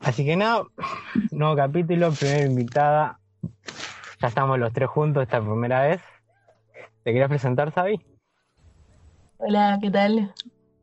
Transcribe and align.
Así 0.00 0.24
que 0.24 0.36
no, 0.36 0.68
nuevo 1.30 1.56
capítulo, 1.56 2.12
primera 2.12 2.44
invitada. 2.46 3.20
Ya 4.20 4.28
estamos 4.28 4.58
los 4.58 4.72
tres 4.72 4.88
juntos 4.88 5.22
esta 5.22 5.40
primera 5.40 5.82
vez. 5.82 6.00
¿Te 7.04 7.12
querías 7.12 7.28
presentar, 7.28 7.72
Sabi? 7.72 8.00
Hola, 9.38 9.78
¿qué 9.80 9.90
tal? 9.90 10.34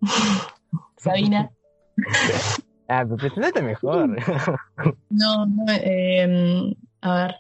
Sabina. 0.98 1.52
Ah, 2.88 3.04
pero 3.04 3.18
presentate 3.18 3.62
mejor. 3.62 4.10
No, 5.10 5.46
no, 5.46 5.64
eh, 5.70 6.76
a 7.02 7.16
ver. 7.16 7.36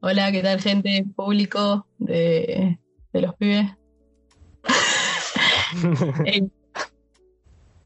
Hola, 0.00 0.32
¿qué 0.32 0.42
tal, 0.42 0.60
gente? 0.60 1.04
Público 1.14 1.86
de, 1.98 2.78
de 3.12 3.20
los 3.20 3.34
pibes. 3.34 3.66
Eh, 6.24 6.48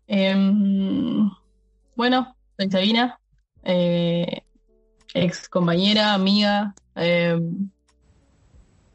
em, 0.07 1.31
bueno, 1.97 2.37
soy 2.61 2.71
Sabina, 2.71 3.19
eh, 3.63 4.43
ex 5.15 5.49
compañera, 5.49 6.13
amiga, 6.13 6.75
em, 6.95 7.71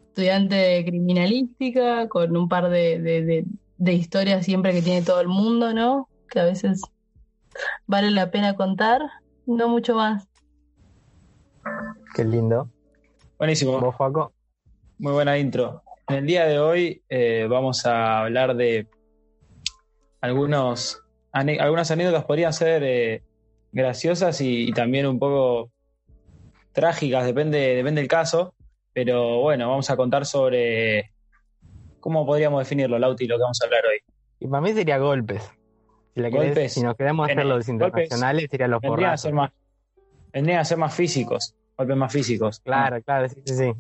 estudiante 0.10 0.54
de 0.54 0.86
criminalística, 0.86 2.08
con 2.08 2.38
un 2.38 2.48
par 2.48 2.70
de, 2.70 3.00
de, 3.00 3.24
de- 3.26 3.46
de 3.78 3.94
historias 3.94 4.46
siempre 4.46 4.72
que 4.72 4.84
tiene 4.84 5.02
todo 5.02 5.20
el 5.20 5.28
mundo, 5.28 5.74
¿no? 5.74 6.08
Que 6.30 6.42
a 6.42 6.46
veces 6.46 6.82
vale 7.88 8.12
la 8.12 8.30
pena 8.30 8.56
contar, 8.56 9.02
no 9.48 9.68
mucho 9.68 9.96
más. 9.96 10.28
Qué 12.14 12.24
lindo. 12.24 12.70
Buenísimo, 13.40 13.80
¿Vos, 13.80 13.96
Joaco? 13.96 14.32
muy 15.00 15.12
buena 15.12 15.38
intro. 15.40 15.82
En 16.08 16.18
el 16.18 16.26
día 16.28 16.46
de 16.46 16.60
hoy 16.60 17.02
eh, 17.10 17.48
vamos 17.50 17.84
a 17.88 18.20
hablar 18.22 18.56
de 18.56 18.88
algunos, 20.22 21.02
algunas 21.32 21.90
anécdotas 21.92 22.26
podrían 22.26 22.54
ser 22.54 22.84
eh, 22.84 23.24
graciosas 23.76 24.42
y, 24.42 24.70
y 24.70 24.72
también 24.72 25.06
un 25.06 25.20
poco 25.20 25.70
trágicas, 26.72 27.26
depende, 27.26 27.76
depende 27.76 28.02
del 28.02 28.08
caso, 28.08 28.56
pero 28.94 29.40
bueno, 29.42 29.70
vamos 29.70 29.90
a 29.90 29.96
contar 29.98 30.26
sobre 30.26 31.12
cómo 32.00 32.26
podríamos 32.26 32.60
definirlo, 32.60 32.98
Lauti, 32.98 33.28
lo 33.28 33.36
que 33.38 33.42
vamos 33.44 33.62
a 33.62 33.66
hablar 33.66 33.82
hoy. 33.86 34.00
Y 34.40 34.48
para 34.48 34.62
mí 34.62 34.74
sería 34.74 34.98
golpes. 34.98 35.44
Si, 36.14 36.22
la 36.22 36.30
querés- 36.30 36.46
Golpes. 36.48 36.74
si 36.74 36.82
nos 36.82 36.96
queremos 36.96 37.30
hacer 37.30 37.46
los 37.46 37.68
internacionales, 37.68 38.48
serían 38.50 38.72
los 38.72 38.82
Vendrían 38.82 39.12
a 39.12 39.18
ser 39.18 39.34
más, 39.34 39.52
vendrían 40.32 40.60
a 40.60 40.66
ser 40.66 40.78
más 40.78 40.94
físicos, 40.96 41.54
golpes 41.78 41.98
más 41.98 42.12
físicos. 42.14 42.60
Claro, 42.62 43.02
claro, 43.04 43.28
sí, 43.28 43.42
sí, 43.46 43.56
sí. 43.56 43.74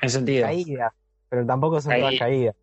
En 0.00 0.08
sentido. 0.08 0.44
Caídas. 0.46 0.92
Pero 1.28 1.44
tampoco 1.46 1.80
son 1.80 1.94
todas 1.96 2.12
Caí- 2.12 2.18
caídas. 2.18 2.54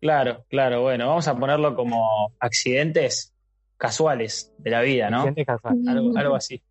Claro, 0.00 0.44
claro, 0.48 0.82
bueno, 0.82 1.08
vamos 1.08 1.28
a 1.28 1.38
ponerlo 1.38 1.74
como 1.74 2.32
accidentes 2.38 3.34
casuales 3.80 4.52
de 4.58 4.70
la 4.70 4.82
vida, 4.82 5.08
¿no? 5.10 5.16
Accidentes 5.18 5.46
casuales, 5.46 5.88
Algo, 5.88 6.16
algo 6.18 6.34
así. 6.36 6.62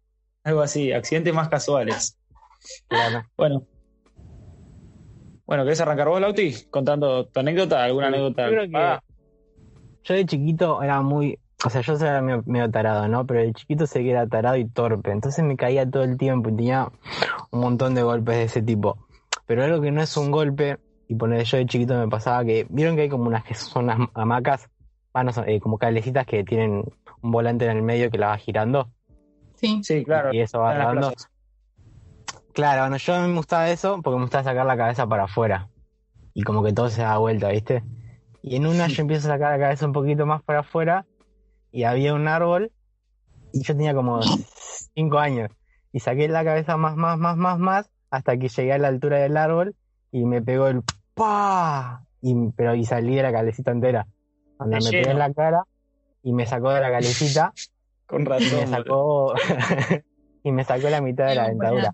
Algo 0.44 0.62
así, 0.62 0.94
accidentes 0.94 1.34
más 1.34 1.50
casuales. 1.50 2.18
claro. 2.88 3.26
Bueno. 3.36 3.64
Bueno, 5.46 5.64
¿querés 5.64 5.82
arrancar 5.82 6.08
vos, 6.08 6.22
Lauti? 6.22 6.54
Contando 6.69 7.25
tu 7.28 7.40
anécdota, 7.40 7.84
alguna 7.84 8.08
Sí, 8.09 8.14
anécdota. 8.14 8.46
yo 8.46 8.52
creo 8.52 8.69
que- 8.69 8.78
Ah, 8.78 9.02
Yo 10.03 10.14
de 10.16 10.25
chiquito 10.25 10.81
era 10.81 11.02
muy, 11.02 11.38
o 11.66 11.69
sea, 11.69 11.81
yo 11.81 11.94
era 11.96 12.22
medio, 12.22 12.42
medio 12.46 12.69
tarado, 12.72 13.08
¿no? 13.08 13.25
Pero 13.25 13.42
de 13.42 13.53
chiquito 13.53 13.86
sé 13.88 14.02
que 14.02 14.12
era 14.12 14.25
tarado 14.28 14.56
y 14.56 14.66
torpe, 14.69 15.12
entonces 15.12 15.44
me 15.44 15.58
caía 15.58 15.90
todo 15.90 16.03
el 16.03 16.18
tiempo 16.18 16.50
y 16.50 16.56
tenía 16.56 16.90
un 17.52 17.59
montón 17.59 17.96
de 17.96 18.03
golpes 18.03 18.36
de 18.36 18.44
ese 18.44 18.62
tipo. 18.62 18.98
Pero 19.48 19.64
algo 19.64 19.81
que 19.81 19.92
no 19.92 20.02
es 20.02 20.16
un 20.18 20.30
golpe, 20.31 20.78
y 21.08 21.16
poner 21.16 21.44
yo 21.44 21.58
de 21.58 21.66
chiquito 21.66 21.96
me 21.98 22.08
pasaba 22.08 22.46
que, 22.46 22.66
vieron 22.69 22.96
que 22.96 23.02
hay 23.03 23.09
como 23.09 23.25
unas 23.25 23.44
que 23.44 23.56
son 23.56 23.86
unas 23.86 24.09
hamacas, 24.14 24.69
ah, 25.14 25.24
no 25.24 25.34
son, 25.34 25.50
eh, 25.50 25.59
como 25.59 25.78
cablecitas 25.78 26.25
que 26.28 26.44
tienen 26.44 26.86
un 27.22 27.31
volante 27.31 27.66
en 27.66 27.78
el 27.78 27.84
medio 27.84 28.09
que 28.09 28.18
la 28.18 28.28
va 28.28 28.38
girando 28.38 28.90
Sí. 29.59 29.81
sí, 29.84 30.06
claro. 30.06 30.34
y 30.34 30.40
eso 30.40 30.59
va 30.59 30.74
dando. 30.74 31.13
Claro, 32.53 32.81
bueno, 32.84 32.97
yo 32.97 33.16
a 33.16 33.22
mí 33.22 33.28
me 33.28 33.35
gustaba 33.38 33.69
eso 33.69 34.02
porque 34.02 34.18
me 34.18 34.24
gustaba 34.24 34.44
sacar 34.44 34.66
la 34.66 34.78
cabeza 34.78 35.06
para 35.06 35.25
afuera. 35.25 35.69
Y 36.34 36.44
como 36.44 36.63
que 36.63 36.74
todo 36.74 36.90
se 36.90 37.02
da 37.02 37.18
vuelta, 37.18 37.50
¿viste? 37.50 37.84
Y 38.41 38.56
en 38.56 38.66
una 38.66 38.88
yo 38.88 39.02
empiezo 39.02 39.28
a 39.28 39.34
sacar 39.34 39.52
la 39.52 39.66
cabeza 39.66 39.85
un 39.85 39.94
poquito 39.94 40.25
más 40.25 40.41
para 40.44 40.59
afuera 40.59 41.06
y 41.72 41.84
había 41.84 42.13
un 42.13 42.28
árbol 42.28 42.72
y 43.51 43.63
yo 43.63 43.75
tenía 43.75 43.94
como 43.94 44.22
cinco 44.96 45.19
años. 45.19 45.51
Y 45.91 46.00
saqué 46.00 46.28
la 46.30 46.44
cabeza 46.46 46.78
más, 46.78 46.96
más, 46.96 47.18
más, 47.18 47.36
más, 47.36 47.59
más 47.59 47.90
hasta 48.12 48.38
que 48.38 48.47
llegué 48.47 48.74
a 48.74 48.78
la 48.78 48.88
altura 48.88 49.18
del 49.18 49.36
árbol 49.36 49.75
y 50.12 50.24
me 50.25 50.41
pegó 50.41 50.68
el 50.68 50.84
¡pa! 51.13 52.06
Y, 52.22 52.34
pero 52.56 52.75
y 52.75 52.86
salí 52.86 53.16
de 53.16 53.24
la 53.24 53.31
calecita 53.31 53.72
entera. 53.72 54.07
Cuando 54.57 54.78
me 54.78 54.90
pegué 54.90 55.12
en 55.12 55.19
la 55.19 55.34
cara 55.34 55.63
y 56.24 56.34
me 56.34 56.46
sacó 56.46 56.72
de 56.72 56.81
la 56.81 56.91
calecita 56.91 57.53
Con 58.06 58.22
y 58.22 58.24
me 58.25 58.30
razón. 58.30 58.68
sacó 58.69 59.34
y 60.44 60.52
me 60.52 60.63
sacó 60.63 60.90
la 60.90 61.02
mitad 61.02 61.28
de 61.28 61.35
la 61.35 61.47
dentadura. 61.50 61.94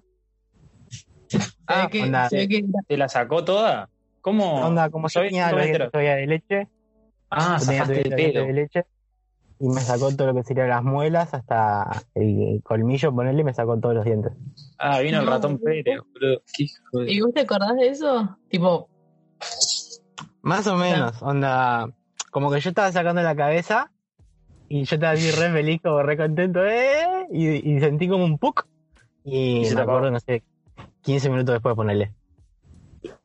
Se 1.28 1.40
Ah, 1.68 1.84
ve 1.86 1.90
que, 1.90 2.03
onda. 2.03 2.30
que 2.30 2.66
¿Te 2.88 2.97
la 2.97 3.09
sacó 3.09 3.44
toda? 3.44 3.90
¿Cómo? 4.22 4.56
Onda, 4.66 4.90
como 4.90 5.08
yo 5.09 5.22
tenía 5.22 5.50
todavía 5.50 6.16
de 6.16 6.28
leche, 6.28 6.68
Ah, 7.30 7.59
zafaste 7.59 8.02
el 8.02 8.16
pelo. 8.16 8.46
de 8.46 8.53
leche 8.53 8.86
y 9.59 9.68
me 9.69 9.81
sacó 9.81 10.12
todo 10.16 10.28
lo 10.28 10.36
que 10.36 10.44
serían 10.44 10.69
las 10.69 10.84
muelas 10.84 11.34
hasta 11.34 12.03
el 12.13 12.62
colmillo, 12.63 13.13
ponerle 13.13 13.42
y 13.42 13.44
me 13.46 13.53
sacó 13.53 13.78
todos 13.80 13.96
los 13.96 14.06
dientes. 14.06 14.31
Ah, 14.78 15.00
vino 15.00 15.19
el 15.22 15.28
ratón. 15.28 15.57
Pérez, 15.59 15.84
de- 16.22 16.42
¿Y 17.07 17.22
vos 17.22 17.34
te 17.34 17.42
acordás 17.42 17.75
de 17.78 17.88
eso? 17.88 18.38
Tipo, 18.50 18.90
Más 20.42 20.68
o 20.68 20.75
menos, 20.75 21.22
onda, 21.22 21.90
como 22.31 22.52
que 22.52 22.59
yo 22.59 22.69
estaba 22.69 22.92
sacando 22.92 23.22
la 23.22 23.36
cabeza 23.36 23.92
y 24.70 24.84
yo 24.84 24.96
estaba 24.96 25.14
así 25.14 25.31
re 25.31 25.52
feliz, 25.52 25.81
como 25.81 26.02
re 26.02 26.18
contento, 26.18 26.66
¡eh! 26.66 27.28
Y, 27.31 27.76
y 27.76 27.80
sentí 27.80 28.08
como 28.08 28.26
un 28.26 28.38
puc 28.38 28.68
y, 29.24 29.59
Y 29.59 29.66
se 29.66 29.76
me 29.76 29.81
acuerdo, 29.81 30.12
no 30.12 30.20
sé, 30.20 30.44
15 31.02 31.30
minutos 31.30 31.53
después 31.53 31.74
de 31.74 31.76
ponerle. 31.76 32.14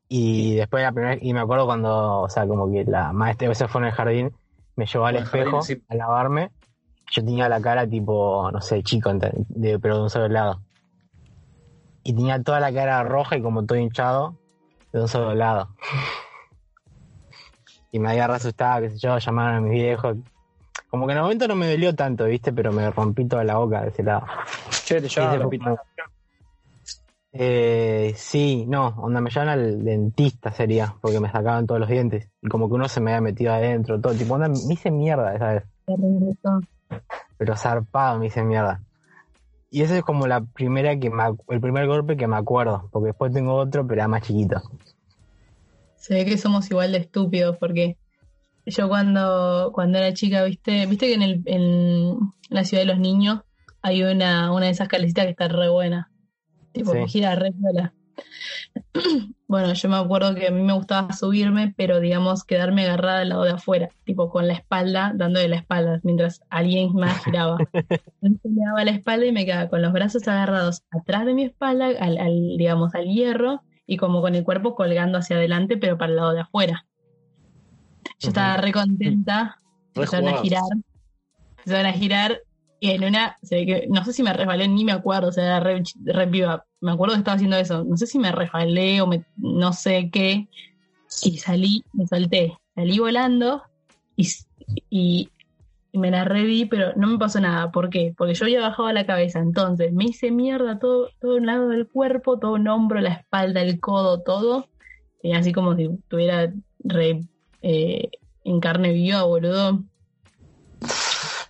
Y 0.09 0.57
después 0.57 0.83
la 0.83 0.93
primera 0.93 1.17
y 1.21 1.33
me 1.33 1.41
acuerdo 1.41 1.67
cuando, 1.67 2.23
o 2.23 2.29
sea, 2.29 2.47
como 2.47 2.71
que 2.71 2.85
la 2.85 3.13
maestra, 3.13 3.51
ese 3.51 3.69
fue 3.69 3.83
en 3.83 3.87
el 3.87 3.93
jardín, 3.93 4.33
me 4.75 4.87
llevó 4.87 5.07
al 5.07 5.23
jardín, 5.25 5.41
espejo 5.41 5.63
sí. 5.63 5.83
a 5.89 5.95
lavarme. 5.95 6.51
Yo 7.13 7.25
tenía 7.25 7.49
la 7.49 7.61
cara 7.61 7.87
tipo, 7.89 8.51
no 8.53 8.61
sé, 8.61 8.83
chico, 8.83 9.13
de, 9.13 9.79
pero 9.79 9.97
de 9.97 10.03
un 10.03 10.11
solo 10.11 10.29
lado. 10.29 10.63
Y 12.03 12.15
tenía 12.15 12.43
toda 12.43 12.61
la 12.61 12.73
cara 12.73 13.03
roja 13.05 13.37
y 13.37 13.43
como 13.43 13.65
todo 13.67 13.79
hinchado 13.79 14.37
de 14.93 15.01
un 15.03 15.09
solo 15.09 15.35
lado. 15.35 15.69
Y 17.93 17.99
me 17.99 18.11
había 18.11 18.29
re 18.29 18.35
asustado, 18.35 18.83
qué 18.83 18.91
sé 18.91 18.99
yo, 18.99 19.19
llamaron 19.19 19.57
a 19.57 19.61
mis 19.61 19.73
viejos. 19.73 20.17
Como 20.91 21.07
que 21.07 21.13
en 21.13 21.19
el 21.19 21.23
momento 21.23 21.47
no 21.47 21.55
me 21.55 21.71
dolió 21.71 21.95
tanto, 21.95 22.25
¿viste? 22.25 22.53
Pero 22.53 22.73
me 22.73 22.91
rompí 22.91 23.25
toda 23.27 23.45
la 23.45 23.57
boca 23.57 23.83
de 23.83 23.89
ese 23.89 24.03
lado. 24.03 24.27
Che, 24.85 25.01
te 25.01 25.07
hospital. 25.07 25.79
Eh, 27.33 28.13
sí, 28.17 28.65
no, 28.67 28.89
onda 28.99 29.21
me 29.21 29.31
llevan 29.31 29.51
al 29.51 29.85
dentista 29.85 30.51
sería, 30.51 30.97
porque 31.01 31.21
me 31.21 31.31
sacaban 31.31 31.67
todos 31.67 31.81
los 31.81 31.89
dientes. 31.89 32.29
Y 32.43 32.49
como 32.49 32.69
que 32.69 32.75
uno 32.75 32.89
se 32.89 33.01
me 33.01 33.13
había 33.13 33.21
metido 33.21 33.53
adentro, 33.53 34.01
todo. 34.01 34.15
Tipo, 34.15 34.35
onda, 34.35 34.49
me 34.49 34.75
hice 34.75 34.91
mierda 34.91 35.35
esa 35.35 35.53
vez. 35.55 35.65
te 35.87 35.97
regresó. 35.97 36.61
Pero 37.39 37.57
zarpado 37.57 38.19
me 38.19 38.27
hice 38.27 38.43
mierda. 38.43 38.81
Y 39.71 39.83
ese 39.83 39.99
es 39.99 40.03
como 40.03 40.27
la 40.27 40.41
primera 40.41 40.99
que 40.99 41.11
me, 41.11 41.23
el 41.49 41.61
primer 41.61 41.87
golpe 41.87 42.17
que 42.17 42.27
me 42.27 42.37
acuerdo, 42.37 42.89
porque 42.91 43.09
después 43.09 43.33
tengo 43.33 43.55
otro, 43.55 43.87
pero 43.87 44.01
era 44.01 44.09
más 44.09 44.23
chiquito. 44.23 44.61
Se 45.95 46.15
ve 46.15 46.25
que 46.25 46.37
somos 46.37 46.69
igual 46.71 46.91
de 46.91 46.99
estúpidos 46.99 47.57
porque 47.59 47.97
yo 48.71 48.89
cuando, 48.89 49.71
cuando 49.75 49.99
era 49.99 50.13
chica, 50.15 50.45
viste, 50.45 50.87
viste 50.87 51.07
que 51.07 51.15
en, 51.15 51.23
el, 51.23 51.43
en 51.47 52.19
la 52.49 52.65
ciudad 52.65 52.83
de 52.83 52.87
los 52.93 52.99
niños 52.99 53.41
hay 53.83 54.03
una, 54.03 54.53
una 54.53 54.67
de 54.67 54.73
esas 54.73 54.89
calecitas 54.89 55.25
que 55.25 55.31
está 55.31 55.49
re 55.49 55.69
buena. 55.69 56.11
Tipo, 56.73 56.93
Sí. 56.93 56.99
que 56.99 57.09
gira 57.09 57.35
re 57.35 57.53
sola. 57.61 57.95
bueno, 59.49 59.73
yo 59.73 59.89
me 59.89 59.97
acuerdo 59.97 60.35
que 60.35 60.49
a 60.49 60.51
mí 60.51 60.63
me 60.63 60.73
gustaba 60.73 61.13
subirme, 61.13 61.75
pero 61.77 62.01
digamos 62.01 62.45
quedarme 62.45 62.85
agarrada 62.85 63.21
al 63.21 63.31
lado 63.31 63.45
de 63.45 63.51
afuera, 63.53 63.89
tipo 64.05 64.31
con 64.31 64.47
la 64.47 64.53
espalda, 64.55 65.13
dándole 65.15 65.49
la 65.49 65.57
espalda, 65.57 66.01
mientras 66.03 66.43
alguien 66.51 66.93
más 66.95 67.25
giraba. 67.25 67.59
Entonces 67.73 68.51
me 68.53 68.65
daba 68.65 68.85
la 68.85 68.91
espalda 68.93 69.27
y 69.27 69.33
me 69.33 69.45
quedaba 69.45 69.69
con 69.69 69.83
los 69.83 69.93
brazos 69.93 70.27
agarrados 70.29 70.83
atrás 70.91 71.25
de 71.27 71.35
mi 71.35 71.45
espalda, 71.45 71.87
al, 71.87 72.19
al, 72.19 72.57
digamos, 72.57 72.95
al 72.95 73.07
hierro, 73.07 73.63
y 73.87 73.97
como 73.97 74.21
con 74.21 74.35
el 74.37 74.45
cuerpo 74.45 74.75
colgando 74.77 75.19
hacia 75.19 75.37
adelante, 75.37 75.77
pero 75.77 75.99
para 75.99 76.11
el 76.11 76.17
lado 76.17 76.33
de 76.33 76.41
afuera. 76.41 76.87
Yo 78.21 78.29
estaba 78.29 78.59
re 78.59 78.73
contenta, 78.73 79.57
Re 79.95 80.03
empezaron 80.03 80.29
a 80.29 80.43
girar, 80.43 80.63
empezaron 81.59 81.87
a 81.87 81.93
girar, 81.93 82.41
Y 82.79 82.91
en 82.91 83.05
una, 83.05 83.37
se 83.43 83.57
ve 83.57 83.67
que, 83.67 83.87
no 83.89 84.05
sé 84.05 84.13
si 84.13 84.23
me 84.23 84.33
resbalé, 84.33 84.69
ni 84.69 84.85
me 84.85 84.93
acuerdo, 84.93 85.29
o 85.29 85.33
sea, 85.33 85.45
era 85.45 85.61
re, 85.61 85.83
re 86.05 86.27
piba. 86.29 86.65
Me 86.81 86.93
acuerdo 86.93 87.15
que 87.15 87.19
estaba 87.19 87.35
haciendo 87.35 87.57
eso. 87.57 87.85
No 87.85 87.97
sé 87.97 88.07
si 88.07 88.19
me 88.19 88.33
resbalé 88.33 89.03
o 89.03 89.07
me, 89.07 89.25
no 89.37 89.73
sé 89.73 90.11
qué. 90.11 90.49
Y 91.23 91.39
salí, 91.39 91.85
me 91.93 92.07
solté. 92.07 92.57
Salí 92.75 92.99
volando 92.99 93.63
y, 94.17 94.29
y, 94.89 95.29
y 95.93 95.99
me 95.99 96.11
la 96.11 96.25
reví, 96.25 96.65
pero 96.65 96.95
no 96.97 97.09
me 97.09 97.19
pasó 97.19 97.41
nada. 97.41 97.71
¿Por 97.71 97.91
qué? 97.91 98.15
Porque 98.17 98.35
yo 98.35 98.45
había 98.45 98.61
bajado 98.61 98.91
la 98.93 99.05
cabeza. 99.05 99.41
Entonces 99.41 99.93
me 99.93 100.05
hice 100.05 100.31
mierda 100.31 100.79
todo, 100.79 101.11
todo 101.21 101.37
un 101.37 101.47
lado 101.47 101.69
del 101.69 101.87
cuerpo, 101.87 102.39
todo 102.39 102.55
un 102.55 102.69
hombro, 102.69 103.01
la 103.01 103.13
espalda, 103.13 103.61
el 103.61 103.79
codo, 103.81 104.23
todo. 104.23 104.69
Y 105.23 105.33
así 105.33 105.53
como 105.53 105.77
si 105.77 105.85
estuviera 105.85 106.51
re 106.79 107.21
eh, 107.63 108.11
en 108.45 108.61
carne 108.61 108.93
viva, 108.93 109.23
boludo. 109.23 109.81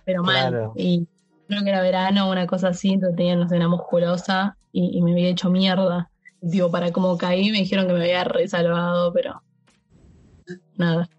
Pero 0.05 0.23
mal. 0.23 0.49
Claro. 0.49 0.73
Y 0.75 1.07
creo 1.47 1.63
que 1.63 1.69
era 1.69 1.81
verano, 1.81 2.29
una 2.29 2.47
cosa 2.47 2.69
así, 2.69 2.93
entonces 2.93 3.17
tenía, 3.17 3.35
una 3.35 3.67
musculosa 3.67 4.57
y, 4.71 4.97
y 4.97 5.01
me 5.01 5.11
había 5.11 5.29
hecho 5.29 5.49
mierda. 5.49 6.09
Digo, 6.41 6.71
para 6.71 6.91
como 6.91 7.17
caí, 7.17 7.51
me 7.51 7.59
dijeron 7.59 7.87
que 7.87 7.93
me 7.93 8.01
había 8.01 8.23
resalvado, 8.23 9.13
pero 9.13 9.43
nada. 10.75 11.09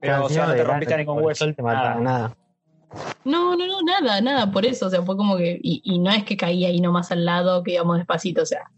Pero, 0.00 0.24
o 0.26 0.28
sea, 0.28 0.46
no 0.46 0.54
te 0.54 0.64
rompiste 0.64 1.04
hueso. 1.04 1.52
te 1.54 1.62
nada. 1.62 1.94
nada. 1.96 2.36
No, 3.24 3.56
no, 3.56 3.66
no, 3.66 3.82
nada, 3.82 4.20
nada, 4.20 4.52
por 4.52 4.64
eso, 4.64 4.86
o 4.86 4.90
sea, 4.90 5.02
fue 5.02 5.16
como 5.16 5.36
que, 5.36 5.58
y, 5.60 5.80
y 5.82 5.98
no 5.98 6.10
es 6.10 6.24
que 6.24 6.36
caí 6.36 6.64
ahí 6.64 6.80
nomás 6.80 7.10
al 7.10 7.24
lado, 7.24 7.62
que 7.62 7.72
íbamos 7.72 7.96
despacito, 7.96 8.42
o 8.42 8.46
sea, 8.46 8.70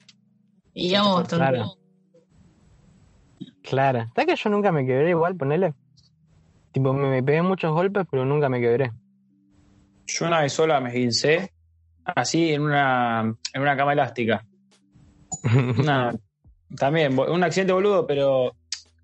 íbamos 0.73 1.29
Sí, 1.29 1.37
claro. 1.37 1.77
Claro. 3.69 4.07
¿Sabes 4.15 4.27
que 4.27 4.43
yo 4.43 4.51
nunca 4.51 4.71
me 4.71 4.87
quebré 4.87 5.11
igual, 5.11 5.37
ponele? 5.37 5.75
Tipo, 6.73 6.93
me, 6.93 7.09
me 7.09 7.23
pegué 7.23 7.43
muchos 7.43 7.73
golpes, 7.73 8.07
pero 8.09 8.25
nunca 8.25 8.49
me 8.49 8.61
quebré. 8.61 8.93
Yo 10.07 10.27
una 10.27 10.43
vez 10.43 10.53
sola 10.53 10.81
me 10.81 10.91
esguincé, 10.91 11.53
así 12.05 12.53
en 12.53 12.63
una, 12.63 13.35
en 13.53 13.63
una 13.63 13.77
cama 13.77 13.93
elástica. 13.93 14.47
También, 16.77 17.19
un 17.19 17.45
accidente 17.45 17.73
boludo, 17.73 18.07
pero 18.07 18.55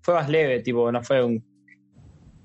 fue 0.01 0.13
más 0.13 0.29
leve, 0.29 0.61
tipo, 0.61 0.91
no 0.91 1.03
fue 1.03 1.23
un. 1.23 1.43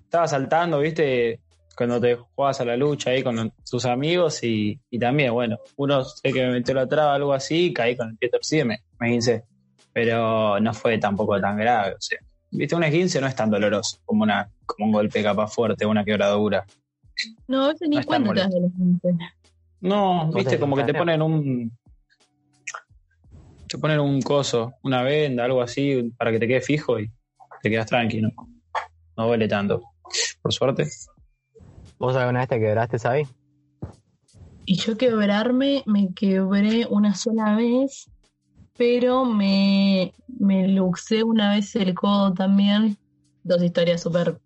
Estaba 0.04 0.26
saltando, 0.26 0.80
viste, 0.80 1.40
cuando 1.76 2.00
te 2.00 2.16
jugabas 2.16 2.60
a 2.60 2.64
la 2.64 2.76
lucha 2.76 3.10
ahí 3.10 3.22
con 3.22 3.52
tus 3.68 3.84
amigos 3.84 4.42
y, 4.42 4.80
y 4.90 4.98
también, 4.98 5.32
bueno, 5.32 5.58
uno 5.76 6.04
sé 6.04 6.32
que 6.32 6.46
me 6.46 6.52
metió 6.52 6.74
la 6.74 6.88
traba, 6.88 7.14
algo 7.14 7.32
así, 7.32 7.72
caí 7.72 7.96
con 7.96 8.10
el 8.10 8.16
pie 8.16 8.28
torcido 8.28 8.64
y 8.64 8.68
me, 8.68 8.82
me. 8.98 9.20
Pero 9.98 10.60
no 10.60 10.72
fue 10.74 10.96
tampoco 10.98 11.40
tan 11.40 11.56
grave, 11.56 11.94
o 11.94 12.00
sea. 12.00 12.20
Viste, 12.52 12.76
un 12.76 12.84
esguince 12.84 13.20
no 13.20 13.26
es 13.26 13.34
tan 13.34 13.50
doloroso 13.50 13.98
como, 14.04 14.22
una, 14.22 14.48
como 14.64 14.86
un 14.86 14.92
golpe 14.92 15.24
capaz 15.24 15.52
fuerte, 15.52 15.84
una 15.84 16.04
quebradura. 16.04 16.64
No, 17.48 17.72
ni 17.80 17.96
No 17.96 18.02
cuenta 18.04 18.32
te 18.32 18.40
das 18.40 18.50
de 18.50 18.60
los 18.60 18.76
dientes. 18.76 19.16
No, 19.80 20.26
¿Vos 20.26 20.36
viste, 20.36 20.50
te 20.52 20.60
como 20.60 20.76
que 20.76 20.84
te 20.84 20.94
ponen 20.94 21.20
un. 21.20 21.76
Te 23.66 23.76
ponen 23.76 23.98
un 23.98 24.22
coso, 24.22 24.74
una 24.84 25.02
venda, 25.02 25.44
algo 25.44 25.62
así, 25.62 26.12
para 26.16 26.30
que 26.30 26.38
te 26.38 26.46
quede 26.46 26.60
fijo 26.60 27.00
y 27.00 27.10
te 27.60 27.68
quedas 27.68 27.86
tranquilo. 27.86 28.30
No 29.16 29.26
duele 29.26 29.48
tanto. 29.48 29.82
Por 30.40 30.52
suerte. 30.52 30.86
¿Vos 31.98 32.14
alguna 32.14 32.38
vez 32.38 32.48
te 32.48 32.60
quebraste, 32.60 33.00
¿sabes? 33.00 33.28
Y 34.64 34.76
yo 34.76 34.96
quebrarme, 34.96 35.82
me 35.86 36.14
quebré 36.14 36.86
una 36.86 37.16
sola 37.16 37.56
vez, 37.56 38.08
pero 38.78 39.24
me, 39.24 40.14
me 40.38 40.68
luxé 40.68 41.24
una 41.24 41.50
vez 41.50 41.74
el 41.76 41.94
codo 41.94 42.32
también. 42.32 42.96
Dos 43.42 43.62
historias 43.62 44.00
súper 44.00 44.40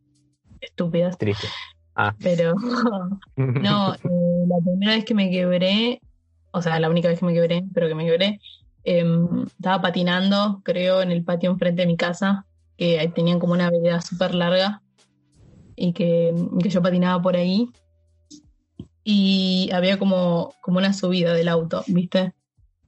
estúpidas, 0.60 1.18
Triste. 1.18 1.46
Ah. 1.94 2.14
pero 2.18 2.54
no, 3.36 3.94
eh, 3.94 4.46
la 4.48 4.56
primera 4.64 4.92
vez 4.92 5.04
que 5.04 5.14
me 5.14 5.30
quebré, 5.30 6.00
o 6.50 6.62
sea, 6.62 6.80
la 6.80 6.88
única 6.88 7.08
vez 7.08 7.18
que 7.18 7.26
me 7.26 7.34
quebré, 7.34 7.64
pero 7.74 7.86
que 7.86 7.94
me 7.94 8.06
quebré, 8.06 8.40
em, 8.84 9.42
estaba 9.42 9.82
patinando, 9.82 10.62
creo, 10.64 11.02
en 11.02 11.10
el 11.10 11.22
patio 11.22 11.50
enfrente 11.50 11.82
de 11.82 11.88
mi 11.88 11.98
casa, 11.98 12.46
que 12.78 12.98
ahí 12.98 13.08
tenían 13.08 13.38
como 13.38 13.52
una 13.52 13.70
vereda 13.70 14.00
súper 14.00 14.34
larga 14.34 14.82
y 15.76 15.92
que, 15.92 16.34
que 16.62 16.70
yo 16.70 16.80
patinaba 16.80 17.20
por 17.20 17.36
ahí 17.36 17.68
y 19.04 19.68
había 19.74 19.98
como, 19.98 20.54
como 20.62 20.78
una 20.78 20.94
subida 20.94 21.34
del 21.34 21.48
auto, 21.48 21.84
¿viste? 21.88 22.32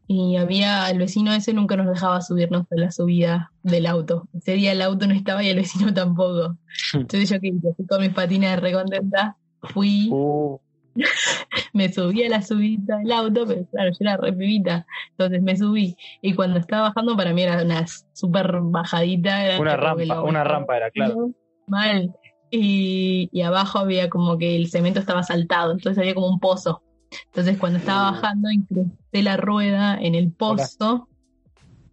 Y 0.06 0.36
había, 0.36 0.90
el 0.90 0.98
vecino 0.98 1.32
ese 1.32 1.52
nunca 1.54 1.76
nos 1.76 1.86
dejaba 1.88 2.20
subirnos 2.20 2.62
a 2.70 2.74
la 2.76 2.90
subida 2.90 3.50
del 3.62 3.86
auto. 3.86 4.28
Ese 4.34 4.52
día 4.52 4.72
el 4.72 4.82
auto 4.82 5.06
no 5.06 5.14
estaba 5.14 5.42
y 5.42 5.48
el 5.48 5.56
vecino 5.56 5.92
tampoco. 5.94 6.56
Entonces 6.92 7.30
yo 7.30 7.40
que 7.40 7.52
fui 7.76 7.86
con 7.86 8.00
mis 8.02 8.10
patines 8.10 8.60
re 8.60 8.72
contenta, 8.72 9.36
fui, 9.62 10.08
Uh, 10.12 10.58
me 11.72 11.92
subí 11.92 12.22
a 12.24 12.28
la 12.28 12.42
subida 12.42 12.98
del 12.98 13.10
auto, 13.12 13.46
pero 13.46 13.64
claro, 13.66 13.90
yo 13.90 13.96
era 14.00 14.16
re 14.16 14.32
pibita. 14.32 14.86
Entonces 15.12 15.42
me 15.42 15.56
subí. 15.56 15.96
Y 16.22 16.34
cuando 16.34 16.58
estaba 16.58 16.88
bajando, 16.88 17.16
para 17.16 17.32
mí 17.32 17.42
era 17.42 17.62
una 17.62 17.84
súper 18.12 18.58
bajadita. 18.62 19.44
era 19.46 19.60
una 19.60 19.76
rampa, 19.76 20.04
lo- 20.04 20.24
una 20.24 20.44
rampa 20.44 20.76
era, 20.76 20.90
claro. 20.90 21.30
Mal. 21.66 22.12
Y, 22.50 23.28
y 23.32 23.42
abajo 23.42 23.78
había 23.80 24.08
como 24.08 24.38
que 24.38 24.54
el 24.54 24.68
cemento 24.68 25.00
estaba 25.00 25.22
saltado, 25.24 25.72
entonces 25.72 25.98
había 25.98 26.14
como 26.14 26.28
un 26.28 26.38
pozo. 26.38 26.82
Entonces 27.26 27.58
cuando 27.58 27.78
estaba 27.78 28.12
bajando, 28.12 28.50
incrusté 28.50 29.22
la 29.22 29.36
rueda 29.36 29.98
en 30.00 30.14
el 30.14 30.32
pozo. 30.32 31.08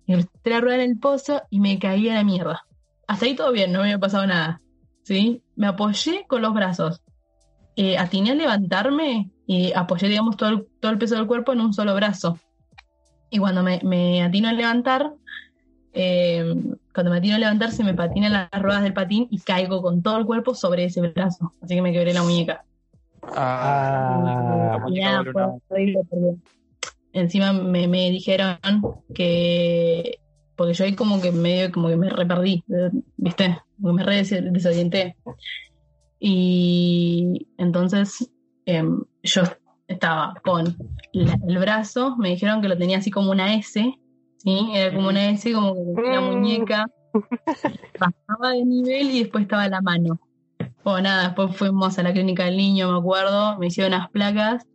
Incrusté 0.06 0.50
la 0.50 0.62
rueda 0.62 0.84
en 0.84 0.92
el 0.92 1.00
pozo 1.00 1.42
y 1.50 1.60
me 1.60 1.80
caí 1.80 2.10
a 2.10 2.16
la 2.16 2.24
mierda. 2.24 2.66
Hasta 3.08 3.26
ahí 3.26 3.36
todo 3.36 3.52
bien, 3.52 3.72
no 3.72 3.80
me 3.80 3.86
había 3.86 4.00
pasado 4.00 4.26
nada. 4.26 4.62
¿Sí? 5.04 5.42
Me 5.56 5.68
apoyé 5.68 6.26
con 6.28 6.42
los 6.42 6.54
brazos. 6.54 7.02
Eh, 7.76 7.98
atiné 7.98 8.32
a 8.32 8.36
levantarme 8.36 9.32
y 9.48 9.74
apoyé, 9.74 10.08
digamos, 10.08 10.38
todo 10.38 10.50
el, 10.50 10.68
todo 10.80 10.92
el 10.92 10.98
peso 10.98 11.16
del 11.16 11.28
cuerpo 11.28 11.54
en 11.54 11.62
un 11.62 11.74
solo 11.74 11.96
brazo. 11.96 12.38
Y 13.30 13.40
cuando 13.40 13.64
me, 13.64 13.80
me 13.84 14.22
atino 14.24 14.50
a 14.50 14.54
levantar, 14.54 15.14
eh, 15.94 16.54
cuando 16.94 17.12
me 17.12 17.18
atino 17.18 17.36
a 17.36 17.40
levantar, 17.40 17.72
se 17.72 17.84
me 17.84 17.94
patinan 17.94 18.34
las 18.34 18.50
ruedas 18.62 18.84
del 18.84 18.94
patín 18.94 19.28
y 19.30 19.40
caigo 19.40 19.82
con 19.82 20.02
todo 20.02 20.18
el 20.18 20.26
cuerpo 20.26 20.54
sobre 20.54 20.86
ese 20.86 21.02
brazo. 21.02 21.54
Así 21.62 21.76
que 21.76 21.82
me 21.82 21.94
quebré 21.94 22.14
la 22.14 22.24
muñeca. 22.24 22.66
Ah, 23.24 24.70
la 24.72 24.78
Y 24.78 24.82
muñeca 24.82 25.06
nada, 25.06 25.18
duele 25.18 25.32
fue 25.32 25.44
una- 25.44 25.54
horrible 25.70 26.00
porque 26.10 26.36
encima 27.14 27.54
me, 27.54 27.88
me 27.88 28.10
dijeron 28.10 28.58
que 29.14 30.20
porque 30.56 30.74
yo 30.74 30.86
ahí 30.86 30.96
como 30.96 31.22
que 31.22 31.32
medio 31.32 31.72
como 31.72 31.88
que 31.90 31.98
me 31.98 32.10
re 32.10 32.26
perdí, 32.26 32.64
eh, 32.70 32.90
¿viste? 33.18 33.58
Como 33.82 33.90
que 33.90 33.94
me 33.98 34.04
re 34.04 34.16
des- 34.18 34.54
desorienté. 34.54 35.16
Y 36.20 37.48
entonces 37.58 38.30
em, 38.66 39.02
yo 39.24 39.42
estaba 39.88 40.36
con 40.44 40.76
la- 41.14 41.38
el 41.48 41.58
brazo, 41.58 42.16
me 42.18 42.30
dijeron 42.30 42.62
que 42.62 42.68
lo 42.68 42.78
tenía 42.78 43.00
así 43.00 43.10
como 43.12 43.32
una 43.32 43.56
S, 43.56 43.94
¿sí? 44.38 44.70
Era 44.74 44.94
como 44.96 45.10
una 45.10 45.32
S, 45.32 45.51
como 45.51 45.74
que 45.96 46.01
la 46.04 46.22
muñeca 46.22 46.86
bajaba 48.00 48.51
de 48.51 48.63
nivel 48.66 49.12
y 49.12 49.20
después 49.24 49.44
estaba 49.44 49.68
la 49.68 49.82
mano. 49.82 50.20
Bueno, 50.84 51.02
nada, 51.02 51.26
después 51.26 51.56
fuimos 51.56 52.00
a 52.00 52.04
la 52.04 52.12
clínica 52.12 52.46
del 52.46 52.58
niño, 52.58 52.92
me 52.92 52.98
acuerdo, 52.98 53.58
me 53.60 53.68
hicieron 53.68 53.94
unas 53.94 54.10
placas 54.10 54.66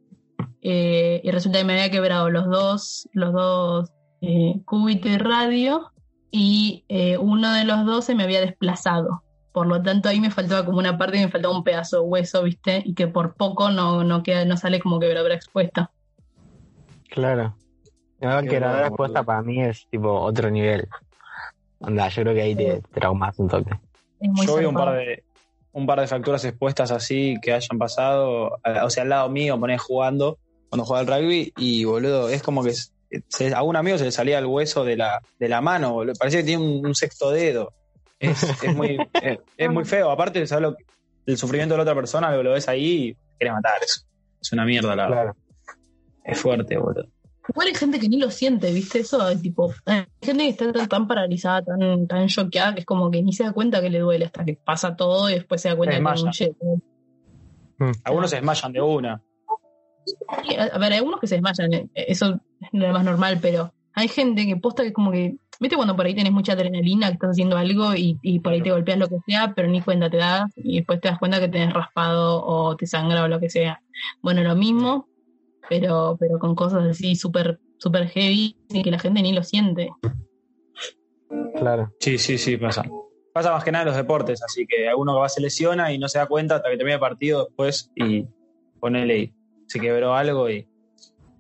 eh, 0.63 1.21
y 1.25 1.31
resulta 1.31 1.59
que 1.59 1.65
me 1.65 1.73
había 1.73 1.91
quebrado 1.91 2.31
los 2.31 2.47
dos, 2.47 3.09
los 3.13 3.33
dos 3.33 3.93
eh, 4.21 4.61
cúbito 4.65 5.09
y 5.09 5.17
radio 5.17 5.93
y 6.31 6.85
eh, 6.89 7.19
uno 7.19 7.53
de 7.53 7.65
los 7.65 7.85
dos 7.87 8.05
se 8.05 8.15
me 8.15 8.23
había 8.23 8.41
desplazado. 8.41 9.23
Por 9.53 9.67
lo 9.67 9.83
tanto, 9.83 10.09
ahí 10.09 10.21
me 10.21 10.31
faltaba 10.31 10.65
como 10.65 10.79
una 10.79 10.99
parte 10.99 11.17
y 11.17 11.25
me 11.25 11.31
faltaba 11.31 11.57
un 11.57 11.65
pedazo 11.65 12.03
de 12.03 12.03
hueso, 12.03 12.43
¿viste? 12.43 12.83
Y 12.85 12.95
que 12.95 13.07
por 13.09 13.35
poco 13.35 13.71
no, 13.71 14.05
no 14.05 14.23
queda, 14.23 14.45
no 14.45 14.57
sale 14.57 14.81
como 14.81 15.01
quebradura 15.01 15.35
expuesta. 15.35 15.91
claro. 17.09 17.57
Quebradora 18.19 18.83
loco, 18.83 18.95
expuesta 18.95 19.23
para 19.23 19.43
mí 19.43 19.63
es 19.63 19.87
tipo 19.91 20.11
otro 20.21 20.51
nivel. 20.51 20.89
Onda, 21.81 22.09
yo 22.09 22.23
creo 22.23 22.35
que 22.35 22.43
ahí 22.43 22.55
te 22.55 22.83
traumas 22.93 23.39
un 23.39 23.49
toque. 23.49 23.71
Es 24.21 24.31
muy 24.31 24.47
Yo 24.47 24.57
vi 24.57 24.65
un 24.65 24.75
par 24.75 24.97
de 24.97 25.23
un 25.77 25.87
par 25.87 26.01
de 26.01 26.07
fracturas 26.07 26.43
expuestas 26.45 26.91
así 26.91 27.37
que 27.43 27.53
hayan 27.53 27.79
pasado, 27.79 28.59
o 28.83 28.91
sea, 28.91 29.03
al 29.03 29.09
lado 29.11 29.29
mío, 29.29 29.61
ponés 29.61 29.81
jugando, 29.81 30.39
cuando 30.71 30.85
jugaba 30.87 31.01
al 31.17 31.23
rugby, 31.23 31.53
y 31.59 31.85
boludo, 31.85 32.29
es 32.31 32.43
como 32.43 32.65
que 32.65 32.73
se- 32.73 33.55
a 33.55 33.63
un 33.63 33.77
amigo 33.77 33.99
se 33.99 34.05
le 34.05 34.11
salía 34.13 34.39
el 34.39 34.47
hueso 34.47 34.85
de 34.85 34.97
la, 34.97 35.21
de 35.39 35.49
la 35.49 35.61
mano, 35.61 35.93
boludo. 35.93 36.15
Parecía 36.19 36.41
que 36.41 36.47
tiene 36.47 36.65
un, 36.65 36.87
un 36.87 36.95
sexto 36.95 37.31
dedo. 37.31 37.73
Es, 38.19 38.43
es 38.63 38.75
muy, 38.75 38.97
es, 39.23 39.39
es 39.57 39.71
muy 39.71 39.85
feo. 39.85 40.11
Aparte, 40.11 40.47
¿sabes 40.47 40.63
lo 40.63 40.75
que- 40.77 40.85
el 41.27 41.37
sufrimiento 41.37 41.75
de 41.75 41.79
la 41.79 41.83
otra 41.83 41.95
persona, 41.95 42.31
lo, 42.31 42.43
lo 42.43 42.53
ves 42.53 42.69
ahí 42.69 43.09
y 43.09 43.17
querés 43.39 43.53
matar. 43.55 43.83
Es, 43.83 44.07
es 44.41 44.53
una 44.53 44.65
mierda, 44.65 44.97
la 44.97 45.09
verdad. 45.09 45.23
Claro. 45.25 45.37
Es 46.25 46.41
fuerte, 46.41 46.77
boludo. 46.79 47.07
Igual 47.49 47.69
hay 47.69 47.75
gente 47.75 47.99
que 48.01 48.09
ni 48.09 48.19
lo 48.19 48.31
siente, 48.31 48.73
¿viste? 48.73 49.01
Eso 49.01 49.29
es 49.29 49.41
tipo. 49.41 49.73
Hay 49.85 50.05
gente 50.21 50.45
que 50.45 50.49
está 50.51 50.73
tan, 50.73 50.89
tan 50.89 51.07
paralizada, 51.07 51.63
tan, 51.63 52.07
tan 52.07 52.27
choqueada, 52.29 52.75
que 52.75 52.81
es 52.81 52.87
como 52.87 53.11
que 53.11 53.23
ni 53.23 53.33
se 53.33 53.45
da 53.45 53.53
cuenta 53.53 53.81
que 53.81 53.91
le 53.91 54.01
duele 54.01 54.25
hasta 54.25 54.45
que 54.45 54.55
pasa 54.55 54.97
todo 54.97 55.31
y 55.31 55.35
después 55.35 55.61
se 55.61 55.69
da 55.69 55.77
cuenta 55.77 55.97
Se 55.97 56.03
que 56.03 56.05
es 56.15 56.23
un 56.23 56.31
desmaya. 56.31 56.83
jet. 57.79 57.99
Algunos 58.05 58.31
se 58.31 58.37
desmayan 58.37 58.73
de 58.73 58.81
una. 58.81 59.23
A 60.73 60.79
ver, 60.79 60.93
hay 60.93 60.99
algunos 60.99 61.21
que 61.21 61.27
se 61.27 61.35
desmayan, 61.37 61.73
eh, 61.73 61.89
eso 61.95 62.41
es 62.61 62.69
lo 62.73 62.93
más 62.93 63.05
normal, 63.05 63.39
pero 63.43 63.73
hay 63.93 64.09
gente 64.09 64.47
que 64.47 64.57
posta 64.57 64.83
que 64.83 64.89
es 64.89 64.95
como 64.95 65.11
que. 65.13 65.37
¿Viste 65.59 65.77
cuando 65.77 65.97
por 65.97 66.05
ahí 66.05 66.15
tenés 66.15 66.33
mucha 66.33 66.53
adrenalina, 66.53 67.07
que 67.09 67.15
estás 67.15 67.31
haciendo 67.31 67.57
algo 67.57 67.95
y, 67.95 68.19
y 68.21 68.41
por 68.41 68.53
ahí 68.53 68.61
te 68.61 68.71
golpeas 68.71 68.99
lo 68.99 69.09
que 69.09 69.17
sea, 69.27 69.55
pero 69.55 69.69
ni 69.69 69.81
cuenta 69.81 70.11
te 70.11 70.19
das 70.19 70.53
y 70.55 70.77
después 70.77 71.01
te 71.01 71.09
das 71.09 71.19
cuenta 71.19 71.41
que 71.41 71.49
tenés 71.49 71.73
raspado 71.73 72.45
o 72.45 72.77
te 72.77 72.87
sangra 72.87 73.25
o 73.25 73.29
lo 73.29 73.41
que 73.41 73.49
sea? 73.49 73.81
Bueno, 74.21 74.43
lo 74.43 74.55
mismo, 74.55 75.09
pero, 75.69 76.17
pero 76.19 76.39
con 76.39 76.55
cosas 76.55 76.85
así 76.87 77.17
súper 77.17 77.59
super 77.79 78.09
heavy 78.09 78.57
y 78.71 78.83
que 78.83 78.91
la 78.91 78.99
gente 78.99 79.23
ni 79.23 79.33
lo 79.33 79.43
siente. 79.43 79.89
Claro. 81.57 81.93
Sí, 82.01 82.19
sí, 82.19 82.39
sí, 82.39 82.57
pasa. 82.57 82.85
Pasa 83.33 83.53
más 83.53 83.65
que 83.65 83.73
nada 83.73 83.83
en 83.83 83.89
los 83.89 83.97
deportes, 83.97 84.43
así 84.43 84.67
que 84.67 84.89
alguno 84.89 85.19
va 85.19 85.29
se 85.29 85.41
lesiona 85.43 85.93
y 85.93 85.99
no 85.99 86.09
se 86.09 86.19
da 86.19 86.27
cuenta 86.27 86.57
hasta 86.57 86.71
que 86.71 86.77
termina 86.77 86.95
el 86.95 87.01
partido 87.01 87.45
después 87.47 87.91
y 87.95 88.25
ponele 88.81 89.19
y 89.19 89.35
se 89.67 89.79
quebró 89.81 90.15
algo 90.15 90.49
y 90.49 90.67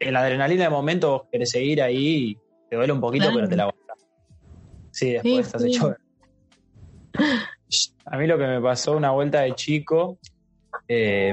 en 0.00 0.12
la 0.12 0.20
adrenalina 0.20 0.64
de 0.64 0.70
momento 0.70 1.10
vos 1.10 1.22
querés 1.32 1.50
seguir 1.50 1.80
ahí 1.80 2.30
y 2.32 2.38
te 2.68 2.76
duele 2.76 2.92
un 2.92 3.00
poquito, 3.00 3.24
Claro. 3.24 3.36
pero 3.36 3.48
te 3.48 3.56
la 3.56 3.62
aguantás. 3.64 4.06
Sí, 4.90 5.12
después 5.12 5.32
Sí, 5.34 5.40
estás 5.40 5.62
sí. 5.62 5.68
hecho. 5.68 5.96
A 8.04 8.18
mí 8.18 8.26
lo 8.26 8.36
que 8.38 8.46
me 8.46 8.60
pasó 8.60 8.94
una 8.96 9.10
vuelta 9.12 9.40
de 9.40 9.54
chico, 9.54 10.18
eh, 10.88 11.32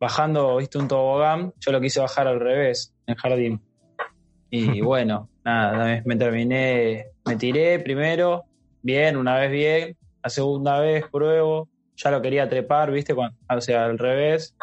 bajando, 0.00 0.56
viste, 0.56 0.78
un 0.78 0.88
tobogán, 0.88 1.52
yo 1.60 1.72
lo 1.72 1.80
quise 1.80 2.00
bajar 2.00 2.26
al 2.26 2.40
revés, 2.40 2.94
en 3.06 3.14
jardín. 3.16 3.60
Y 4.50 4.80
bueno, 4.80 5.28
nada, 5.44 6.00
me- 6.04 6.16
terminé, 6.16 7.06
me 7.26 7.36
tiré 7.36 7.78
primero, 7.78 8.44
bien, 8.82 9.16
una 9.16 9.36
vez 9.36 9.50
bien, 9.52 9.96
la 10.22 10.30
segunda 10.30 10.80
vez 10.80 11.04
pruebo, 11.10 11.68
ya 11.96 12.10
lo 12.10 12.22
quería 12.22 12.48
trepar, 12.48 12.90
viste, 12.90 13.14
Cuando- 13.14 13.36
o 13.48 13.60
sea, 13.60 13.84
al 13.84 13.98
revés. 13.98 14.56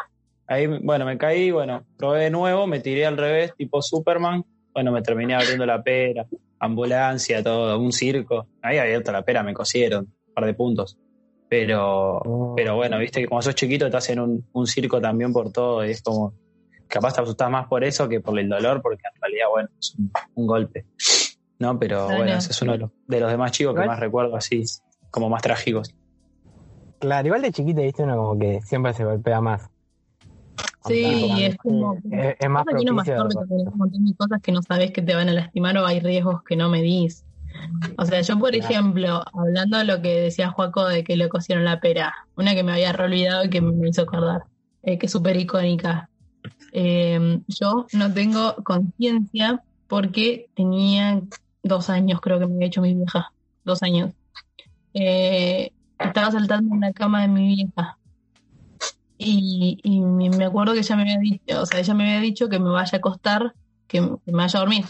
Ahí, 0.46 0.66
bueno, 0.66 1.04
me 1.04 1.18
caí, 1.18 1.50
bueno, 1.50 1.84
probé 1.98 2.24
de 2.24 2.30
nuevo, 2.30 2.66
me 2.66 2.80
tiré 2.80 3.04
al 3.06 3.16
revés, 3.18 3.54
tipo 3.56 3.82
Superman, 3.82 4.44
bueno, 4.72 4.92
me 4.92 5.02
terminé 5.02 5.34
abriendo 5.34 5.66
la 5.66 5.82
pera, 5.82 6.26
ambulancia, 6.58 7.42
todo, 7.42 7.78
un 7.78 7.92
circo. 7.92 8.46
Ahí 8.62 8.78
abierto 8.78 9.12
la 9.12 9.22
pera, 9.22 9.42
me 9.42 9.52
cosieron, 9.52 10.04
un 10.06 10.34
par 10.34 10.46
de 10.46 10.54
puntos. 10.54 10.96
Pero, 11.48 12.18
Oh. 12.24 12.54
pero 12.56 12.76
bueno, 12.76 12.98
viste 12.98 13.20
que 13.22 13.26
como 13.28 13.40
sos 13.42 13.54
chiquito 13.54 13.88
te 13.90 13.96
hacen 13.96 14.20
un, 14.20 14.46
un 14.52 14.66
circo 14.66 15.00
también 15.00 15.32
por 15.32 15.50
todo 15.50 15.84
y 15.86 15.90
es 15.92 16.02
como, 16.02 16.34
capaz 16.88 17.14
te 17.14 17.22
asustás 17.22 17.50
más 17.50 17.66
por 17.68 17.84
eso 17.84 18.08
que 18.08 18.20
por 18.20 18.38
el 18.38 18.48
dolor, 18.48 18.82
porque 18.82 19.02
en 19.14 19.20
realidad, 19.20 19.46
bueno, 19.50 19.68
es 19.78 19.94
un, 19.98 20.10
un 20.34 20.46
golpe. 20.46 20.84
No, 21.58 21.78
pero 21.78 22.06
bueno, 22.06 22.34
ese 22.34 22.52
es 22.52 22.62
uno 22.62 22.72
de 22.72 22.78
los, 22.78 22.90
de 23.06 23.20
los 23.20 23.30
demás 23.30 23.52
chicos 23.52 23.74
que 23.74 23.86
más 23.86 23.98
recuerdo 23.98 24.36
así, 24.36 24.62
como 25.10 25.28
más 25.30 25.42
trágicos. 25.42 25.94
Claro, 27.00 27.26
igual 27.28 27.42
de 27.42 27.52
chiquita, 27.52 27.80
viste, 27.80 28.02
uno 28.02 28.16
como 28.16 28.38
que 28.38 28.60
siempre 28.62 28.92
se 28.92 29.04
golpea 29.04 29.40
más. 29.40 29.68
Sí, 30.86 31.44
es 31.44 31.56
como- 31.56 31.94
es, 32.10 32.36
es 32.38 32.48
más 32.48 32.64
Pasa 32.64 32.76
que 32.78 32.82
uno 32.84 32.94
más 32.94 33.06
propicio. 33.08 33.16
torpe 33.16 33.34
porque 33.48 33.54
hay 33.54 33.66
un 33.72 33.78
montón 33.78 34.04
de 34.06 34.14
cosas 34.16 34.40
que 34.42 34.52
no 34.52 34.62
sabes 34.62 34.90
que 34.92 35.02
te 35.02 35.14
van 35.14 35.28
a 35.28 35.32
lastimar 35.32 35.76
o 35.78 35.86
hay 35.86 36.00
riesgos 36.00 36.42
que 36.44 36.56
no 36.56 36.68
medís. 36.68 37.24
O 37.96 38.04
sea, 38.04 38.20
yo 38.20 38.38
por 38.38 38.54
ejemplo, 38.54 39.22
hablando 39.32 39.78
de 39.78 39.84
lo 39.84 40.00
que 40.02 40.20
decía 40.20 40.50
Juaco 40.50 40.86
de 40.86 41.04
que 41.04 41.16
le 41.16 41.28
cosieron 41.28 41.64
la 41.64 41.80
pera, 41.80 42.14
una 42.36 42.54
que 42.54 42.62
me 42.62 42.72
había 42.72 42.92
re 42.92 43.04
olvidado 43.04 43.44
y 43.44 43.50
que 43.50 43.60
me 43.60 43.88
hizo 43.88 44.02
acordar, 44.02 44.44
eh, 44.82 44.98
que 44.98 45.06
es 45.06 45.12
súper 45.12 45.36
icónica. 45.36 46.08
Eh, 46.72 47.40
yo 47.48 47.86
no 47.92 48.12
tengo 48.12 48.56
conciencia 48.64 49.62
porque 49.86 50.48
tenía 50.54 51.20
dos 51.62 51.90
años, 51.90 52.20
creo 52.20 52.38
que 52.38 52.46
me 52.46 52.54
había 52.54 52.66
hecho 52.68 52.82
mi 52.82 52.94
vieja, 52.94 53.32
dos 53.64 53.82
años. 53.82 54.12
Eh, 54.94 55.72
estaba 55.98 56.30
saltando 56.30 56.74
en 56.74 56.80
la 56.80 56.92
cama 56.92 57.22
de 57.22 57.28
mi 57.28 57.54
vieja 57.54 57.98
y, 59.18 59.80
y 59.82 60.00
me 60.00 60.44
acuerdo 60.44 60.72
que 60.72 60.78
ella 60.80 60.96
me 60.96 61.02
había 61.02 61.18
dicho, 61.18 61.60
o 61.60 61.66
sea, 61.66 61.80
ella 61.80 61.94
me 61.94 62.04
había 62.04 62.20
dicho 62.20 62.48
que 62.48 62.60
me 62.60 62.70
vaya 62.70 62.90
a 62.92 62.96
acostar, 62.98 63.54
que 63.88 64.00
me 64.00 64.18
vaya 64.26 64.58
a 64.58 64.60
dormir. 64.60 64.84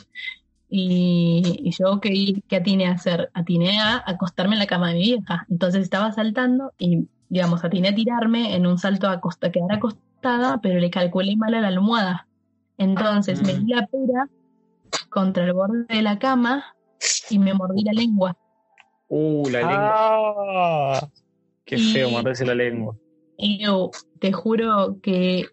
Y, 0.70 1.42
y 1.64 1.70
yo 1.70 1.98
que, 2.00 2.42
que 2.46 2.56
atiné 2.56 2.87
a 2.87 2.92
hacer, 2.92 3.30
atiné 3.32 3.78
a 3.80 4.02
acostarme 4.06 4.54
en 4.54 4.58
la 4.60 4.66
cama 4.66 4.88
de 4.88 4.94
mi 4.94 5.02
vieja. 5.02 5.46
Entonces 5.48 5.82
estaba 5.82 6.12
saltando 6.12 6.72
y, 6.78 7.08
digamos, 7.28 7.64
atiné 7.64 7.88
a 7.88 7.94
tirarme 7.94 8.54
en 8.54 8.66
un 8.66 8.78
salto 8.78 9.08
a 9.08 9.20
costa, 9.20 9.50
quedar 9.50 9.72
acostada, 9.72 10.60
pero 10.62 10.78
le 10.78 10.90
calculé 10.90 11.37
mal 11.37 11.54
a 11.54 11.60
la 11.62 11.68
almohada. 11.68 12.28
Entonces 12.76 13.42
me 13.42 13.54
Mm. 13.54 13.64
di 13.64 13.72
la 13.75 13.87
pera 13.87 14.28
contra 15.10 15.44
el 15.44 15.52
borde 15.54 15.84
de 15.88 16.02
la 16.02 16.18
cama 16.18 16.75
y 17.30 17.38
me 17.38 17.54
mordí 17.54 17.82
la 17.84 17.92
lengua. 17.92 18.37
Uh, 19.08 19.48
la 19.48 19.60
lengua. 19.60 19.94
Ah, 19.96 21.08
Qué 21.64 21.78
feo 21.78 22.10
morderse 22.10 22.44
la 22.44 22.54
lengua. 22.54 22.94
Y 23.37 23.58
yo 23.64 23.90
te 24.20 24.32
juro 24.32 24.98
que 25.02 25.46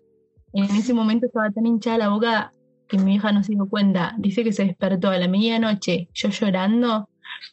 en 0.54 0.64
ese 0.76 0.94
momento 0.94 1.26
estaba 1.26 1.52
tan 1.52 1.66
hinchada 1.66 1.98
la 1.98 2.10
boca 2.10 2.54
que 2.88 2.98
mi 2.98 3.16
hija 3.16 3.32
no 3.32 3.44
se 3.44 3.54
dio 3.54 3.68
cuenta. 3.68 4.14
Dice 4.18 4.44
que 4.44 4.54
se 4.54 4.66
despertó 4.66 5.10
a 5.10 5.18
la 5.18 5.28
medianoche, 5.28 6.10
yo 6.14 6.30
llorando, 6.30 7.10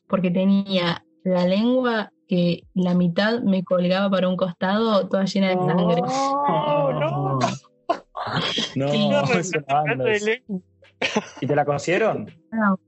porque 0.07 0.31
tenía 0.31 1.05
la 1.25 1.47
lengua 1.47 2.11
que 2.29 2.65
la 2.75 2.95
mitad 2.95 3.43
me 3.43 3.63
colgaba 3.65 4.11
para 4.11 4.29
un 4.29 4.37
costado, 4.37 5.09
toda 5.09 5.25
llena 5.25 5.49
de 5.51 5.55
sangre. 5.57 6.03
no, 6.03 6.93
no. 7.01 7.39
No, 8.77 8.87
banda. 9.69 10.05
¿Y 11.41 11.47
te 11.47 11.57
la 11.57 11.65
cosieron? 11.65 12.31
No. 12.53 12.79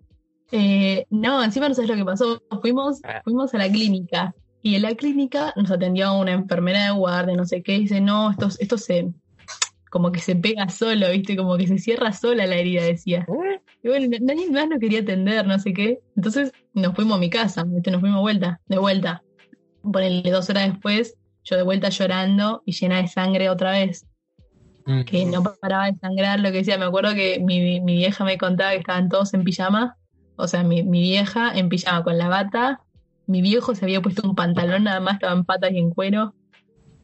Eh, 0.52 1.06
no, 1.10 1.42
encima 1.42 1.68
no 1.68 1.74
sabes 1.74 1.90
lo 1.90 1.96
que 1.96 2.04
pasó. 2.04 2.40
Fuimos, 2.62 3.00
Ah. 3.04 3.20
fuimos 3.24 3.52
a 3.54 3.58
la 3.58 3.68
clínica 3.68 4.34
y 4.62 4.76
en 4.76 4.82
la 4.82 4.94
clínica 4.94 5.52
nos 5.56 5.70
atendió 5.70 6.14
una 6.14 6.32
enfermera 6.32 6.84
de 6.84 6.90
guardia, 6.92 7.36
no 7.36 7.44
sé 7.44 7.62
qué, 7.62 7.74
y 7.74 7.80
dice, 7.80 8.00
no, 8.00 8.30
esto, 8.30 8.48
esto 8.60 8.78
se, 8.78 9.12
como 9.94 10.10
que 10.10 10.18
se 10.18 10.34
pega 10.34 10.68
solo, 10.70 11.08
viste, 11.12 11.36
como 11.36 11.56
que 11.56 11.68
se 11.68 11.78
cierra 11.78 12.12
sola 12.12 12.48
la 12.48 12.56
herida, 12.56 12.82
decía. 12.82 13.24
Y 13.80 13.86
bueno, 13.88 14.08
na- 14.10 14.18
nadie 14.20 14.50
más 14.50 14.68
nos 14.68 14.80
quería 14.80 15.02
atender, 15.02 15.46
no 15.46 15.56
sé 15.60 15.72
qué. 15.72 16.00
Entonces 16.16 16.50
nos 16.72 16.96
fuimos 16.96 17.16
a 17.16 17.20
mi 17.20 17.30
casa, 17.30 17.62
¿viste? 17.62 17.92
nos 17.92 18.00
fuimos 18.00 18.20
vuelta, 18.20 18.60
de 18.66 18.78
vuelta. 18.78 19.22
Ponele 19.84 20.28
dos 20.32 20.50
horas 20.50 20.72
después, 20.72 21.14
yo 21.44 21.56
de 21.56 21.62
vuelta 21.62 21.90
llorando 21.90 22.64
y 22.66 22.72
llena 22.72 23.00
de 23.02 23.06
sangre 23.06 23.48
otra 23.50 23.70
vez 23.70 24.04
que 25.04 25.24
no 25.26 25.44
paraba 25.44 25.86
de 25.86 25.94
sangrar, 25.94 26.40
lo 26.40 26.50
que 26.50 26.58
decía, 26.58 26.76
me 26.76 26.86
acuerdo 26.86 27.14
que 27.14 27.38
mi, 27.38 27.80
mi 27.80 27.94
vieja 27.96 28.24
me 28.24 28.36
contaba 28.36 28.72
que 28.72 28.78
estaban 28.78 29.08
todos 29.08 29.32
en 29.32 29.44
pijama, 29.44 29.96
o 30.34 30.48
sea, 30.48 30.64
mi, 30.64 30.82
mi 30.82 31.02
vieja 31.02 31.52
en 31.56 31.68
pijama 31.68 32.02
con 32.02 32.18
la 32.18 32.26
bata, 32.28 32.80
mi 33.28 33.42
viejo 33.42 33.76
se 33.76 33.84
había 33.84 34.02
puesto 34.02 34.28
un 34.28 34.34
pantalón 34.34 34.82
nada 34.82 34.98
más, 34.98 35.14
estaba 35.14 35.34
en 35.34 35.44
patas 35.44 35.70
y 35.70 35.78
en 35.78 35.90
cuero, 35.90 36.34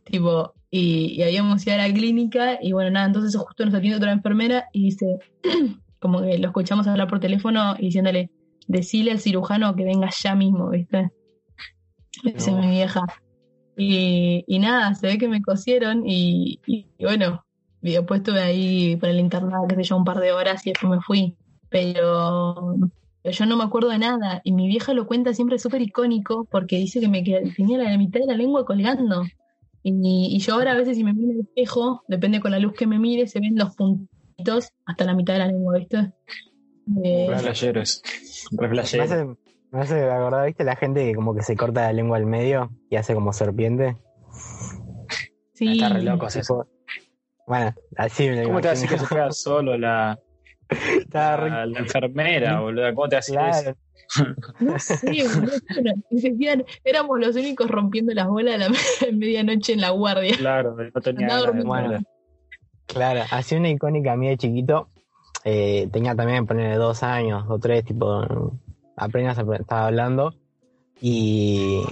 tipo, 0.03 0.55
y, 0.71 1.15
y 1.19 1.23
habíamos 1.23 1.67
ido 1.67 1.75
a 1.75 1.79
la 1.89 1.93
clínica, 1.93 2.59
y 2.63 2.73
bueno, 2.73 2.91
nada, 2.91 3.07
entonces 3.07 3.37
justo 3.37 3.65
nos 3.65 3.75
atiende 3.75 3.97
otra 3.97 4.13
enfermera 4.13 4.67
y 4.73 4.85
dice, 4.85 5.19
como 6.01 6.23
que 6.23 6.39
lo 6.39 6.47
escuchamos 6.49 6.87
hablar 6.87 7.09
por 7.09 7.21
teléfono 7.21 7.75
y 7.79 7.87
diciéndole, 7.87 8.31
decile 8.67 9.11
al 9.13 9.19
cirujano 9.21 9.75
que 9.75 9.85
venga 9.85 10.09
ya 10.23 10.35
mismo, 10.35 10.71
¿viste? 10.71 11.11
Dice 12.25 12.53
No. 12.53 12.59
mi 12.61 12.69
vieja. 12.71 13.03
Y, 13.77 14.45
y 14.47 14.59
nada, 14.59 14.95
se 14.95 15.07
ve 15.07 15.19
que 15.19 15.29
me 15.29 15.41
cosieron 15.43 16.03
y, 16.07 16.61
y- 16.67 16.87
y 16.99 17.05
bueno, 17.05 17.45
después 17.81 18.21
estuve 18.21 18.41
ahí 18.43 18.97
por 18.97 19.09
el 19.09 19.21
internado, 19.21 19.67
qué 19.69 19.77
sé 19.77 19.85
yo, 19.85 19.97
un 19.97 20.05
par 20.05 20.19
de 20.21 20.33
horas 20.33 20.67
y 20.67 20.71
después 20.71 20.91
me 20.91 21.01
fui. 21.01 21.35
Pero, 21.71 22.75
pero 23.23 23.35
yo 23.35 23.47
no 23.47 23.57
me 23.57 23.65
acuerdo 23.65 23.89
de 23.91 23.99
nada. 23.99 24.41
Y 24.45 24.53
mi 24.53 24.67
vieja 24.69 24.93
lo 24.93 25.07
cuenta 25.07 25.33
siempre 25.35 25.59
súper 25.59 25.81
icónico 25.83 26.47
porque 26.51 26.77
dice 26.77 27.01
que 27.01 27.09
me 27.09 27.23
tenía 27.23 27.79
la 27.79 27.97
mitad 27.97 28.21
de 28.21 28.27
la 28.27 28.35
lengua 28.37 28.67
colgando. 28.67 29.23
Y, 29.83 30.29
y 30.37 30.39
yo 30.41 30.55
ahora 30.55 30.73
a 30.73 30.77
veces 30.77 30.97
si 30.97 31.05
me 31.05 31.13
miro 31.15 31.31
en 31.33 31.37
el 31.37 31.41
espejo, 31.41 32.03
depende 32.07 32.41
con 32.41 32.51
la 32.51 32.59
luz 32.59 32.75
que 32.75 32.87
me 32.87 32.99
mire, 32.99 33.27
se 33.27 33.41
ven 33.41 33.57
los 33.57 33.75
puntitos 33.77 34.69
hasta 34.85 35.05
la 35.05 35.15
mitad 35.15 35.33
de 35.35 35.39
la 35.39 35.47
lengua, 35.47 35.79
¿viste? 35.79 36.13
Eh, 37.03 37.27
flasheros. 37.39 38.03
Me 38.53 38.69
me 39.73 39.81
hace 39.83 40.03
acordar, 40.11 40.47
¿viste? 40.47 40.65
La 40.65 40.77
gente 40.77 41.05
que 41.07 41.15
como 41.15 41.35
que 41.35 41.43
se 41.43 41.57
corta 41.57 41.83
la 41.83 41.93
lengua 41.93 42.17
al 42.17 42.27
medio 42.27 42.71
y 42.91 42.97
hace 42.97 43.15
como 43.15 43.33
serpiente. 43.33 43.97
sí, 45.55 45.73
Está 45.73 45.89
re 45.91 46.03
loco 46.03 46.27
eso. 46.27 46.67
Bueno, 47.47 47.73
así 47.97 48.29
me 48.29 48.43
lo 48.43 48.49
¿Cómo 48.49 48.61
te 48.61 48.69
hace 48.69 48.87
que 48.89 48.99
se 48.99 49.07
queda 49.07 49.31
solo 49.31 49.79
la, 49.79 50.19
re- 50.69 51.51
la, 51.51 51.67
la 51.67 51.79
enfermera, 51.79 52.61
boludo? 52.61 52.95
¿Cómo 52.95 53.09
te 53.09 53.17
hace 53.17 53.33
eso? 53.49 53.75
No 54.61 54.79
sé, 54.79 54.99
decían, 56.11 56.65
éramos 56.85 57.19
los 57.21 57.37
únicos 57.37 57.71
rompiendo 57.71 58.13
las 58.15 58.27
bolas 58.29 58.55
de 58.55 58.59
la 58.59 58.69
me- 59.11 59.13
medianoche 59.13 59.73
en 59.75 59.81
la 59.81 59.91
guardia. 59.91 60.37
Claro, 60.37 60.77
no 60.77 61.01
tenía 61.01 61.29
morder. 61.65 62.01
claro. 62.87 63.23
Así 63.31 63.55
una 63.55 63.69
icónica 63.71 64.17
mía 64.17 64.31
de 64.31 64.37
chiquito. 64.39 64.89
eh, 65.45 65.89
tenía 65.93 66.15
también, 66.15 66.47
ponerle 66.47 66.77
dos 66.77 67.03
años 67.03 67.45
o 67.49 67.59
tres, 67.59 67.85
tipo, 67.85 68.23
apenas 68.97 69.39
estaba 69.39 69.87
hablando. 69.87 70.35
Y 71.01 71.83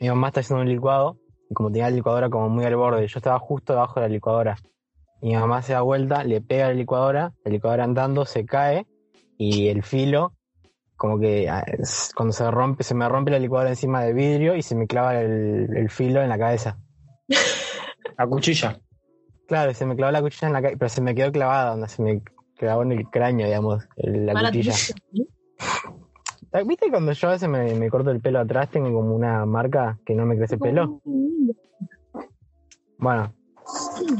mi 0.00 0.08
mamá 0.08 0.28
está 0.28 0.40
haciendo 0.40 0.62
un 0.62 0.68
licuado. 0.68 1.16
Y 1.50 1.54
como 1.54 1.70
tenía 1.70 1.88
la 1.88 1.96
licuadora 1.96 2.28
como 2.28 2.48
muy 2.50 2.64
al 2.64 2.76
borde, 2.76 3.06
yo 3.06 3.18
estaba 3.18 3.38
justo 3.38 3.72
debajo 3.72 4.00
de 4.00 4.08
la 4.08 4.12
licuadora. 4.12 4.58
Mi 5.22 5.34
mamá 5.34 5.62
se 5.62 5.72
da 5.72 5.80
vuelta, 5.80 6.22
le 6.24 6.40
pega 6.42 6.66
a 6.66 6.68
la 6.68 6.74
licuadora, 6.74 7.32
la 7.44 7.50
licuadora 7.50 7.84
andando, 7.84 8.24
se 8.26 8.44
cae 8.44 8.86
y 9.38 9.68
el 9.68 9.82
filo, 9.82 10.32
como 10.98 11.18
que 11.18 11.48
ah, 11.48 11.64
cuando 12.14 12.32
se 12.32 12.50
rompe, 12.50 12.82
se 12.82 12.94
me 12.94 13.08
rompe 13.08 13.30
la 13.30 13.38
licuadora 13.38 13.70
encima 13.70 14.02
del 14.02 14.12
vidrio 14.14 14.54
y 14.56 14.62
se 14.62 14.74
me 14.74 14.86
clava 14.86 15.18
el, 15.20 15.74
el 15.74 15.88
filo 15.90 16.20
en 16.20 16.28
la 16.28 16.36
cabeza. 16.38 16.76
A 18.16 18.26
cuchilla. 18.26 18.78
Claro, 19.46 19.72
se 19.72 19.86
me 19.86 19.96
clavó 19.96 20.12
la 20.12 20.20
cuchilla 20.20 20.48
en 20.48 20.52
la 20.52 20.60
cabeza, 20.60 20.78
pero 20.78 20.88
se 20.90 21.00
me 21.00 21.14
quedó 21.14 21.32
clavada, 21.32 21.70
donde 21.70 21.88
se 21.88 22.02
me 22.02 22.20
clavó 22.56 22.82
en 22.82 22.92
el 22.92 23.08
cráneo, 23.08 23.46
digamos, 23.46 23.88
el- 23.96 24.26
la 24.26 24.34
cuchilla. 24.44 24.74
¿Viste 26.66 26.90
cuando 26.90 27.12
yo 27.12 27.28
a 27.28 27.32
veces 27.32 27.48
me, 27.48 27.74
me 27.74 27.88
corto 27.90 28.10
el 28.10 28.20
pelo 28.20 28.40
atrás, 28.40 28.68
tengo 28.70 28.92
como 28.92 29.14
una 29.14 29.46
marca 29.46 29.98
que 30.04 30.14
no 30.14 30.26
me 30.26 30.36
crece 30.36 30.58
pelo? 30.58 31.00
Bueno, 32.98 33.32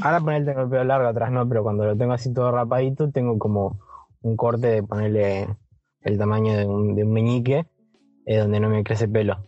Ahora 0.03 0.21
poner 0.21 0.45
tengo 0.45 0.61
el 0.63 0.69
pelo 0.69 0.85
largo 0.85 1.09
atrás, 1.09 1.33
no, 1.33 1.49
pero 1.49 1.63
cuando 1.63 1.85
lo 1.87 1.97
tengo 1.97 2.13
así 2.13 2.33
todo 2.33 2.53
rapadito, 2.53 3.11
tengo 3.11 3.39
como 3.39 3.81
un 4.23 4.37
corte 4.37 4.67
de 4.69 4.83
ponerle 4.83 5.49
el 6.09 6.19
tamaño 6.19 6.57
de 6.57 6.67
un, 6.67 6.95
de 6.95 7.05
un 7.05 7.13
meñique, 7.13 7.67
eh, 8.27 8.39
donde 8.39 8.61
no 8.61 8.69
me 8.69 8.83
crece 8.83 9.09
pelo. 9.09 9.45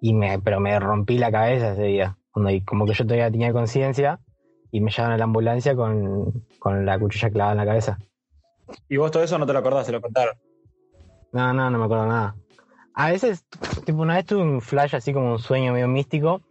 Y 0.00 0.14
me, 0.14 0.38
pero 0.38 0.60
me 0.60 0.78
rompí 0.78 1.18
la 1.18 1.32
cabeza 1.32 1.72
ese 1.72 1.84
día. 1.84 2.18
Cuando, 2.30 2.50
y 2.50 2.62
como 2.62 2.84
que 2.86 2.94
yo 2.94 3.04
todavía 3.04 3.30
tenía 3.30 3.52
conciencia 3.52 4.20
y 4.70 4.80
me 4.80 4.90
llevaron 4.90 5.14
a 5.14 5.18
la 5.18 5.24
ambulancia 5.24 5.74
con, 5.74 6.44
con 6.58 6.84
la 6.84 6.98
cuchilla 6.98 7.30
clavada 7.30 7.52
en 7.52 7.58
la 7.58 7.66
cabeza. 7.66 7.98
Y 8.88 8.96
vos 8.96 9.10
todo 9.10 9.22
eso 9.22 9.38
no 9.38 9.46
te 9.46 9.52
lo 9.52 9.58
acordás, 9.60 9.86
te 9.86 9.92
lo 9.92 10.00
contaron. 10.00 10.34
No, 11.32 11.52
no, 11.52 11.70
no 11.70 11.78
me 11.78 11.84
acuerdo 11.84 12.06
nada. 12.06 12.36
A 12.94 13.10
veces, 13.10 13.44
tipo, 13.84 14.02
una 14.02 14.14
vez 14.16 14.26
tuve 14.26 14.42
un 14.42 14.60
flash 14.60 14.94
así 14.94 15.12
como 15.12 15.32
un 15.32 15.38
sueño 15.38 15.72
medio 15.72 15.88
místico, 15.88 16.42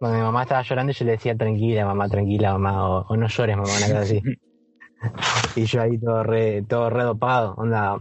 donde 0.00 0.18
mi 0.18 0.22
mamá 0.22 0.42
estaba 0.42 0.62
llorando 0.62 0.92
y 0.92 0.94
yo 0.94 1.04
le 1.04 1.12
decía, 1.12 1.36
tranquila, 1.36 1.84
mamá, 1.84 2.08
tranquila, 2.08 2.52
mamá, 2.52 2.88
o, 2.88 3.06
o 3.08 3.16
no 3.16 3.26
llores, 3.26 3.56
mamá, 3.56 3.68
una 3.76 3.86
cosa 3.86 4.00
así. 4.00 4.22
y 5.56 5.64
yo 5.64 5.82
ahí 5.82 5.98
todo 5.98 6.22
re, 6.22 6.62
todo 6.62 6.90
re 6.90 7.02
dopado, 7.02 7.54
onda, 7.56 7.98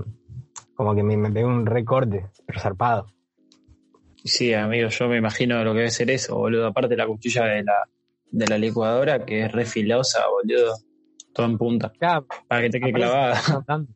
como 0.78 0.96
que 0.96 1.04
me, 1.04 1.18
me 1.18 1.44
un 1.44 1.66
recorte, 1.66 2.28
pero 2.46 2.60
zarpado. 2.60 3.08
Sí, 4.24 4.54
amigo, 4.54 4.90
yo 4.90 5.08
me 5.08 5.18
imagino 5.18 5.64
lo 5.64 5.72
que 5.74 5.80
debe 5.80 5.92
ser 5.92 6.10
eso, 6.12 6.36
boludo. 6.38 6.68
Aparte 6.68 6.96
la 6.96 7.08
cuchilla 7.08 7.46
de 7.46 7.64
la, 7.64 7.90
de 8.32 8.48
la 8.48 8.58
licuadora, 8.58 9.26
que 9.26 9.46
es 9.46 9.52
re 9.52 9.66
filosa, 9.66 10.28
boludo. 10.28 10.76
Todo 11.34 11.46
en 11.48 11.58
punta. 11.58 11.92
Claro, 11.98 12.26
Para 12.48 12.62
que 12.62 12.70
te 12.70 12.80
quede 12.80 12.94
clavada. 12.94 13.40
andando. 13.58 13.92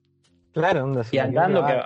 Claro, 0.53 0.83
onda, 0.83 1.05
Y 1.11 1.17
andando, 1.17 1.65
que. 1.65 1.81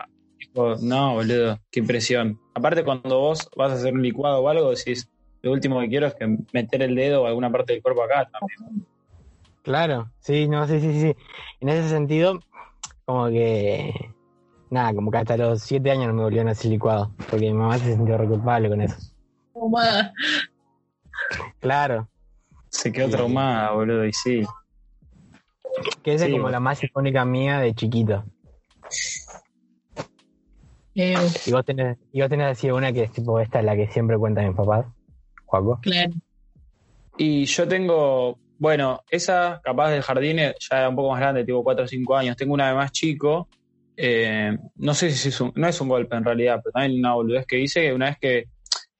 no, 0.81 1.13
boludo, 1.15 1.59
qué 1.71 1.81
impresión. 1.81 2.39
Aparte, 2.53 2.83
cuando 2.83 3.19
vos 3.19 3.49
vas 3.55 3.71
a 3.71 3.75
hacer 3.75 3.93
un 3.93 4.01
licuado 4.01 4.39
o 4.41 4.49
algo, 4.49 4.69
decís, 4.71 5.09
lo 5.41 5.51
último 5.51 5.79
que 5.81 5.89
quiero 5.89 6.07
es 6.07 6.15
que 6.15 6.37
meter 6.53 6.81
el 6.83 6.95
dedo 6.95 7.23
o 7.23 7.27
alguna 7.27 7.51
parte 7.51 7.73
del 7.73 7.81
cuerpo 7.81 8.03
acá 8.03 8.29
también. 8.31 8.85
Claro, 9.61 10.11
sí, 10.19 10.47
no, 10.47 10.67
sí, 10.67 10.79
sí, 10.79 11.01
sí. 11.01 11.15
En 11.59 11.69
ese 11.69 11.89
sentido, 11.89 12.39
como 13.05 13.27
que. 13.29 13.93
Nada, 14.75 14.94
como 14.94 15.10
que 15.10 15.20
hasta 15.20 15.38
los 15.38 15.62
siete 15.62 15.89
años 15.89 16.08
no 16.08 16.13
me 16.15 16.24
volvieron 16.24 16.50
a 16.50 16.51
hacer 16.51 16.70
licuado, 16.70 17.13
porque 17.29 17.46
mi 17.46 17.53
mamá 17.53 17.77
se 17.79 17.96
sintió 17.96 18.17
re 18.17 18.27
culpable 18.27 18.67
con 18.67 18.82
eso. 18.82 18.98
Fumada. 19.53 20.12
Claro, 21.62 22.10
Se 22.67 22.91
quedó 22.91 23.05
Sí. 23.05 23.12
traumada, 23.13 23.72
boludo, 23.72 24.03
y 24.05 24.12
sí. 24.12 24.44
que 26.03 26.13
esa 26.15 26.25
Sí, 26.25 26.32
es 26.32 26.34
como 26.34 26.44
bueno. 26.44 26.50
la 26.50 26.60
más 26.60 26.84
icónica 26.84 27.24
mía 27.24 27.60
de 27.60 27.74
chiquito. 27.74 28.25
Eh, 30.94 31.15
Y 31.46 31.51
vos 31.53 31.63
tenés, 31.63 31.98
y 32.12 32.20
vos 32.20 32.29
tenés 32.29 32.48
así 32.51 32.70
una 32.70 32.91
que 32.91 33.03
es 33.03 33.13
tipo 33.13 33.39
esta, 33.39 33.62
la 33.62 33.77
que 33.77 33.88
siempre 33.88 34.17
cuentan 34.17 34.48
mis 34.48 34.58
papás, 34.58 34.88
Juaco. 35.46 35.79
claro. 35.82 36.12
Y 37.17 37.46
yo 37.46 37.65
tengo, 37.65 38.38
bueno, 38.60 39.00
esa 39.10 39.62
capaz 39.63 39.91
del 39.91 40.01
jardín 40.01 40.36
ya 40.38 40.77
era 40.77 40.89
un 40.89 40.98
poco 40.98 41.12
más 41.12 41.22
grande, 41.22 41.46
tipo 41.46 41.63
4 41.63 41.86
o 41.86 41.88
5 41.88 42.13
años. 42.17 42.36
Tengo 42.36 42.53
una 42.53 42.67
de 42.67 42.75
más 42.75 42.91
chico. 42.91 43.48
Eh, 43.97 44.57
no 44.75 44.93
sé 44.93 45.11
si 45.11 45.29
es 45.29 45.41
un, 45.41 45.51
no 45.55 45.67
es 45.67 45.79
un 45.81 45.87
golpe 45.87 46.15
en 46.15 46.23
realidad, 46.23 46.61
pero 46.63 46.71
también 46.73 46.99
una 46.99 47.13
boludez 47.13 47.45
que 47.45 47.59
hice, 47.59 47.93
una 47.93 48.07
vez 48.07 48.17
que, 48.19 48.45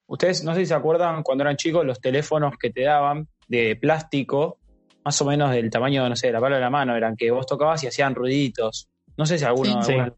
ustedes 0.06 0.44
no 0.44 0.54
sé 0.54 0.60
si 0.60 0.66
se 0.66 0.74
acuerdan 0.74 1.22
cuando 1.22 1.42
eran 1.42 1.56
chicos 1.56 1.84
los 1.84 2.00
teléfonos 2.00 2.54
que 2.58 2.70
te 2.70 2.82
daban 2.82 3.26
de 3.48 3.76
plástico, 3.76 4.58
más 5.04 5.20
o 5.20 5.24
menos 5.24 5.50
del 5.52 5.70
tamaño, 5.70 6.08
no 6.08 6.16
sé, 6.16 6.28
de 6.28 6.32
la 6.32 6.40
palma 6.40 6.56
de 6.56 6.62
la 6.62 6.70
mano, 6.70 6.96
eran 6.96 7.16
que 7.16 7.30
vos 7.30 7.46
tocabas 7.46 7.82
y 7.84 7.86
hacían 7.88 8.14
ruiditos. 8.14 8.88
No 9.16 9.26
sé 9.26 9.38
si 9.38 9.44
alguno, 9.44 9.82
Sí. 9.82 9.92
alguna- 9.92 10.14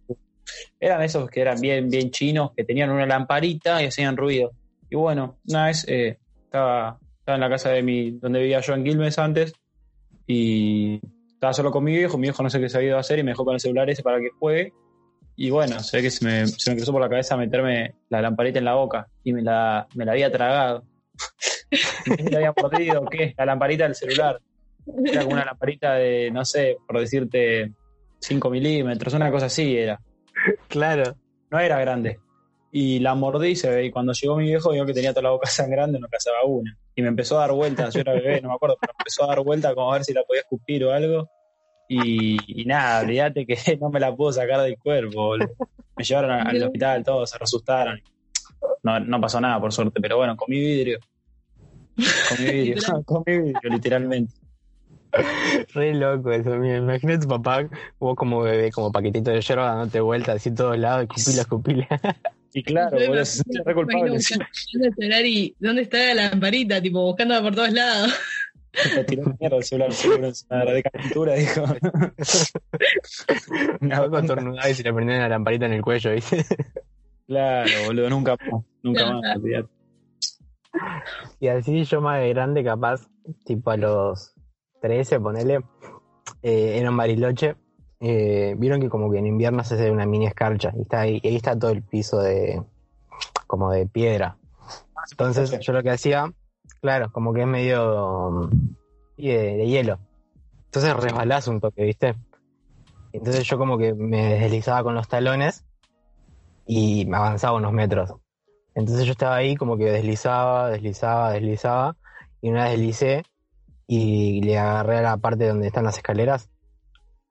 eran 0.80 1.02
esos 1.02 1.28
que 1.30 1.40
eran 1.42 1.60
bien, 1.60 1.90
bien 1.90 2.10
chinos, 2.10 2.52
que 2.56 2.64
tenían 2.64 2.90
una 2.90 3.04
lamparita 3.06 3.82
y 3.82 3.86
hacían 3.86 4.16
ruido. 4.16 4.52
Y 4.88 4.96
bueno, 4.96 5.38
una 5.46 5.66
vez 5.66 5.84
eh, 5.88 6.18
estaba, 6.44 6.98
estaba 7.18 7.34
en 7.36 7.40
la 7.40 7.50
casa 7.50 7.70
de 7.70 7.82
mi, 7.82 8.12
donde 8.12 8.40
vivía 8.40 8.60
yo 8.60 8.74
en 8.74 8.84
Quilmes 8.84 9.18
antes, 9.18 9.52
y 10.26 11.00
estaba 11.38 11.52
solo 11.52 11.70
con 11.70 11.84
mi 11.84 11.92
viejo, 11.92 12.18
mi 12.18 12.22
viejo 12.22 12.42
no 12.42 12.50
sé 12.50 12.58
qué 12.58 12.68
se 12.68 12.76
había 12.78 12.88
ido 12.88 12.96
a 12.96 13.00
hacer 13.00 13.20
y 13.20 13.22
me 13.22 13.30
dejó 13.30 13.44
con 13.44 13.54
el 13.54 13.60
celular 13.60 13.88
ese 13.88 14.02
para 14.02 14.18
que 14.18 14.30
juegue. 14.38 14.72
Y 15.36 15.50
bueno, 15.50 15.78
se 15.78 15.96
ve 15.98 16.02
que 16.02 16.10
se 16.10 16.24
me, 16.24 16.46
se 16.48 16.70
me 16.70 16.76
cruzó 16.76 16.90
por 16.90 17.00
la 17.00 17.08
cabeza 17.08 17.36
meterme 17.36 17.94
la 18.08 18.20
lamparita 18.20 18.58
en 18.58 18.64
la 18.64 18.74
boca 18.74 19.06
y 19.22 19.32
me 19.32 19.42
la, 19.42 19.86
me 19.94 20.04
la 20.04 20.12
había 20.12 20.32
tragado. 20.32 20.82
No 21.70 22.16
sé 22.16 22.22
si 22.24 22.30
la 22.30 22.38
había 22.38 22.54
mordido, 22.60 23.02
o 23.02 23.06
¿qué? 23.06 23.34
La 23.38 23.46
lamparita 23.46 23.84
del 23.84 23.94
celular. 23.94 24.40
Era 25.04 25.22
como 25.22 25.34
una 25.34 25.44
lamparita 25.44 25.94
de, 25.94 26.30
no 26.32 26.44
sé, 26.44 26.78
por 26.86 26.98
decirte, 26.98 27.72
5 28.20 28.50
milímetros, 28.50 29.14
una 29.14 29.30
cosa 29.30 29.46
así 29.46 29.76
era 29.76 30.00
Claro. 30.68 31.14
no 31.50 31.58
era 31.60 31.78
grande. 31.78 32.18
Y 32.70 32.98
la 32.98 33.14
mordí 33.14 33.48
y, 33.48 33.56
se 33.56 33.70
ve, 33.70 33.86
y 33.86 33.90
cuando 33.90 34.12
llegó 34.12 34.36
mi 34.36 34.44
viejo 34.44 34.70
vio 34.72 34.84
que 34.84 34.92
tenía 34.92 35.12
toda 35.12 35.22
la 35.22 35.30
boca 35.30 35.48
sangrando 35.50 35.98
y 35.98 36.00
no 36.00 36.08
cazaba 36.08 36.44
una. 36.44 36.76
Y 36.94 37.02
me 37.02 37.08
empezó 37.08 37.36
a 37.38 37.40
dar 37.42 37.52
vueltas, 37.52 37.94
yo 37.94 38.00
era 38.00 38.12
bebé, 38.12 38.40
no 38.42 38.48
me 38.48 38.54
acuerdo, 38.54 38.76
pero 38.80 38.92
me 38.92 39.02
empezó 39.02 39.24
a 39.24 39.28
dar 39.28 39.40
vueltas 39.42 39.74
como 39.74 39.90
a 39.90 39.94
ver 39.96 40.04
si 40.04 40.12
la 40.12 40.22
podía 40.24 40.42
escupir 40.42 40.84
o 40.84 40.92
algo. 40.92 41.30
Y, 41.88 42.60
y 42.60 42.64
nada, 42.66 43.00
olvídate 43.00 43.46
que 43.46 43.56
no 43.80 43.88
me 43.88 44.00
la 44.00 44.14
puedo 44.14 44.32
sacar 44.32 44.60
del 44.62 44.78
cuerpo. 44.78 45.26
boludo. 45.28 45.48
Me 45.96 46.04
llevaron 46.04 46.30
a- 46.30 46.42
al 46.42 46.62
hospital, 46.62 47.02
todos 47.04 47.30
se 47.30 47.38
asustaron. 47.40 48.00
No, 48.82 49.00
no 49.00 49.20
pasó 49.20 49.40
nada, 49.40 49.60
por 49.60 49.72
suerte, 49.72 50.00
pero 50.00 50.16
bueno, 50.18 50.36
comí 50.36 50.58
vidrio. 50.58 50.98
Comí 52.28 52.50
vidrio, 52.52 52.82
comí 53.06 53.24
vidrio, 53.38 53.70
literalmente. 53.70 54.34
Re 55.74 55.94
loco 55.94 56.30
eso, 56.30 56.50
mira, 56.56 56.76
imagina 56.76 57.14
a 57.14 57.18
tu 57.20 57.26
papá, 57.28 57.66
vos 57.98 58.14
como 58.14 58.42
bebé, 58.42 58.70
como 58.70 58.92
paquetito 58.92 59.30
de 59.30 59.40
yerba 59.40 59.66
dándote 59.74 60.00
vueltas 60.00 60.36
así 60.36 60.54
todos 60.54 60.78
lados, 60.78 61.06
escupila, 61.08 61.42
escupila. 61.42 61.88
Y 62.52 62.62
claro, 62.62 62.98
boludo, 62.98 63.24
se 63.24 63.42
re 63.64 63.74
culpable. 63.74 64.18
y 65.26 65.54
¿dónde 65.58 65.82
está 65.82 66.14
la 66.14 66.30
lamparita? 66.30 66.80
Tipo, 66.80 67.02
buscándola 67.02 67.42
por 67.42 67.54
todos 67.54 67.72
lados. 67.72 68.12
Me 68.94 69.04
tiró 69.04 69.24
mierda 69.38 69.56
el 69.56 69.64
celular, 69.64 69.92
seguro, 69.92 70.30
una 70.50 70.64
de 70.72 70.82
calentura, 70.82 71.34
dijo. 71.34 71.62
Una 73.80 74.00
Vos 74.00 74.10
contornudás 74.10 74.70
y 74.70 74.74
se 74.74 74.82
le 74.82 74.92
prendés 74.92 75.18
la 75.18 75.28
lamparita 75.28 75.66
en 75.66 75.72
el 75.72 75.82
cuello, 75.82 76.12
¿viste? 76.12 76.44
Claro, 77.26 77.70
boludo, 77.86 78.10
nunca 78.10 78.36
más, 78.50 78.64
nunca 78.82 79.12
más, 79.12 79.36
olvidate. 79.36 79.68
Y 81.40 81.48
así 81.48 81.84
yo 81.84 82.00
más 82.00 82.20
de 82.20 82.28
grande, 82.28 82.62
capaz, 82.62 83.08
tipo 83.44 83.70
a 83.70 83.76
los 83.76 84.34
13, 84.80 85.20
ponele, 85.20 85.60
eh, 86.42 86.78
era 86.78 86.90
un 86.90 86.96
bariloche. 86.96 87.56
Eh, 88.00 88.54
Vieron 88.58 88.80
que 88.80 88.88
como 88.88 89.10
que 89.10 89.18
en 89.18 89.26
invierno 89.26 89.64
se 89.64 89.74
hace 89.74 89.90
una 89.90 90.06
mini 90.06 90.26
escarcha 90.26 90.72
y 90.76 90.82
está 90.82 91.00
ahí, 91.00 91.20
y 91.22 91.28
ahí 91.28 91.36
está 91.36 91.58
todo 91.58 91.70
el 91.70 91.82
piso 91.82 92.20
de 92.20 92.62
como 93.46 93.70
de 93.70 93.86
piedra. 93.86 94.36
Entonces 95.10 95.58
yo 95.60 95.72
lo 95.72 95.82
que 95.82 95.90
hacía, 95.90 96.32
claro, 96.80 97.10
como 97.12 97.32
que 97.32 97.42
es 97.42 97.46
medio 97.46 98.30
mm, 98.30 98.50
de 99.16 99.66
hielo. 99.66 99.98
Entonces 100.66 100.94
resbalás 100.94 101.48
un 101.48 101.60
toque, 101.60 101.84
¿viste? 101.84 102.14
Entonces 103.12 103.44
yo 103.44 103.58
como 103.58 103.78
que 103.78 103.94
me 103.94 104.38
deslizaba 104.38 104.82
con 104.82 104.94
los 104.94 105.08
talones 105.08 105.64
y 106.66 107.06
me 107.06 107.16
avanzaba 107.16 107.56
unos 107.56 107.72
metros. 107.72 108.14
Entonces 108.74 109.06
yo 109.06 109.12
estaba 109.12 109.36
ahí 109.36 109.56
como 109.56 109.76
que 109.76 109.86
deslizaba, 109.86 110.70
deslizaba, 110.70 111.32
deslizaba 111.32 111.96
y 112.42 112.50
una 112.50 112.64
vez 112.64 112.72
deslicé 112.72 113.24
y 113.86 114.42
le 114.42 114.58
agarré 114.58 114.98
a 114.98 115.02
la 115.02 115.16
parte 115.16 115.48
donde 115.48 115.66
están 115.66 115.84
las 115.84 115.96
escaleras, 115.96 116.50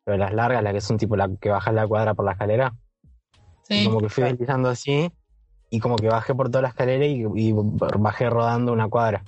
pero 0.07 0.17
las 0.19 0.33
largas, 0.33 0.63
las 0.63 0.71
que 0.71 0.79
son 0.79 0.97
tipo 0.97 1.17
la 1.17 1.29
que 1.41 1.49
bajas 1.49 1.73
la 1.73 1.85
cuadra 1.85 2.13
por 2.13 2.23
la 2.23 2.31
escalera. 2.31 2.73
Y 3.67 3.79
Sí. 3.79 3.85
como 3.85 3.99
que 3.99 4.07
fui 4.07 4.23
deslizando 4.23 4.69
así 4.69 5.11
y 5.69 5.79
como 5.81 5.97
que 5.97 6.07
bajé 6.07 6.33
por 6.33 6.47
toda 6.49 6.61
la 6.61 6.69
escalera 6.69 7.05
y, 7.05 7.25
y 7.35 7.51
bajé 7.53 8.29
rodando 8.29 8.71
una 8.71 8.87
cuadra. 8.87 9.25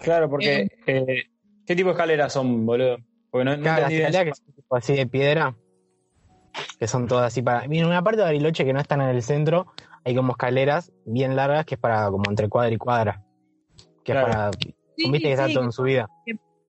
Claro, 0.00 0.30
porque. 0.30 0.68
eh, 0.86 1.24
¿Qué 1.66 1.74
tipo 1.74 1.88
de 1.88 1.94
escaleras 1.94 2.32
son, 2.32 2.64
boludo? 2.64 2.98
Porque 3.32 3.44
no, 3.44 3.56
no 3.56 3.62
Claro, 3.64 3.82
las 3.82 3.90
escaleras 3.92 4.14
eso. 4.14 4.24
que 4.24 4.34
son 4.46 4.54
tipo 4.54 4.76
así 4.76 4.94
de 4.94 5.06
piedra, 5.08 5.56
que 6.78 6.86
son 6.86 7.08
todas 7.08 7.26
así 7.26 7.42
para... 7.42 7.66
Miren, 7.66 7.88
una 7.88 8.02
parte 8.04 8.18
de 8.18 8.24
Bariloche 8.26 8.64
que 8.64 8.72
no 8.72 8.78
están 8.78 9.00
en 9.00 9.08
el 9.08 9.22
centro, 9.22 9.66
hay 10.04 10.14
como 10.14 10.34
escaleras 10.34 10.92
bien 11.04 11.34
largas 11.34 11.66
que 11.66 11.74
es 11.74 11.80
para 11.80 12.08
como 12.12 12.30
entre 12.30 12.48
cuadra 12.48 12.72
y 12.72 12.76
cuadra. 12.78 13.24
Que 14.04 14.12
Claro. 14.12 14.28
es 14.28 14.34
para... 14.36 14.50
Sí, 14.96 15.10
Viste 15.10 15.18
que 15.26 15.32
está 15.32 15.48
sí, 15.48 15.54
todo 15.54 15.64
en 15.64 15.72
subida. 15.72 16.08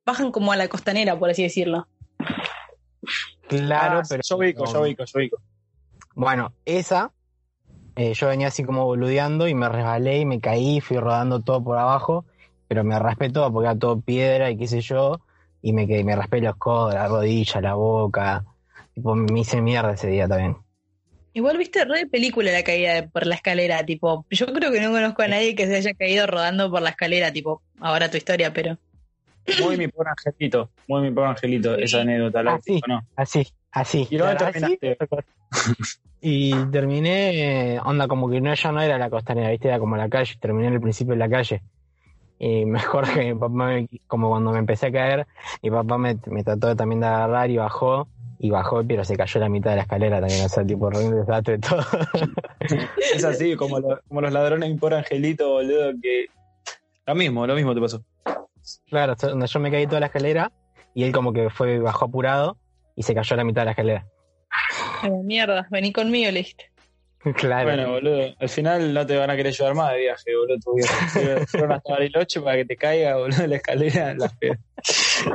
Bajan 0.08 0.32
como 0.32 0.54
a 0.54 0.56
la 0.56 0.70
costanera, 0.70 1.20
por 1.20 1.30
así 1.30 1.44
decirlo. 1.44 1.86
Claro, 3.50 4.00
Ah, 4.00 4.04
pero... 4.08 4.24
Yo 4.26 4.38
ubico, 4.38 4.66
yo 4.66 4.82
ubico, 4.82 5.04
yo 5.04 5.20
ubico. 5.20 5.38
Bueno, 6.16 6.54
esa, 6.64 7.12
eh, 7.98 8.14
yo 8.14 8.28
venía 8.30 8.48
así 8.48 8.64
como 8.64 8.86
boludeando 8.86 9.50
y 9.50 9.54
me 9.54 9.68
resbalé 9.68 10.20
y 10.20 10.26
me 10.26 10.40
caí, 10.40 10.80
fui 10.80 10.96
rodando 10.96 11.42
todo 11.42 11.62
por 11.62 11.78
abajo, 11.78 12.24
pero 12.70 12.86
me 12.86 12.98
raspé 12.98 13.30
todo 13.30 13.52
porque 13.52 13.68
era 13.68 13.78
todo 13.78 14.00
piedra 14.00 14.50
y 14.50 14.58
qué 14.58 14.68
sé 14.68 14.80
yo, 14.80 15.20
y 15.62 15.74
me 15.74 15.86
quedé, 15.88 16.06
me 16.06 16.16
raspé 16.16 16.40
los 16.40 16.56
codos, 16.56 16.94
la 16.94 17.10
rodilla, 17.10 17.60
la 17.60 17.74
boca, 17.74 18.46
tipo, 18.94 19.14
me 19.14 19.42
hice 19.42 19.62
mierda 19.62 19.92
ese 19.92 20.08
día 20.08 20.26
también. 20.30 20.56
Igual 21.34 21.58
viste 21.58 21.84
re 21.84 22.00
de 22.00 22.08
película 22.08 22.50
la 22.54 22.64
caída 22.64 22.94
de- 22.94 23.04
por 23.10 23.28
la 23.28 23.36
escalera, 23.36 23.86
tipo, 23.86 24.26
yo 24.30 24.46
creo 24.54 24.72
que 24.72 24.80
no 24.80 24.90
conozco 24.92 25.22
a 25.22 25.28
nadie 25.28 25.54
que 25.54 25.68
se 25.68 25.76
haya 25.76 25.94
caído 25.94 26.26
rodando 26.28 26.72
por 26.72 26.82
la 26.82 26.92
escalera, 26.92 27.34
tipo, 27.34 27.62
ahora 27.82 28.10
tu 28.10 28.16
historia, 28.16 28.54
pero 28.54 28.78
Muy 29.62 29.78
mi 29.78 29.88
pobre 29.88 30.10
angelito, 30.10 30.70
muy 30.88 31.02
mi 31.02 31.12
pobre 31.12 31.30
angelito, 31.30 31.76
esa 31.76 32.02
anécdota, 32.02 32.44
la 32.44 32.60
sí. 32.62 32.82
¿no? 32.88 33.02
Así, 33.16 33.48
así. 33.72 34.08
¿Y 34.10 34.18
Así, 34.18 34.38
terminaste? 34.78 34.98
Y 36.20 36.54
terminé, 36.72 37.76
eh, 37.76 37.80
onda, 37.84 38.08
como 38.08 38.30
que 38.30 38.42
no, 38.42 38.54
ya 38.54 38.72
no 38.72 38.82
era 38.82 38.98
la 38.98 39.10
costanera, 39.10 39.50
viste, 39.52 39.68
era 39.68 39.80
como 39.80 39.96
la 39.96 40.10
calle, 40.10 40.34
terminé 40.40 40.68
en 40.68 40.74
el 40.74 40.82
principio 40.82 41.14
de 41.14 41.20
la 41.20 41.30
calle. 41.30 41.62
Y 42.40 42.66
mejor 42.66 43.12
que 43.12 43.34
mi 43.34 43.40
papá, 43.40 43.54
me- 43.54 43.88
como 44.08 44.30
cuando 44.30 44.52
me 44.52 44.60
empecé 44.60 44.88
a 44.88 44.92
caer, 44.92 45.28
mi 45.62 45.70
papá 45.72 45.98
me, 45.98 46.18
me 46.28 46.44
trató 46.44 46.76
también 46.76 47.02
de 47.02 47.08
agarrar 47.08 47.50
y 47.50 47.58
bajó, 47.58 48.08
y 48.40 48.50
bajó, 48.50 48.84
pero 48.86 49.04
se 49.06 49.16
cayó 49.16 49.40
la 49.40 49.50
mitad 49.50 49.72
de 49.72 49.78
la 49.78 49.82
escalera 49.84 50.20
también, 50.20 50.46
o 50.46 50.50
sea, 50.50 50.66
tipo, 50.66 50.90
re 50.90 51.00
desastre 51.10 51.60
todo. 51.60 51.82
Es 53.14 53.24
así, 53.24 53.56
como, 53.56 53.80
lo- 53.80 54.00
como 54.08 54.22
los 54.22 54.34
ladrones 54.34 54.78
por 54.80 54.94
Angelito, 54.94 55.50
boludo, 55.54 55.94
que... 56.02 56.26
Lo 57.06 57.16
mismo, 57.16 57.48
lo 57.48 57.56
mismo 57.56 57.74
te 57.74 57.80
pasó. 57.82 58.04
Claro, 58.90 59.16
donde 59.16 59.48
yo 59.48 59.60
me 59.60 59.72
caí 59.72 59.86
toda 59.88 60.00
la 60.00 60.06
escalera, 60.08 60.52
y 60.94 61.04
él 61.04 61.12
como 61.12 61.34
que 61.34 61.50
fue, 61.50 61.80
bajó 61.80 62.06
apurado, 62.06 62.58
y 62.96 63.04
se 63.04 63.14
cayó 63.14 63.36
la 63.36 63.44
mitad 63.44 63.62
de 63.62 63.66
la 63.66 63.72
escalera. 63.72 64.06
Como 65.02 65.24
mierda, 65.24 65.68
vení 65.70 65.92
conmigo, 65.94 66.32
le 66.32 66.40
dijiste. 66.40 66.72
claro. 67.36 67.66
Bueno, 67.68 67.90
boludo, 67.92 68.34
al 68.40 68.50
final 68.50 68.94
no 68.94 69.06
te 69.06 69.18
van 69.18 69.30
a 69.30 69.36
querer 69.36 69.54
llevar 69.54 69.76
más 69.76 69.92
de 69.92 70.00
viaje, 70.00 70.36
boludo, 70.36 70.58
tu. 70.60 71.48
Fueron- 71.48 71.72
hasta 71.74 71.94
Bariloche 71.94 72.42
para 72.42 72.58
que 72.58 72.66
te 72.66 72.76
caiga, 72.78 73.18
boludo, 73.18 73.38
de 73.42 73.48
la 73.48 73.56
escalera. 73.58 74.14
La 74.16 74.30
fe- 74.30 74.58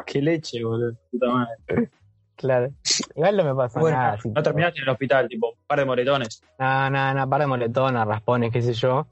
Qué 0.07 0.21
leche, 0.23 0.62
boludo. 0.64 0.95
Puta 1.11 1.27
madre. 1.29 1.90
Claro. 2.37 2.71
Igual 3.14 3.37
no 3.37 3.45
me 3.45 3.55
pasa 3.55 3.79
Bueno, 3.79 3.97
nada. 3.99 4.18
no, 4.25 4.33
no 4.35 4.42
terminaste 4.42 4.79
en 4.81 4.83
el 4.85 4.88
hospital, 4.88 5.29
tipo, 5.29 5.51
un 5.51 5.66
par 5.66 5.79
de 5.79 5.85
moretones. 5.85 6.42
Nada, 6.59 6.90
nada, 6.90 7.14
nada, 7.14 7.27
par 7.29 7.40
de 7.40 7.47
moletones, 7.47 8.05
raspones, 8.05 8.53
qué 8.53 8.62
sé 8.62 8.73
yo. 8.73 9.07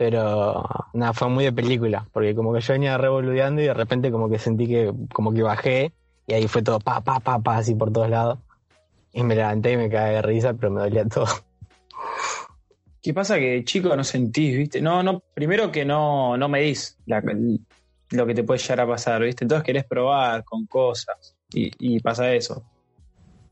Pero 0.00 0.64
nada, 0.94 1.12
fue 1.12 1.28
muy 1.28 1.44
de 1.44 1.52
película, 1.52 2.06
porque 2.10 2.34
como 2.34 2.54
que 2.54 2.62
yo 2.62 2.72
venía 2.72 2.96
revoludeando 2.96 3.60
y 3.60 3.66
de 3.66 3.74
repente 3.74 4.10
como 4.10 4.30
que 4.30 4.38
sentí 4.38 4.66
que 4.66 4.90
como 5.12 5.30
que 5.30 5.42
bajé 5.42 5.92
y 6.26 6.32
ahí 6.32 6.48
fue 6.48 6.62
todo 6.62 6.80
pa, 6.80 7.02
pa, 7.02 7.20
pa, 7.20 7.38
pa, 7.38 7.58
así 7.58 7.74
por 7.74 7.92
todos 7.92 8.08
lados. 8.08 8.38
Y 9.12 9.22
me 9.24 9.34
levanté 9.34 9.72
y 9.72 9.76
me 9.76 9.90
caí 9.90 10.14
de 10.14 10.22
risa, 10.22 10.54
pero 10.54 10.70
me 10.72 10.80
dolía 10.80 11.04
todo. 11.04 11.26
¿Qué 13.02 13.12
pasa 13.12 13.38
que 13.38 13.62
chico 13.62 13.94
no 13.94 14.02
sentís, 14.02 14.56
viste? 14.56 14.80
No, 14.80 15.02
no, 15.02 15.22
primero 15.34 15.70
que 15.70 15.84
no, 15.84 16.34
no 16.38 16.48
medís 16.48 16.96
la- 17.04 17.22
lo 18.12 18.26
que 18.26 18.34
te 18.34 18.42
puede 18.42 18.58
llegar 18.58 18.80
a 18.80 18.86
pasar, 18.86 19.20
viste? 19.20 19.44
Entonces 19.44 19.66
querés 19.66 19.84
probar 19.84 20.44
con 20.44 20.64
cosas 20.64 21.36
y, 21.52 21.70
y 21.78 22.00
pasa 22.00 22.32
eso. 22.32 22.64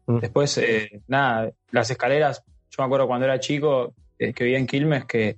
Mm. 0.06 0.20
Después, 0.20 0.56
eh, 0.56 1.02
nada, 1.08 1.50
las 1.72 1.90
escaleras, 1.90 2.42
yo 2.70 2.82
me 2.82 2.86
acuerdo 2.86 3.06
cuando 3.06 3.26
era 3.26 3.38
chico, 3.38 3.92
eh, 4.18 4.32
que 4.32 4.44
vivía 4.44 4.58
en 4.58 4.66
Quilmes, 4.66 5.04
que 5.04 5.36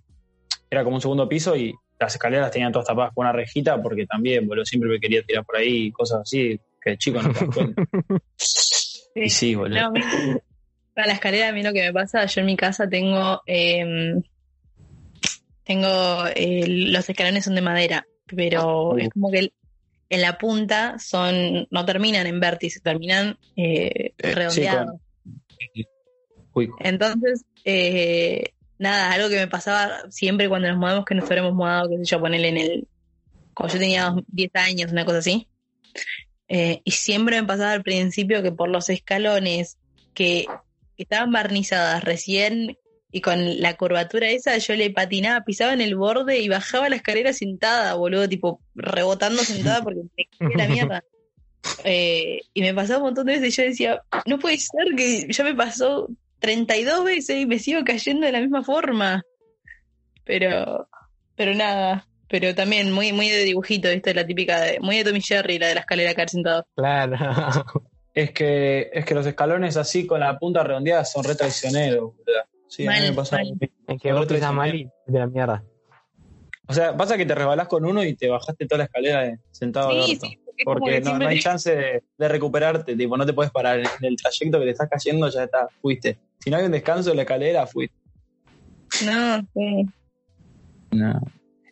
era 0.71 0.85
como 0.85 0.97
un 0.97 1.03
segundo 1.03 1.29
piso 1.29 1.57
y 1.57 1.75
las 1.99 2.15
escaleras 2.15 2.51
tenían 2.51 2.73
todas 2.73 2.87
tapadas 2.89 3.13
con 3.15 3.27
una 3.27 3.33
rejita 3.33 3.83
porque 3.83 4.07
también, 4.07 4.47
boludo, 4.47 4.65
siempre 4.65 4.89
me 4.91 5.01
quería 5.01 5.23
tirar 5.23 5.45
por 5.45 5.57
ahí 5.57 5.87
y 5.87 5.93
cosas 5.93 6.21
así, 6.23 6.59
que 6.81 6.91
de 6.91 6.99
chico 6.99 7.21
no 7.21 7.33
te 7.33 7.45
das 7.45 7.55
cuenta. 7.55 7.83
Y 9.15 9.29
sí, 9.29 9.55
boludo. 9.57 9.81
No, 9.81 9.87
a 9.89 9.91
mí- 9.91 10.01
para 10.95 11.09
la 11.09 11.13
escalera, 11.15 11.49
a 11.49 11.53
mí 11.53 11.63
lo 11.65 11.73
que 11.73 11.83
me 11.83 11.93
pasa, 11.93 12.25
yo 12.27 12.41
en 12.43 12.47
mi 12.47 12.57
casa 12.57 12.89
tengo. 12.89 13.43
eh, 13.47 14.15
tengo. 15.65 16.25
eh, 16.35 16.65
los 16.67 17.09
escalones 17.09 17.45
son 17.45 17.55
de 17.57 17.61
madera, 17.61 18.07
pero 18.27 18.91
Uh. 18.91 18.99
es 18.99 19.09
como 19.11 19.31
que 19.31 19.39
el- 19.41 19.53
en 20.09 20.21
la 20.23 20.39
punta 20.39 20.97
son. 20.99 21.67
no 21.71 21.85
terminan 21.85 22.27
en 22.27 22.39
vértice, 22.41 22.81
terminan 22.81 23.37
eh, 23.57 23.91
Eh, 23.97 24.13
sí, 24.19 24.33
redondeados. 24.33 25.01
Uy, 26.53 26.71
Entonces, 26.81 27.45
eh, 27.65 28.51
nada, 28.81 29.13
algo 29.13 29.29
que 29.29 29.37
me 29.37 29.47
pasaba 29.47 30.11
siempre 30.11 30.49
cuando 30.49 30.69
nos 30.69 30.79
mudamos, 30.79 31.05
que 31.05 31.15
nos 31.15 31.27
hubiéramos 31.27 31.55
mudado, 31.55 31.91
qué 31.91 31.99
sé 31.99 32.05
yo, 32.05 32.21
ponerle 32.21 32.49
en 32.49 32.57
el. 32.57 32.89
Cuando 33.55 33.75
yo 33.75 33.81
tenía 33.81 34.15
10 34.29 34.51
años, 34.55 34.91
una 34.91 35.05
cosa 35.05 35.19
así. 35.19 35.47
Eh, 36.49 36.81
y 36.83 36.91
siempre 36.93 37.41
me 37.41 37.47
pasaba 37.47 37.73
al 37.73 37.83
principio 37.83 38.43
que 38.43 38.53
por 38.53 38.71
los 38.71 38.89
escalones 38.89 39.77
que 40.15 40.47
estaban 40.97 41.31
barnizadas 41.31 42.03
recién 42.03 42.79
y 43.13 43.21
con 43.21 43.61
la 43.61 43.77
curvatura 43.77 44.31
esa, 44.31 44.57
yo 44.57 44.75
le 44.75 44.91
patinaba, 44.91 45.45
pisaba 45.45 45.75
en 45.75 45.83
el 45.83 45.95
borde 45.95 46.39
y 46.39 46.49
bajaba 46.49 46.89
la 46.89 46.97
escalera 46.97 47.33
sentada, 47.35 47.95
boludo, 47.95 48.29
tipo 48.29 48.61
rebotando 48.75 49.43
sentada 49.43 49.83
porque 49.85 50.01
me 50.39 50.55
la 50.57 50.69
mierda. 50.69 51.05
Eh, 51.85 52.41
y 52.55 52.63
me 52.63 52.73
pasaba 52.73 53.01
un 53.01 53.05
montón 53.05 53.27
de 53.27 53.35
veces 53.35 53.49
y 53.49 53.57
yo 53.57 53.69
decía, 53.69 54.03
no 54.25 54.39
puede 54.39 54.57
ser 54.57 54.95
que 54.97 55.31
ya 55.31 55.45
me 55.45 55.55
pasó 55.55 56.09
32 56.41 57.05
veces 57.05 57.37
y 57.39 57.47
me 57.47 57.59
sigo 57.59 57.83
cayendo 57.85 58.27
de 58.27 58.33
la 58.33 58.41
misma 58.41 58.63
forma. 58.65 59.23
Pero, 60.25 60.89
pero 61.37 61.55
nada, 61.55 62.07
pero 62.29 62.55
también 62.55 62.93
muy, 62.93 63.13
muy 63.13 63.29
de 63.29 63.45
dibujito, 63.45 63.89
¿viste? 63.91 64.15
La 64.15 64.27
típica 64.27 64.61
de, 64.61 64.81
muy 64.81 64.97
de 64.99 65.05
Tommy 65.05 65.21
Jerry, 65.21 65.59
la 65.59 65.69
de 65.69 65.75
la 65.75 65.81
escalera 65.81 66.15
caer 66.15 66.31
sentado. 66.31 66.67
Claro. 66.77 67.17
Es 68.13 68.33
que, 68.33 68.91
es 68.93 69.05
que 69.05 69.15
los 69.15 69.25
escalones 69.25 69.77
así 69.77 70.05
con 70.05 70.19
la 70.19 70.37
punta 70.37 70.65
redondeada 70.65 71.05
son 71.05 71.23
re 71.23 71.37
traicioneros, 71.37 72.01
boludo. 72.17 72.43
Sí, 72.67 72.85
a 72.85 72.91
mí 72.91 73.01
me 73.03 73.13
pasa. 73.13 73.39
Es 73.87 74.03
que 74.03 74.13
vos 74.13 74.27
pisás 74.27 74.53
mal 74.53 74.75
y 74.75 74.91
de 75.07 75.19
la 75.21 75.29
mierda. 75.29 75.63
O 76.67 76.73
sea, 76.75 76.97
pasa 76.97 77.17
que 77.17 77.25
te 77.25 77.37
resbalás 77.37 77.69
con 77.69 77.85
uno 77.85 78.03
y 78.03 78.17
te 78.17 78.29
bajaste 78.29 78.67
toda 78.67 78.79
la 78.79 78.85
escalera 78.87 79.23
de- 79.23 79.39
sentado 79.53 80.03
Sí, 80.03 80.17
sí, 80.17 80.39
porque 80.65 81.01
no, 81.01 81.25
hay 81.25 81.39
chance 81.39 81.75
de, 81.75 82.03
de 82.19 82.29
recuperarte, 82.29 82.97
tipo, 82.97 83.17
no 83.17 83.25
te 83.25 83.33
puedes 83.33 83.53
parar. 83.53 83.79
En 83.79 83.87
el 84.05 84.17
trayecto 84.17 84.59
que 84.59 84.65
te 84.65 84.71
estás 84.73 84.89
cayendo 84.91 85.29
ya 85.29 85.45
está, 85.45 85.69
fuiste. 85.81 86.19
Si 86.41 86.51
no 86.51 86.57
hay 86.57 86.65
un 86.65 86.73
descanso 86.73 87.11
en 87.11 87.17
la 87.17 87.23
escalera, 87.23 87.67
fuiste. 87.67 87.95
No, 89.05 89.41
sí. 89.55 89.87
No. 90.91 91.21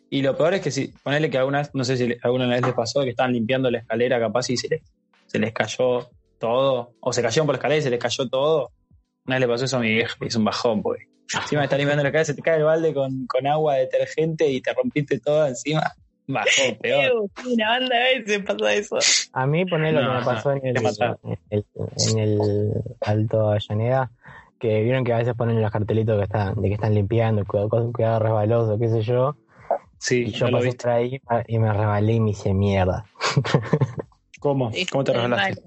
Y 0.09 0.21
lo 0.21 0.35
peor 0.35 0.55
es 0.55 0.61
que 0.61 0.71
si, 0.71 0.87
ponele 1.03 1.29
que 1.29 1.37
alguna 1.37 1.59
vez, 1.59 1.71
no 1.73 1.83
sé 1.83 1.97
si 1.97 2.15
alguna 2.23 2.47
vez 2.47 2.61
les 2.61 2.73
pasó 2.73 3.03
que 3.03 3.11
estaban 3.11 3.33
limpiando 3.33 3.69
la 3.69 3.79
escalera 3.79 4.19
capaz 4.19 4.49
y 4.49 4.57
se 4.57 4.67
les, 4.67 4.81
se 5.27 5.37
les 5.37 5.53
cayó 5.53 6.09
todo, 6.39 6.93
o 6.99 7.13
se 7.13 7.21
cayeron 7.21 7.45
por 7.45 7.55
la 7.55 7.57
escalera 7.57 7.79
y 7.79 7.83
se 7.83 7.89
les 7.89 7.99
cayó 7.99 8.27
todo. 8.27 8.71
Una 9.25 9.35
vez 9.35 9.41
le 9.41 9.47
pasó 9.47 9.65
eso 9.65 9.77
a 9.77 9.81
mi 9.81 9.93
vieja, 9.93 10.15
y 10.21 10.27
es 10.27 10.35
un 10.35 10.45
bajón, 10.45 10.81
porque 10.81 11.07
encima 11.33 11.63
estar 11.63 11.77
limpiando 11.77 12.03
la 12.03 12.09
escalera, 12.09 12.25
se 12.25 12.33
te 12.33 12.41
cae 12.41 12.57
el 12.57 12.63
balde 12.63 12.93
con, 12.93 13.27
con 13.27 13.45
agua 13.45 13.75
detergente 13.75 14.49
y 14.49 14.61
te 14.61 14.73
rompiste 14.73 15.19
todo 15.19 15.45
encima. 15.45 15.93
Bajón, 16.25 16.77
peor. 16.79 17.29
Una 17.45 17.69
banda 17.69 17.95
de 17.95 18.19
veces 18.19 18.45
pasa 18.45 18.73
eso. 18.73 18.99
A 19.33 19.47
mí 19.47 19.65
poner 19.65 19.95
lo 19.95 20.01
No, 20.01 20.13
que 20.13 20.19
me 20.19 20.25
pasó 20.25 20.51
en 20.51 20.65
el, 20.65 20.77
en 20.77 20.85
el, 21.49 21.65
en 22.07 22.19
el 22.19 22.71
Alto 23.01 23.49
Avellaneda, 23.49 24.11
que 24.59 24.83
vieron 24.83 25.03
que 25.03 25.13
a 25.13 25.17
veces 25.17 25.33
ponen 25.35 25.61
los 25.61 25.71
cartelitos 25.71 26.17
que 26.17 26.23
están, 26.23 26.55
de 26.61 26.67
que 26.67 26.73
están 26.75 26.93
limpiando, 26.93 27.45
cuidado, 27.45 27.91
cuidado 27.91 28.19
resbaloso, 28.19 28.77
qué 28.77 28.89
sé 28.89 29.01
yo. 29.01 29.35
Sí, 29.97 30.25
Y 30.27 30.31
yo 30.31 30.49
no 30.49 30.57
pasé 30.57 30.73
por 30.73 30.89
ahí 30.89 31.21
y 31.47 31.59
me 31.59 31.73
rebalé 31.73 32.13
y 32.13 32.19
me 32.19 32.31
hice 32.31 32.53
mierda. 32.53 33.05
¿Cómo? 34.39 34.71
¿Cómo 34.91 35.03
te 35.03 35.13
resbalaste? 35.13 35.63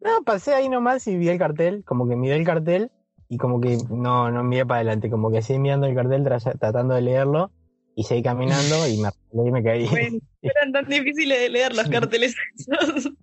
No, 0.00 0.22
pasé 0.24 0.54
ahí 0.54 0.68
nomás 0.68 1.06
y 1.06 1.16
vi 1.16 1.28
el 1.28 1.38
cartel, 1.38 1.84
como 1.84 2.08
que 2.08 2.16
miré 2.16 2.36
el 2.36 2.44
cartel 2.44 2.90
y 3.28 3.38
como 3.38 3.60
que 3.60 3.78
no, 3.90 4.30
no 4.30 4.42
miré 4.44 4.66
para 4.66 4.80
adelante, 4.80 5.08
como 5.10 5.30
que 5.30 5.42
seguí 5.42 5.58
mirando 5.58 5.86
el 5.86 5.94
cartel 5.94 6.24
tra- 6.24 6.58
tratando 6.58 6.94
de 6.94 7.02
leerlo 7.02 7.52
y 7.94 8.04
seguí 8.04 8.22
caminando 8.22 8.86
y 8.88 8.96
me, 8.98 9.10
resbalé 9.10 9.48
y 9.48 9.52
me 9.52 9.62
caí. 9.62 9.86
Bueno, 9.86 10.18
eran 10.42 10.72
tan 10.72 10.86
difíciles 10.86 11.38
de 11.40 11.48
leer 11.48 11.74
los 11.74 11.88
carteles 11.88 12.34
esos. 12.56 13.10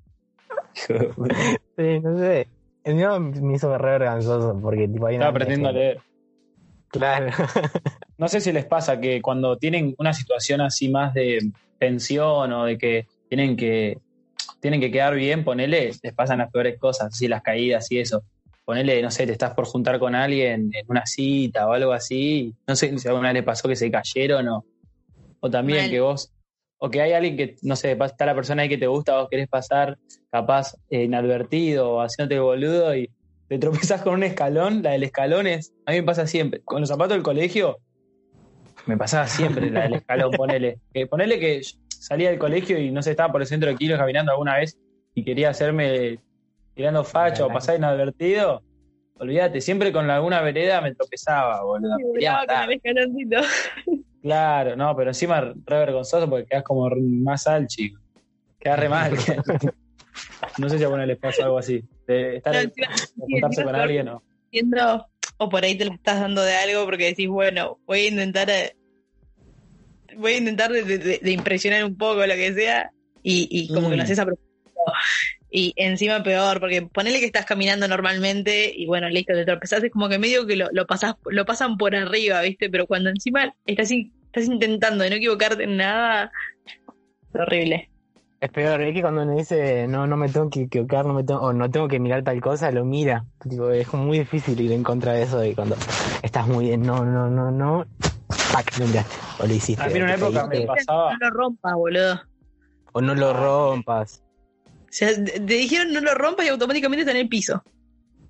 Sí, 1.77 1.99
no 2.01 2.17
sé. 2.17 2.47
El 2.89 2.95
mío 2.95 3.19
me 3.19 3.53
hizo 3.53 3.77
re 3.77 3.99
vergonzoso 3.99 4.59
porque 4.59 4.87
tipo 4.87 5.05
una 5.05 5.13
Estaba 5.13 5.29
aprendiendo 5.29 5.69
a 5.69 5.71
leer. 5.71 5.99
Claro. 6.89 7.27
No 8.17 8.27
sé 8.27 8.41
si 8.41 8.51
les 8.51 8.65
pasa 8.65 8.99
que 8.99 9.21
cuando 9.21 9.57
tienen 9.57 9.95
una 9.97 10.13
situación 10.13 10.59
así 10.59 10.89
más 10.89 11.13
de 11.13 11.39
tensión 11.77 12.51
o 12.51 12.65
de 12.65 12.77
que 12.77 13.07
tienen 13.29 13.55
que 13.55 13.97
tienen 14.59 14.81
que 14.81 14.91
quedar 14.91 15.15
bien, 15.15 15.45
ponele, 15.45 15.91
les 16.03 16.13
pasan 16.13 16.39
las 16.39 16.51
peores 16.51 16.77
cosas, 16.77 17.13
así 17.13 17.29
las 17.29 17.41
caídas 17.41 17.89
y 17.93 17.99
eso. 17.99 18.23
Ponele, 18.65 19.01
no 19.01 19.09
sé, 19.09 19.25
te 19.25 19.31
estás 19.31 19.53
por 19.53 19.65
juntar 19.67 19.99
con 19.99 20.15
alguien 20.15 20.69
en 20.73 20.85
una 20.89 21.05
cita 21.05 21.65
o 21.65 21.71
algo 21.71 21.93
así. 21.93 22.53
No 22.67 22.75
sé 22.75 22.99
si 22.99 23.07
alguna 23.07 23.29
vez 23.29 23.35
le 23.35 23.43
pasó 23.43 23.69
que 23.69 23.77
se 23.77 23.89
cayeron 23.89 24.49
o, 24.49 24.65
o 25.39 25.49
también 25.49 25.83
Mal. 25.83 25.89
que 25.89 26.01
vos, 26.01 26.33
o 26.79 26.89
que 26.89 27.01
hay 27.01 27.13
alguien 27.13 27.37
que, 27.37 27.55
no 27.61 27.75
sé, 27.75 27.91
está 27.91 28.25
la 28.25 28.33
persona 28.33 28.63
ahí 28.63 28.69
que 28.69 28.77
te 28.77 28.87
gusta, 28.87 29.17
vos 29.17 29.27
querés 29.29 29.47
pasar 29.47 29.97
capaz 30.31 30.75
eh, 30.89 31.03
inadvertido 31.03 31.91
o 31.91 32.01
haciéndote 32.01 32.39
boludo 32.39 32.95
y 32.95 33.09
te 33.47 33.59
tropezás 33.59 34.01
con 34.01 34.13
un 34.13 34.23
escalón, 34.23 34.81
la 34.81 34.91
del 34.91 35.03
escalón 35.03 35.47
es, 35.47 35.73
a 35.85 35.91
mí 35.91 35.97
me 35.97 36.03
pasa 36.03 36.25
siempre, 36.25 36.61
con 36.61 36.81
los 36.81 36.89
zapatos 36.89 37.13
del 37.15 37.23
colegio, 37.23 37.79
me 38.85 38.97
pasaba 38.97 39.27
siempre 39.27 39.69
la 39.69 39.83
del 39.83 39.95
escalón, 39.95 40.31
ponele. 40.31 40.79
Que 40.93 41.05
ponele 41.05 41.39
que 41.39 41.61
salía 41.87 42.29
del 42.29 42.39
colegio 42.39 42.79
y 42.79 42.91
no 42.91 43.01
sé, 43.01 43.11
estaba 43.11 43.31
por 43.31 43.41
el 43.41 43.47
centro 43.47 43.69
de 43.69 43.75
kilos 43.75 43.99
caminando 43.99 44.31
alguna 44.31 44.57
vez 44.57 44.77
y 45.13 45.23
quería 45.23 45.49
hacerme 45.49 46.19
tirando 46.75 47.03
facho 47.03 47.47
o 47.47 47.49
pasar 47.49 47.77
inadvertido. 47.77 48.63
Olvídate, 49.19 49.59
siempre 49.59 49.91
con 49.91 50.09
alguna 50.09 50.41
vereda 50.41 50.79
me 50.79 50.95
tropezaba, 50.95 51.61
boludo. 51.63 51.97
Me 51.97 52.03
con 52.03 52.63
el 52.63 52.71
escaloncito. 52.71 53.37
Claro, 54.21 54.75
no, 54.75 54.95
pero 54.95 55.09
encima 55.11 55.39
re 55.41 55.55
vergonzoso 55.65 56.29
porque 56.29 56.45
quedas 56.45 56.63
como 56.63 56.89
más 56.89 57.47
al 57.47 57.67
chico. 57.67 57.99
Quedas 58.59 58.79
re 58.79 58.89
mal. 58.89 59.11
no 60.57 60.69
sé 60.69 60.77
si 60.77 60.83
a 60.83 60.87
alguna 60.87 61.05
les 61.05 61.17
pasa 61.17 61.43
algo 61.45 61.57
así. 61.57 61.81
De 62.05 62.37
estar 62.37 62.53
No, 62.53 62.59
de 62.61 62.69
juntarse 63.15 63.61
encima 63.61 63.71
con 63.71 63.75
alguien 63.75 64.07
o. 64.09 64.23
O 65.37 65.47
por 65.47 65.63
ahí 65.63 65.77
te 65.77 65.85
lo 65.85 65.93
estás 65.93 66.19
dando 66.19 66.41
de 66.43 66.53
algo 66.55 66.83
porque 66.85 67.05
decís, 67.05 67.29
bueno, 67.29 67.79
voy 67.85 67.99
a 68.01 68.07
intentar 68.09 68.49
eh, 68.49 68.75
voy 70.17 70.33
a 70.33 70.37
intentar 70.37 70.69
de, 70.71 70.83
de- 70.83 71.19
de 71.21 71.31
impresionar 71.31 71.85
un 71.85 71.95
poco 71.95 72.25
lo 72.25 72.33
que 72.33 72.53
sea 72.53 72.91
y, 73.23 73.47
y 73.49 73.73
como 73.73 73.89
que 73.89 73.95
Mm. 73.95 73.97
lo 73.97 74.03
haces 74.03 74.19
a 74.19 74.25
propósito. 74.25 74.49
Y 75.51 75.73
encima 75.77 76.21
peor, 76.21 76.59
porque 76.59 76.83
ponele 76.83 77.19
que 77.19 77.25
estás 77.25 77.45
caminando 77.45 77.87
normalmente 77.87 78.71
y 78.75 78.85
bueno, 78.85 79.09
listo, 79.09 79.33
te 79.33 79.45
tropezás, 79.45 79.83
es 79.83 79.91
como 79.91 80.07
que 80.07 80.19
medio 80.19 80.45
que 80.45 80.55
lo, 80.55 80.67
lo 80.71 80.85
pasás, 80.85 81.15
lo 81.25 81.43
pasan 81.45 81.75
por 81.77 81.95
arriba, 81.95 82.41
¿viste? 82.41 82.69
Pero 82.69 82.85
cuando 82.85 83.09
encima 83.09 83.53
estás, 83.65 83.89
in- 83.89 84.13
estás 84.27 84.45
intentando 84.45 85.03
de 85.03 85.09
no 85.09 85.15
equivocarte 85.15 85.63
en 85.63 85.77
nada, 85.77 86.31
horrible. 87.33 87.89
Es 88.41 88.51
peor, 88.51 88.79
es 88.81 88.93
que 88.93 89.01
cuando 89.01 89.23
uno 89.23 89.35
dice 89.35 89.85
no, 89.87 90.07
no 90.07 90.15
me 90.15 90.29
tengo 90.29 90.49
que 90.49 90.61
equivocar, 90.61 91.05
no 91.05 91.13
me 91.13 91.23
tengo, 91.23 91.41
o 91.41 91.51
no 91.51 91.69
tengo 91.69 91.87
que 91.89 91.99
mirar 91.99 92.23
tal 92.23 92.39
cosa, 92.39 92.71
lo 92.71 92.85
mira. 92.85 93.25
Tipo, 93.49 93.69
es 93.71 93.91
muy 93.93 94.19
difícil 94.19 94.61
ir 94.61 94.71
en 94.71 94.83
contra 94.83 95.13
de 95.13 95.23
eso 95.23 95.43
y 95.43 95.53
cuando 95.55 95.75
estás 96.23 96.47
muy 96.47 96.65
bien, 96.67 96.83
no, 96.83 97.03
no, 97.03 97.27
no, 97.29 97.51
no, 97.51 97.85
pac, 98.53 98.77
lo 98.77 98.85
miraste, 98.85 99.15
o 99.39 99.47
lo 99.47 99.53
hiciste. 99.53 99.83
A 99.83 99.87
mí 99.87 99.97
en 99.97 100.03
una 100.03 100.13
época 100.13 100.47
me 100.47 100.61
pasaba. 100.61 101.11
No 101.13 101.27
lo 101.27 101.29
rompas, 101.31 101.73
boludo. 101.73 102.21
O 102.93 103.01
no 103.01 103.13
lo 103.13 103.33
rompas. 103.33 104.23
O 104.89 104.91
sea, 104.91 105.09
te 105.23 105.39
dijeron 105.39 105.93
no 105.93 106.01
lo 106.01 106.15
rompas 106.15 106.45
y 106.45 106.49
automáticamente 106.49 107.01
está 107.01 107.11
en 107.11 107.17
el 107.17 107.29
piso. 107.29 107.63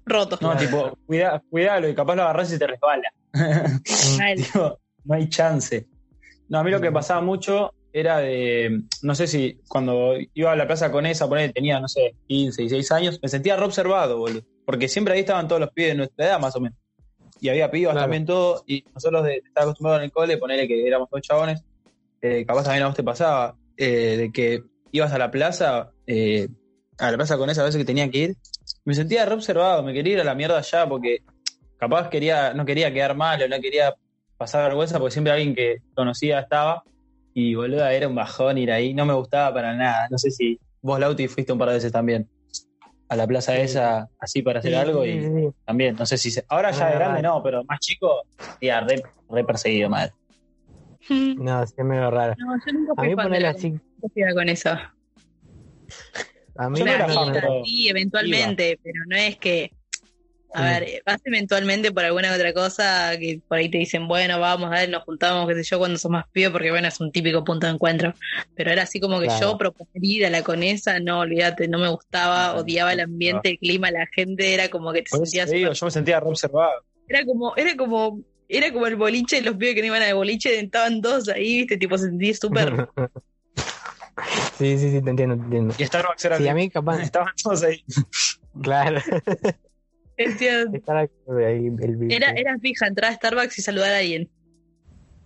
Roto. 0.06 0.38
No, 0.42 0.58
tipo, 0.58 0.98
cuida, 1.06 1.42
cuidalo 1.50 1.88
y 1.88 1.96
capaz 1.96 2.16
lo 2.16 2.24
agarras 2.24 2.52
y 2.54 2.60
te 2.60 2.68
resbala. 2.68 3.14
Tipo, 4.36 4.80
no 5.06 5.16
hay 5.16 5.30
chance. 5.30 5.88
No, 6.50 6.60
a 6.60 6.64
mí 6.64 6.72
lo 6.72 6.82
que 6.82 6.92
pasaba 6.92 7.22
mucho 7.22 7.74
era 7.94 8.18
de, 8.18 8.82
no 9.02 9.16
sé 9.16 9.28
si 9.28 9.60
cuando 9.68 10.14
iba 10.34 10.52
a 10.52 10.56
la 10.56 10.68
plaza 10.68 10.92
con 10.92 11.06
esa, 11.06 11.28
poner 11.28 11.54
tenía, 11.54 11.80
no 11.80 11.88
sé, 11.88 12.16
15, 12.28 12.64
16 12.64 12.92
años, 12.92 13.20
me 13.22 13.30
sentía 13.30 13.56
re 13.56 13.66
observado, 13.66 14.18
boludo. 14.18 14.44
Porque 14.66 14.88
siempre 14.88 15.14
ahí 15.14 15.22
estaban 15.22 15.48
todos 15.48 15.62
los 15.62 15.72
pibes 15.72 15.92
de 15.92 15.98
nuestra 15.98 16.26
edad, 16.26 16.40
más 16.40 16.56
o 16.56 16.60
menos. 16.60 16.78
Y 17.42 17.50
había 17.50 17.72
pibas 17.72 17.94
Claro. 17.94 18.06
también 18.06 18.26
todo, 18.26 18.64
y 18.68 18.84
nosotros 18.94 19.24
de 19.24 19.36
estar 19.38 19.64
acostumbrados 19.64 20.00
en 20.00 20.06
el 20.06 20.12
cole, 20.12 20.38
ponerle 20.38 20.68
que 20.68 20.86
éramos 20.86 21.10
todos 21.10 21.22
chabones, 21.22 21.64
eh, 22.22 22.46
capaz 22.46 22.64
también 22.64 22.84
a 22.84 22.88
vos 22.88 22.96
te 22.96 23.04
pasaba, 23.04 23.56
eh, 23.78 24.18
de 24.18 24.32
que 24.32 24.64
ibas 24.92 25.14
a 25.14 25.18
la 25.18 25.32
plaza, 25.32 25.92
eh, 26.12 26.48
a 26.98 27.12
la 27.12 27.18
plaza 27.18 27.38
con 27.38 27.50
esa 27.52 27.62
a 27.62 27.66
veces 27.66 27.78
que 27.80 27.86
tenía 27.86 28.10
que 28.10 28.18
ir, 28.18 28.36
me 28.84 28.96
sentía 28.96 29.26
re 29.26 29.36
observado, 29.36 29.84
me 29.84 29.94
quería 29.94 30.14
ir 30.16 30.20
a 30.22 30.24
la 30.24 30.34
mierda 30.34 30.58
allá 30.58 30.90
porque 30.90 31.20
capaz 31.78 32.10
quería, 32.10 32.54
no 32.56 32.66
quería 32.66 32.92
quedar 32.92 33.16
mal 33.16 33.42
o 33.44 33.48
no 33.48 33.60
quería 33.62 33.94
pasar 34.36 34.64
vergüenza 34.66 34.98
porque 34.98 35.12
siempre 35.14 35.32
alguien 35.32 35.54
que 35.54 35.78
conocía 35.94 36.40
estaba 36.40 36.84
y 37.34 37.54
boluda 37.54 37.94
era 37.94 38.08
un 38.08 38.16
bajón 38.16 38.58
ir 38.58 38.72
ahí, 38.72 38.94
no 38.96 39.06
me 39.06 39.14
gustaba 39.14 39.54
para 39.54 39.76
nada, 39.76 40.08
no 40.10 40.18
sé 40.18 40.32
si 40.32 40.60
vos 40.82 41.00
Lauti 41.00 41.28
fuiste 41.28 41.54
un 41.54 41.60
par 41.60 41.70
de 41.70 41.76
veces 41.76 41.92
también 41.92 42.28
a 43.08 43.16
la 43.16 43.28
plaza 43.28 43.56
esa 43.58 44.08
así 44.20 44.42
para 44.42 44.60
hacer 44.60 44.72
Sí, 44.72 44.78
algo 44.78 45.04
sí, 45.04 45.12
y 45.12 45.24
sí, 45.24 45.50
también, 45.66 45.96
no 45.96 46.06
sé 46.08 46.18
si 46.18 46.32
se- 46.32 46.44
ahora 46.50 46.72
ya 46.72 46.88
Ah, 46.88 46.90
de 46.90 46.96
grande 46.96 47.22
no, 47.22 47.42
pero 47.44 47.64
más 47.66 47.80
chico, 47.80 48.24
ya 48.62 48.80
re, 48.82 49.02
re 49.30 49.44
perseguido 49.44 49.90
mal. 49.90 50.12
Mm, 51.08 51.44
No, 51.44 51.66
sí 51.66 51.74
es 51.78 51.86
medio 51.86 52.10
raro. 52.12 52.36
No, 52.38 52.56
yo 52.66 52.74
nunca 52.74 52.92
A 52.94 52.96
fui 52.96 53.04
mí 53.04 53.10
de 53.10 53.16
ponerle 53.16 53.40
la 53.48 53.50
así, 53.52 53.74
con 54.36 54.50
eso. 54.50 54.70
A 56.58 56.70
mí 56.70 56.80
Yo 56.80 56.86
no 56.86 56.92
era 56.92 57.08
no, 57.08 57.14
fan, 57.14 57.28
no, 57.28 57.34
pero- 57.34 57.64
Sí, 57.66 57.90
eventualmente, 57.90 58.80
pero 58.84 59.02
no 59.08 59.16
es 59.16 59.38
que. 59.38 59.72
A 60.52 60.64
ver, 60.64 61.04
vas 61.06 61.22
eventualmente 61.26 61.92
por 61.92 62.04
alguna 62.04 62.34
otra 62.34 62.52
cosa 62.54 63.12
que 63.20 63.40
por 63.48 63.60
ahí 63.60 63.70
te 63.70 63.78
dicen, 63.78 64.08
bueno, 64.08 64.40
vamos, 64.40 64.72
a 64.72 64.80
ver, 64.80 64.90
nos 64.90 65.04
juntamos, 65.04 65.48
qué 65.48 65.54
sé 65.54 65.64
yo, 65.64 65.78
cuando 65.78 66.00
sos 66.00 66.10
más 66.10 66.26
pibe, 66.32 66.50
porque 66.50 66.72
bueno, 66.72 66.88
es 66.88 67.00
un 67.00 67.12
típico 67.12 67.44
punto 67.44 67.68
de 67.68 67.74
encuentro. 67.74 68.16
Pero 68.56 68.72
era 68.72 68.82
así 68.82 69.00
como 69.00 69.20
que 69.20 69.28
Claro. 69.28 69.52
yo 69.52 69.58
proponer 69.60 70.04
ir 70.04 70.26
a 70.26 70.32
la 70.32 70.42
conesa, 70.42 71.00
no, 71.00 71.20
olvídate, 71.20 71.68
no 71.68 71.78
me 71.78 71.88
gustaba, 71.90 72.54
No, 72.56 72.62
odiaba 72.62 72.94
el 72.94 72.98
no. 72.98 73.04
ambiente, 73.04 73.50
el 73.52 73.60
clima, 73.60 73.92
la 73.92 74.08
gente, 74.12 74.52
era 74.56 74.70
como 74.70 74.92
que 74.92 75.04
te 75.04 75.12
Por 75.12 75.20
eso 75.20 75.26
sentías 75.28 75.52
te 75.52 75.56
digo, 75.56 75.72
yo 75.72 75.86
me 75.86 75.92
sentía 75.92 76.20
re 76.20 76.26
observado. 76.30 76.84
era 77.08 77.24
como, 77.26 77.56
era 77.56 77.76
como, 77.78 78.24
era 78.48 78.74
como 78.74 78.88
el 78.88 78.96
boliche 78.96 79.36
de 79.36 79.42
los 79.44 79.56
pibes 79.56 79.76
que 79.76 79.82
no 79.82 79.88
iban 79.88 80.02
al 80.02 80.16
boliche, 80.16 80.60
estaban 80.60 81.00
dos 81.00 81.30
ahí, 81.30 81.58
viste, 81.60 81.78
tipo, 81.78 81.96
sentí 81.96 82.34
súper 82.34 82.88
sí, 84.58 84.78
sí, 84.78 84.92
sí, 84.92 85.02
te 85.02 85.10
entiendo, 85.10 85.36
te 85.36 85.44
entiendo. 85.44 85.74
Y 85.78 85.86
Starbucks 85.86 86.26
era 86.26 86.38
Sí, 86.38 86.48
a 86.48 86.54
mí 86.54 86.70
capaz, 86.70 87.00
Estaban 87.02 87.34
todos 87.42 87.64
ahí. 87.64 87.84
claro. 88.62 89.00
bicho. 90.18 92.16
era, 92.16 92.32
era 92.32 92.58
fija, 92.60 92.88
entrar 92.88 93.12
a 93.12 93.16
Starbucks 93.16 93.58
y 93.60 93.62
saludar 93.62 93.94
a 93.94 93.98
alguien. 94.00 94.30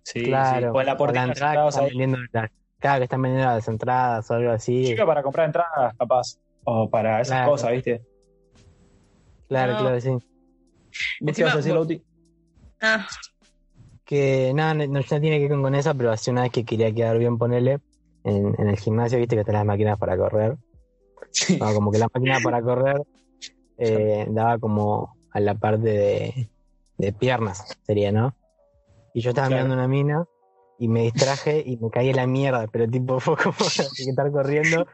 Sí, 0.04 0.24
Claro, 0.24 0.68
sí. 0.72 0.78
O 0.78 0.82
en 0.82 0.86
la 0.88 0.98
puerta 0.98 1.14
la 1.22 1.24
entrada 1.32 1.64
que 1.64 1.70
están 1.70 1.86
vendiendo 1.88 2.18
las, 2.32 2.52
claro, 2.80 3.00
que 3.00 3.04
están 3.06 3.22
vendiendo 3.22 3.50
las 3.52 3.68
entradas 3.68 4.30
o 4.30 4.34
algo 4.34 4.52
así. 4.52 4.86
Chica 4.86 5.06
para 5.06 5.24
comprar 5.24 5.46
entradas, 5.48 5.96
capaz. 5.98 6.38
O 6.66 6.90
para 6.90 7.22
esas 7.22 7.38
Claro. 7.38 7.52
cosas, 7.52 7.72
¿viste? 7.72 8.02
Claro, 9.48 9.74
No. 9.74 9.80
claro, 9.80 10.02
sí. 10.02 10.10
¿Vos 10.10 10.22
qué 11.20 11.26
Encima, 11.30 11.46
ibas 11.48 11.54
a 11.54 11.58
decir, 11.58 11.74
Lauti? 11.74 12.04
Ah, 12.82 13.08
Que 14.06 14.52
nada, 14.54 14.74
no, 14.74 14.86
no 14.86 15.02
tiene 15.04 15.40
que 15.40 15.48
ver 15.48 15.60
con 15.60 15.74
esa, 15.76 15.94
pero 15.94 16.12
hace 16.12 16.32
una 16.32 16.44
vez 16.44 16.52
que 16.52 16.66
quería 16.66 16.94
quedar 16.94 17.18
bien, 17.18 17.38
ponerle 17.38 17.80
en, 18.24 18.56
en 18.58 18.68
el 18.68 18.78
gimnasio, 18.78 19.18
viste 19.20 19.36
que 19.36 19.42
están 19.42 19.56
las 19.56 19.66
máquinas 19.66 19.98
para 19.98 20.18
correr. 20.18 20.58
Sí. 21.32 21.58
No, 21.60 21.74
como 21.74 21.92
que 21.92 21.98
la 21.98 22.08
máquina 22.14 22.40
para 22.42 22.62
correr 22.62 23.02
eh, 23.78 24.26
daba 24.30 24.58
como 24.60 25.16
a 25.32 25.40
la 25.40 25.56
parte 25.56 25.88
de, 25.90 26.50
de 26.98 27.14
piernas, 27.14 27.78
sería, 27.84 28.12
¿no? 28.12 28.36
Y 29.14 29.22
yo 29.22 29.30
estaba 29.30 29.48
Claro. 29.48 29.64
mirando 29.64 29.76
una 29.76 29.88
mina 29.88 30.26
y 30.78 30.88
me 30.88 31.04
distraje 31.04 31.64
y 31.66 31.78
me 31.78 31.90
caí 31.90 32.10
en 32.10 32.16
la 32.16 32.28
mierda, 32.28 32.68
pero 32.68 32.88
tipo 32.88 33.20
fue 33.20 33.36
como 33.38 33.56
que 33.58 34.10
estar 34.10 34.32
corriendo, 34.32 34.86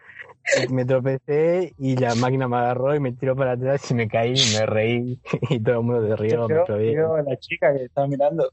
me 0.72 0.86
tropecé 0.86 1.74
y 1.78 1.96
la 1.96 2.16
máquina 2.16 2.48
me 2.48 2.58
agarró 2.58 2.96
y 2.96 3.00
me 3.00 3.12
tiró 3.14 3.36
para 3.36 3.54
atrás 3.54 3.90
y 3.92 3.94
me 3.94 4.08
caí 4.08 4.34
y 4.34 4.54
me 4.54 4.66
reí 4.66 5.22
y 5.50 5.60
todo 5.60 5.76
el 5.80 5.82
mundo 5.86 6.08
se 6.08 6.16
rió, 6.16 6.48
me 6.48 7.24
la 7.24 7.38
chica 7.38 7.74
que 7.76 7.86
estaba 7.86 8.08
mirando. 8.08 8.50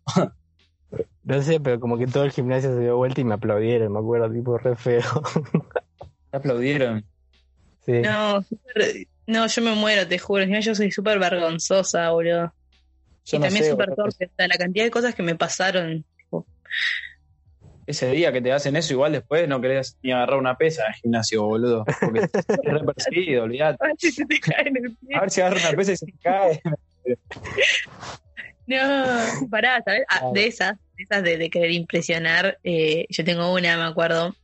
No 1.25 1.43
sé, 1.43 1.61
pero 1.61 1.81
como 1.81 1.99
que 1.99 2.07
todo 2.07 2.25
el 2.25 2.31
gimnasio 2.33 2.75
se 2.75 2.81
dio 2.81 2.97
vuelta 2.97 3.21
y 3.21 3.25
me 3.25 3.35
aplaudieron, 3.35 3.93
me 3.93 3.99
acuerdo, 3.99 4.31
tipo 4.31 4.57
re 4.59 4.77
feo. 4.77 5.03
Te 6.31 6.37
aplaudieron. 6.37 7.05
sí. 7.85 8.03
no, 8.03 8.45
no, 9.27 9.47
yo 9.47 9.63
me 9.63 9.75
muero, 9.75 10.07
te 10.07 10.19
juro, 10.19 10.45
yo 10.45 10.75
soy 10.75 10.91
súper 10.93 11.19
vergonzosa, 11.19 12.11
boludo. 12.11 12.53
Yo 13.25 13.37
y 13.37 13.41
no 13.41 13.47
también 13.47 13.65
súper 13.65 13.95
torpe, 13.95 14.27
o 14.27 14.31
sea, 14.37 14.47
la 14.47 14.57
cantidad 14.57 14.85
de 14.85 14.91
cosas 14.91 15.15
que 15.15 15.23
me 15.23 15.35
pasaron. 15.35 16.05
tipo, 16.17 16.47
ese 17.87 18.11
día 18.11 18.33
que 18.33 18.41
te 18.41 18.53
hacen 18.53 18.77
eso, 18.77 18.93
igual 18.93 19.13
después 19.13 19.49
no 19.49 19.61
querés 19.61 19.97
ni 20.03 20.13
agarrar 20.13 20.39
una 20.39 20.57
pesa 20.57 20.83
en 20.83 20.89
el 20.89 20.95
gimnasio, 20.95 21.45
boludo. 21.45 21.85
Porque 22.01 22.21
es 22.35 22.73
re 22.73 22.85
perseguido, 22.85 23.45
olvidate. 23.45 23.79
Ay, 23.81 24.11
se 24.11 24.25
te 24.27 24.41
cae 24.41 24.69
en 24.69 24.77
el 24.77 24.97
pie. 24.97 25.17
A 25.17 25.21
ver 25.21 25.31
si 25.31 25.41
agarra 25.41 25.61
una 25.69 25.77
pesa 25.77 25.93
y 25.93 25.97
se 25.97 26.07
te 26.07 26.15
cae. 26.23 26.61
No, 28.69 29.49
pará, 29.49 29.81
¿sabes? 29.85 30.03
Ah, 30.09 30.19
Claro. 30.19 30.33
de 30.35 30.47
esas, 30.49 30.77
esas 30.99 31.23
de, 31.23 31.37
de 31.39 31.51
querer 31.51 31.71
impresionar, 31.73 32.59
eh, 32.65 33.07
yo 33.09 33.25
tengo 33.25 33.53
una, 33.53 33.77
me 33.77 33.85
acuerdo. 33.85 34.35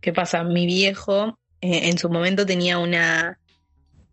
¿Qué 0.00 0.12
pasa? 0.12 0.42
Mi 0.44 0.66
viejo 0.66 1.38
eh, 1.60 1.88
en 1.88 1.98
su 1.98 2.08
momento 2.10 2.46
tenía 2.46 2.78
una 2.78 3.38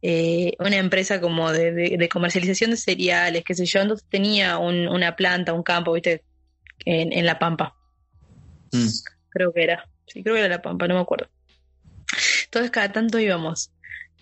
eh, 0.04 0.54
una 0.60 0.78
empresa 0.78 1.20
como 1.20 1.52
de, 1.52 1.72
de- 1.72 1.98
de 1.98 2.10
comercialización 2.10 2.70
de 2.72 2.78
cereales, 2.78 3.44
qué 3.44 3.56
sé 3.56 3.66
yo, 3.66 3.80
entonces 3.82 4.06
tenía 4.10 4.58
un- 4.60 4.88
una 4.88 5.16
planta, 5.16 5.54
un 5.54 5.64
campo, 5.64 5.94
viste, 5.94 6.24
en, 6.86 7.12
en 7.14 7.26
La 7.26 7.40
Pampa, 7.40 7.74
Mm. 8.72 8.88
creo 9.30 9.54
que 9.54 9.64
era. 9.64 9.90
Sí, 10.06 10.22
creo 10.24 10.36
que 10.36 10.42
era 10.42 10.50
La 10.50 10.62
Pampa, 10.62 10.88
no 10.88 10.96
me 10.96 11.02
acuerdo. 11.02 11.28
Entonces 12.46 12.70
cada 12.72 12.92
tanto 12.92 13.18
íbamos. 13.20 13.72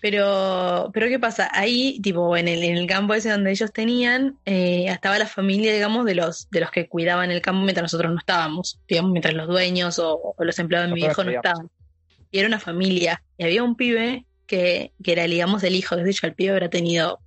Pero, 0.06 0.92
pero 0.94 1.08
¿qué 1.08 1.18
pasa? 1.18 1.50
Ahí, 1.52 2.00
tipo, 2.00 2.38
en 2.38 2.48
el, 2.48 2.62
en 2.64 2.78
el 2.78 2.86
campo 2.86 3.16
ese 3.16 3.32
donde 3.32 3.50
ellos 3.50 3.74
tenían, 3.74 4.38
eh, 4.46 4.86
estaba 4.88 5.18
la 5.18 5.26
familia, 5.26 5.74
digamos, 5.74 6.06
de 6.06 6.14
los, 6.14 6.48
de 6.52 6.60
los 6.60 6.70
que 6.70 6.88
cuidaban 6.88 7.32
el 7.32 7.42
campo 7.42 7.64
mientras 7.64 7.86
nosotros 7.86 8.12
no 8.12 8.20
estábamos, 8.20 8.80
digamos, 8.88 9.12
mientras 9.12 9.34
los 9.34 9.48
dueños 9.48 9.98
o, 9.98 10.36
o 10.38 10.44
los 10.44 10.60
empleados 10.60 10.90
de 10.90 10.94
mi 10.94 11.00
viejo 11.08 11.24
no 11.24 11.32
estaban. 11.38 11.72
Y 12.30 12.38
era 12.38 12.48
una 12.48 12.60
familia. 12.60 13.24
Y 13.36 13.46
había 13.46 13.64
un 13.64 13.76
pibe 13.76 14.26
que, 14.46 14.92
que 15.04 15.12
era, 15.14 15.24
digamos, 15.24 15.64
el 15.64 15.74
hijo, 15.74 15.96
sé 15.96 16.12
yo, 16.12 16.28
el 16.28 16.36
pibe 16.36 16.52
habrá 16.52 16.70
tenido 16.70 17.20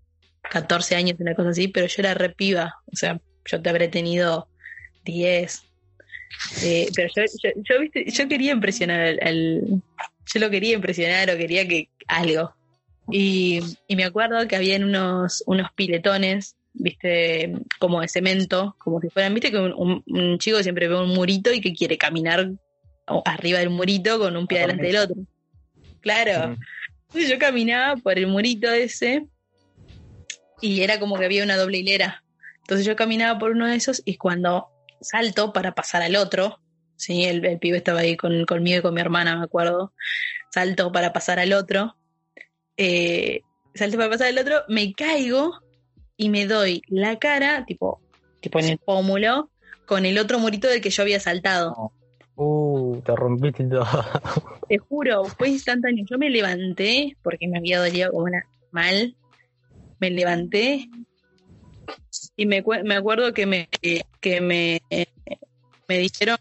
14 0.49 0.95
años, 0.95 1.17
una 1.19 1.35
cosa 1.35 1.49
así, 1.49 1.67
pero 1.67 1.89
yo 1.89 1.95
era 1.99 2.15
re 2.15 2.31
piba. 2.31 2.77
O 2.93 2.95
sea, 2.95 3.21
yo 3.45 3.61
te 3.61 3.71
habré 3.71 3.89
tenido 3.89 4.47
10. 5.05 5.63
Eh, 6.63 6.89
pero 6.95 7.09
yo, 7.17 7.23
yo, 7.43 7.51
yo, 7.69 7.81
viste, 7.81 8.05
yo 8.09 8.29
quería 8.29 8.53
impresionar 8.53 9.01
al, 9.01 9.19
al- 9.21 9.83
yo 10.33 10.41
lo 10.41 10.49
quería 10.49 10.75
impresionar 10.75 11.29
o 11.29 11.37
quería 11.37 11.67
que 11.67 11.89
algo. 12.07 12.55
Y, 13.11 13.61
y 13.87 13.97
me 13.97 14.05
acuerdo 14.05 14.47
que 14.49 14.57
habían 14.57 14.85
unos, 14.85 15.43
unos 15.47 15.69
piletones, 15.75 16.57
viste, 16.75 17.53
como 17.79 18.01
de 18.01 18.09
cemento, 18.09 18.77
como 18.79 19.01
si 19.01 19.09
fueran, 19.11 19.35
viste 19.35 19.51
que 19.51 19.59
un, 19.59 19.73
un- 19.73 20.03
un 20.07 20.39
chico 20.39 20.63
siempre 20.63 20.89
ve 20.89 20.97
un 21.01 21.15
murito 21.15 21.53
y 21.53 21.61
que 21.61 21.73
quiere 21.75 21.97
caminar 21.99 22.51
arriba 23.25 23.59
del 23.61 23.71
murito 23.71 24.19
con 24.19 24.37
un 24.37 24.47
pie 24.47 24.59
La 24.59 24.67
delante 24.67 24.87
del 24.87 24.97
otro. 24.97 25.17
Claro. 26.01 26.49
Mm. 26.51 26.57
Entonces 27.09 27.31
yo 27.31 27.39
caminaba 27.39 27.97
por 27.97 28.19
el 28.19 28.27
murito 28.27 28.71
ese 28.71 29.27
y 30.61 30.83
era 30.83 30.99
como 31.01 31.19
que 31.19 31.25
había 31.25 31.45
una 31.45 31.57
doble 31.57 31.79
hilera. 31.79 32.23
Entonces 32.61 32.85
yo 32.87 32.97
caminaba 32.97 33.39
por 33.39 33.53
uno 33.53 33.67
de 33.67 33.77
esos 33.77 34.03
y 34.05 34.17
cuando 34.17 34.69
salto 35.01 35.53
para 35.53 35.75
pasar 35.75 36.03
al 36.03 36.17
otro, 36.17 36.61
sí, 36.97 37.25
el, 37.25 37.45
el 37.47 37.59
pibe 37.59 37.79
estaba 37.79 38.01
ahí 38.01 38.17
con, 38.17 38.45
conmigo 38.45 38.79
y 38.81 38.83
con 38.83 38.93
mi 38.95 39.01
hermana, 39.01 39.37
me 39.37 39.45
acuerdo, 39.45 39.93
salto 40.51 40.93
para 40.93 41.13
pasar 41.15 41.39
al 41.39 41.53
otro, 41.55 41.97
eh, 42.79 43.43
salto 43.75 43.97
para 43.97 44.11
pasar 44.11 44.29
al 44.29 44.39
otro, 44.39 44.63
me 44.69 44.93
caigo 44.95 45.59
y 46.17 46.31
me 46.31 46.47
doy 46.47 46.83
la 46.89 47.19
cara, 47.19 47.65
tipo, 47.67 48.01
tipo 48.41 48.59
en 48.61 48.67
el 48.67 48.79
pómulo, 48.79 49.51
con 49.85 50.07
el 50.07 50.17
otro 50.19 50.39
murito 50.39 50.69
del 50.69 50.81
que 50.81 50.91
yo 50.91 51.03
había 51.03 51.21
saltado. 51.21 51.93
Uh, 52.37 53.01
te 53.01 53.17
rompiste 53.17 53.65
todo. 53.65 53.85
Te 54.69 54.79
juro, 54.79 55.25
fue 55.25 55.49
instantáneo. 55.49 56.05
Yo 56.09 56.19
me 56.19 56.31
levanté, 56.31 57.17
porque 57.23 57.49
me 57.49 57.59
había 57.59 57.81
dolido 57.81 58.13
como 58.13 58.25
una 58.25 58.45
mal. 58.71 59.17
Me 59.99 60.11
levanté 60.11 60.89
y 62.37 62.47
me, 62.47 62.63
me 62.85 62.95
acuerdo 62.95 63.33
que 63.33 63.47
me, 63.47 63.69
que 64.21 64.41
me, 64.41 64.81
me 65.89 65.99
dijeron, 65.99 66.37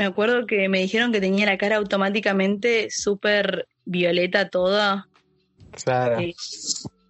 me 0.00 0.06
acuerdo 0.06 0.46
que 0.46 0.66
me 0.70 0.80
dijeron 0.80 1.12
que 1.12 1.20
tenía 1.20 1.44
la 1.44 1.58
cara 1.58 1.76
automáticamente 1.76 2.88
súper 2.90 3.68
violeta 3.84 4.48
toda. 4.48 5.08
Claro. 5.84 6.22
Y, 6.22 6.34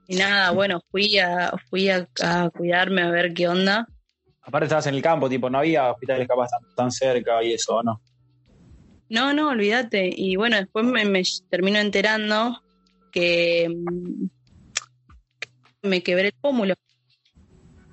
y 0.08 0.16
nada, 0.16 0.50
bueno, 0.50 0.82
fui 0.90 1.16
a, 1.20 1.52
fui 1.70 1.88
a, 1.88 2.08
a 2.20 2.50
cuidarme 2.50 3.02
a 3.02 3.10
ver 3.10 3.32
qué 3.32 3.46
onda. 3.46 3.86
Aparte 4.42 4.64
estabas 4.64 4.88
en 4.88 4.96
el 4.96 5.02
campo, 5.02 5.28
tipo, 5.28 5.48
no 5.48 5.58
había 5.58 5.88
hospitales 5.92 6.26
capaz 6.26 6.48
tan, 6.48 6.74
tan 6.74 6.90
cerca 6.90 7.40
y 7.44 7.52
eso, 7.52 7.76
¿o 7.76 7.82
¿no? 7.84 8.00
No, 9.08 9.32
no, 9.32 9.50
olvídate. 9.50 10.10
Y 10.12 10.34
bueno, 10.34 10.56
después 10.56 10.84
me, 10.84 11.04
me 11.04 11.22
termino 11.48 11.78
enterando 11.78 12.60
que 13.12 13.68
mm, 13.68 14.26
me 15.82 16.02
quebré 16.02 16.28
el 16.28 16.34
pómulo. 16.40 16.74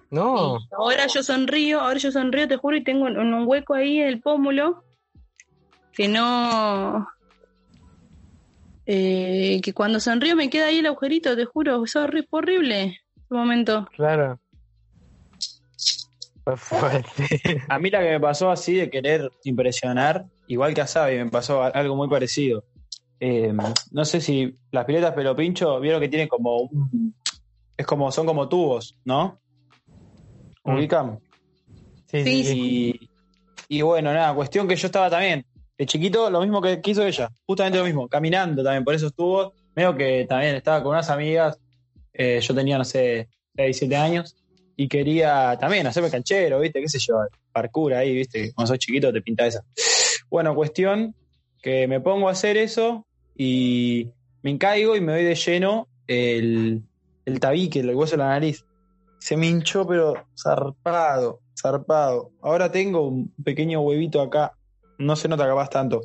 No, 0.09 0.57
Y 0.57 0.73
ahora 0.73 1.05
yo 1.05 1.21
sonrío, 1.21 1.81
ahora 1.81 1.99
yo 1.99 2.11
sonrío, 2.11 2.47
te 2.47 2.57
juro, 2.57 2.77
y 2.77 2.83
tengo 2.83 3.05
un, 3.05 3.17
un 3.19 3.47
hueco 3.47 3.75
ahí 3.75 3.99
en 3.99 4.07
el 4.07 4.21
pómulo 4.21 4.86
que 5.97 6.07
no. 6.07 7.07
eh, 8.85 9.59
que 9.63 9.73
cuando 9.73 9.99
sonrío 9.99 10.35
me 10.35 10.49
queda 10.49 10.67
ahí 10.67 10.77
el 10.77 10.85
agujerito, 10.85 11.35
te 11.35 11.45
juro, 11.45 11.83
es 11.83 11.95
horrible 11.95 12.83
ese 13.15 13.33
momento. 13.33 13.87
claro. 13.95 14.39
Fue 16.43 16.55
fuerte. 16.55 17.11
A 17.67 17.77
mí 17.79 17.89
la 17.89 17.99
que 18.01 18.11
me 18.11 18.19
pasó 18.21 18.49
así 18.49 18.75
de 18.75 18.89
querer 18.89 19.29
impresionar, 19.43 20.25
igual 20.47 20.73
que 20.73 20.79
a 20.81 20.87
Sabi, 20.87 21.17
me 21.17 21.29
pasó 21.29 21.61
algo 21.63 21.95
muy 21.97 22.07
parecido. 22.07 22.63
Eh, 23.19 23.51
no 23.91 24.05
sé 24.05 24.21
si 24.21 24.55
las 24.71 24.85
piletas 24.85 25.13
pelo 25.13 25.35
pincho 25.35 25.77
vieron 25.81 25.99
que 25.99 26.07
tienen 26.07 26.27
como 26.29 26.57
un- 26.61 27.13
es 27.75 27.85
como 27.85 28.09
son 28.13 28.25
como 28.25 28.47
tubos, 28.47 28.95
¿no? 29.03 29.41
Mm. 30.63 30.75
Ubican. 30.75 31.19
Sí, 32.09 32.23
Sí, 32.23 32.43
sí, 32.43 32.43
sí. 32.45 33.09
Y, 33.67 33.77
y 33.79 33.81
bueno, 33.81 34.13
nada, 34.13 34.33
cuestión 34.33 34.67
que 34.69 34.75
yo 34.77 34.85
estaba 34.85 35.09
también 35.09 35.45
de 35.77 35.85
chiquito, 35.85 36.29
lo 36.29 36.41
mismo 36.41 36.61
que 36.61 36.81
quiso 36.81 37.05
ella, 37.05 37.29
justamente 37.45 37.77
lo 37.77 37.85
mismo, 37.85 38.07
caminando 38.07 38.63
también 38.63 38.83
por 38.83 38.95
esos 38.95 39.13
tubos, 39.13 39.53
medio 39.75 39.95
que 39.95 40.25
también 40.27 40.55
estaba 40.55 40.81
con 40.81 40.93
unas 40.93 41.09
amigas, 41.09 41.59
eh, 42.13 42.39
yo 42.41 42.55
tenía, 42.55 42.77
no 42.77 42.85
sé, 42.85 43.29
6, 43.55 43.77
7 43.77 43.95
años, 43.95 44.35
y 44.75 44.87
quería 44.87 45.57
también 45.59 45.87
hacerme 45.87 46.11
canchero, 46.11 46.59
¿viste? 46.59 46.79
¿Qué 46.79 46.87
sé 46.87 46.99
yo? 46.99 47.15
Parkour 47.51 47.95
ahí, 47.95 48.13
¿viste? 48.13 48.53
Cuando 48.53 48.67
sos 48.67 48.79
chiquito 48.79 49.11
te 49.11 49.21
pinta 49.21 49.45
esa. 49.45 49.63
Bueno, 50.29 50.53
cuestión 50.53 51.15
que 51.61 51.87
me 51.87 51.99
pongo 51.99 52.29
a 52.29 52.33
hacer 52.33 52.57
eso 52.57 53.05
y 53.35 54.11
me 54.43 54.51
encaigo 54.51 54.95
y 54.95 55.01
me 55.01 55.13
doy 55.13 55.23
de 55.23 55.35
lleno 55.35 55.87
el, 56.05 56.83
el 57.25 57.39
tabique, 57.39 57.79
el 57.79 57.95
hueso 57.95 58.11
de 58.11 58.17
la 58.17 58.29
nariz. 58.29 58.65
Se 59.19 59.35
me 59.35 59.47
hinchó, 59.47 59.87
pero 59.87 60.27
zarpado, 60.37 61.41
zarpado. 61.59 62.31
Ahora 62.41 62.71
tengo 62.71 63.07
un 63.07 63.33
pequeño 63.43 63.81
huevito 63.81 64.21
acá. 64.21 64.56
No 64.97 65.15
se 65.15 65.27
nota 65.27 65.47
capaz 65.47 65.69
tanto. 65.69 66.01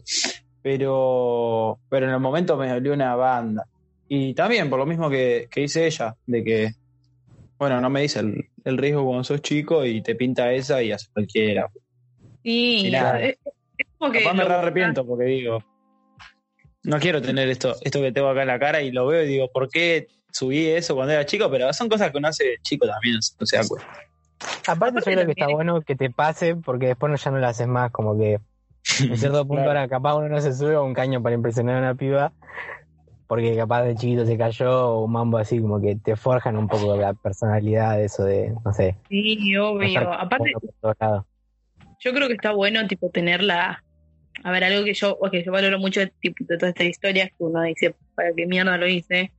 Pero, 0.62 1.78
pero 1.88 2.06
en 2.06 2.12
el 2.12 2.20
momento 2.20 2.56
me 2.56 2.68
dolió 2.68 2.92
una 2.92 3.16
banda. 3.16 3.66
Y 4.08 4.34
también 4.34 4.68
por 4.70 4.78
lo 4.78 4.86
mismo 4.86 5.08
que, 5.08 5.48
que 5.50 5.62
dice 5.62 5.86
ella, 5.86 6.14
de 6.26 6.44
que, 6.44 6.70
bueno, 7.58 7.80
no 7.80 7.88
me 7.90 8.02
dice 8.02 8.20
el, 8.20 8.50
el 8.64 8.78
riesgo 8.78 9.04
cuando 9.04 9.24
sos 9.24 9.40
chico 9.42 9.84
y 9.84 10.02
te 10.02 10.14
pinta 10.14 10.52
esa 10.52 10.82
y 10.82 10.92
hace 10.92 11.08
cualquiera. 11.12 11.68
Sí, 12.42 12.86
Y 12.86 12.90
nada. 12.90 13.20
es, 13.20 13.38
es 13.78 13.86
como 13.98 14.12
que. 14.12 14.22
Capaz 14.22 14.34
me 14.34 14.42
arrepiento 14.42 15.06
porque 15.06 15.24
digo, 15.24 15.64
no 16.84 16.98
quiero 16.98 17.22
tener 17.22 17.48
esto, 17.48 17.74
esto 17.82 18.00
que 18.00 18.12
tengo 18.12 18.28
acá 18.28 18.42
en 18.42 18.48
la 18.48 18.58
cara 18.58 18.82
y 18.82 18.90
lo 18.90 19.06
veo 19.06 19.22
y 19.22 19.28
digo, 19.28 19.50
¿por 19.52 19.68
qué 19.68 20.08
subí 20.30 20.66
eso 20.66 20.94
cuando 20.94 21.12
era 21.12 21.24
chico? 21.26 21.50
Pero 21.50 21.72
son 21.72 21.88
cosas 21.88 22.10
que 22.10 22.18
uno 22.18 22.28
hace 22.28 22.56
chico 22.62 22.86
también, 22.86 23.16
no 23.38 23.46
se 23.46 23.56
da 23.56 23.66
cuenta. 23.66 23.86
Aparte, 24.66 24.70
Aparte 24.70 24.98
yo 24.98 25.16
creo 25.16 25.26
que 25.26 25.32
está 25.32 25.46
bueno 25.48 25.80
que 25.82 25.94
te 25.94 26.10
pase 26.10 26.56
porque 26.56 26.88
después 26.88 27.10
no, 27.10 27.16
ya 27.16 27.30
no 27.30 27.38
lo 27.38 27.46
haces 27.46 27.68
más, 27.68 27.92
como 27.92 28.18
que 28.18 28.40
en 29.00 29.16
cierto 29.16 29.38
punto 29.46 29.62
Claro. 29.62 29.70
ahora 29.70 29.88
capaz 29.88 30.14
uno 30.16 30.28
no 30.28 30.40
se 30.40 30.52
sube 30.52 30.74
a 30.74 30.80
un 30.80 30.94
caño 30.94 31.22
para 31.22 31.34
impresionar 31.34 31.76
a 31.76 31.78
una 31.78 31.94
piba 31.94 32.32
porque 33.26 33.56
capaz 33.56 33.84
de 33.84 33.94
chiquito 33.94 34.26
se 34.26 34.36
cayó 34.36 34.90
o 34.90 35.04
un 35.04 35.12
mambo 35.12 35.38
así, 35.38 35.58
como 35.60 35.80
que 35.80 35.96
te 35.96 36.16
forjan 36.16 36.56
un 36.58 36.68
poco 36.68 36.94
la 36.96 37.14
personalidad, 37.14 38.02
eso 38.02 38.24
de, 38.24 38.54
no 38.62 38.74
sé. 38.74 38.96
Sí, 39.08 39.56
obvio. 39.56 40.12
Aparte, 40.12 40.52
yo 41.98 42.12
creo 42.12 42.28
que 42.28 42.34
está 42.34 42.52
bueno, 42.52 42.86
tipo, 42.86 43.08
tener 43.08 43.42
la. 43.42 43.82
A 44.44 44.50
ver, 44.50 44.64
algo 44.64 44.84
que 44.84 44.92
yo, 44.92 45.18
que 45.30 45.42
yo 45.44 45.50
valoro 45.52 45.78
mucho 45.78 46.00
tipo, 46.20 46.44
de 46.46 46.58
todas 46.58 46.70
estas 46.70 46.88
historias, 46.88 47.28
que 47.30 47.44
uno 47.44 47.62
dice, 47.62 47.94
¿para 48.14 48.34
qué 48.34 48.46
mierda 48.46 48.76
lo 48.76 48.86
hice? 48.86 49.32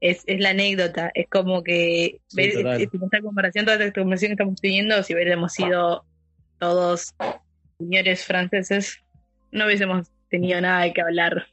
Es, 0.00 0.22
es 0.26 0.38
la 0.40 0.50
anécdota. 0.50 1.10
Es 1.14 1.26
como 1.28 1.64
que, 1.64 2.20
Sí, 2.28 2.42
es- 2.42 2.90
esta 2.92 3.20
comparación, 3.22 3.64
toda 3.64 3.82
esta 3.84 4.00
conversación 4.00 4.30
que 4.30 4.34
estamos 4.34 4.60
teniendo, 4.60 5.02
si 5.02 5.14
hubiéramos 5.14 5.52
sido 5.52 6.04
todos 6.58 7.12
señores 7.84 8.24
franceses, 8.24 8.98
no 9.50 9.66
hubiésemos 9.66 10.10
tenido 10.30 10.60
nada 10.60 10.82
de 10.84 10.92
que 10.92 11.02
hablar. 11.02 11.46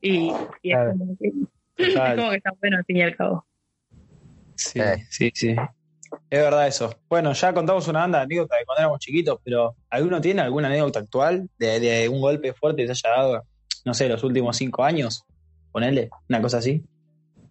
Y, 0.00 0.32
y 0.62 0.70
Claro. 0.70 0.92
es, 0.92 0.98
como 0.98 1.16
que, 1.18 1.28
es 1.76 1.76
como 2.16 2.30
que 2.30 2.36
está 2.36 2.50
bueno, 2.60 2.76
al 2.78 2.84
fin 2.84 2.96
y 2.96 3.02
al 3.02 3.16
cabo. 3.16 3.46
Sí, 4.56 4.80
Eh. 4.80 5.04
sí, 5.10 5.30
sí. 5.34 5.56
Es 6.30 6.40
verdad 6.40 6.68
eso. 6.68 6.94
Bueno, 7.08 7.32
ya 7.32 7.52
contamos 7.52 7.88
una 7.88 8.00
banda 8.00 8.18
de 8.18 8.24
anécdotas 8.24 8.58
de 8.60 8.64
cuando 8.64 8.80
éramos 8.82 9.00
chiquitos, 9.00 9.40
pero 9.42 9.74
¿alguno 9.90 10.20
tiene 10.20 10.42
alguna 10.42 10.68
anécdota 10.68 11.00
actual 11.00 11.48
de, 11.58 11.80
de 11.80 12.08
un 12.08 12.20
golpe 12.20 12.52
fuerte 12.52 12.86
que 12.86 12.94
se 12.94 13.08
haya 13.08 13.16
dado, 13.22 13.44
no 13.84 13.94
sé, 13.94 14.08
los 14.08 14.22
últimos 14.22 14.56
cinco 14.56 14.84
años? 14.84 15.24
Ponele, 15.72 16.10
una 16.28 16.40
cosa 16.40 16.58
así. 16.58 16.84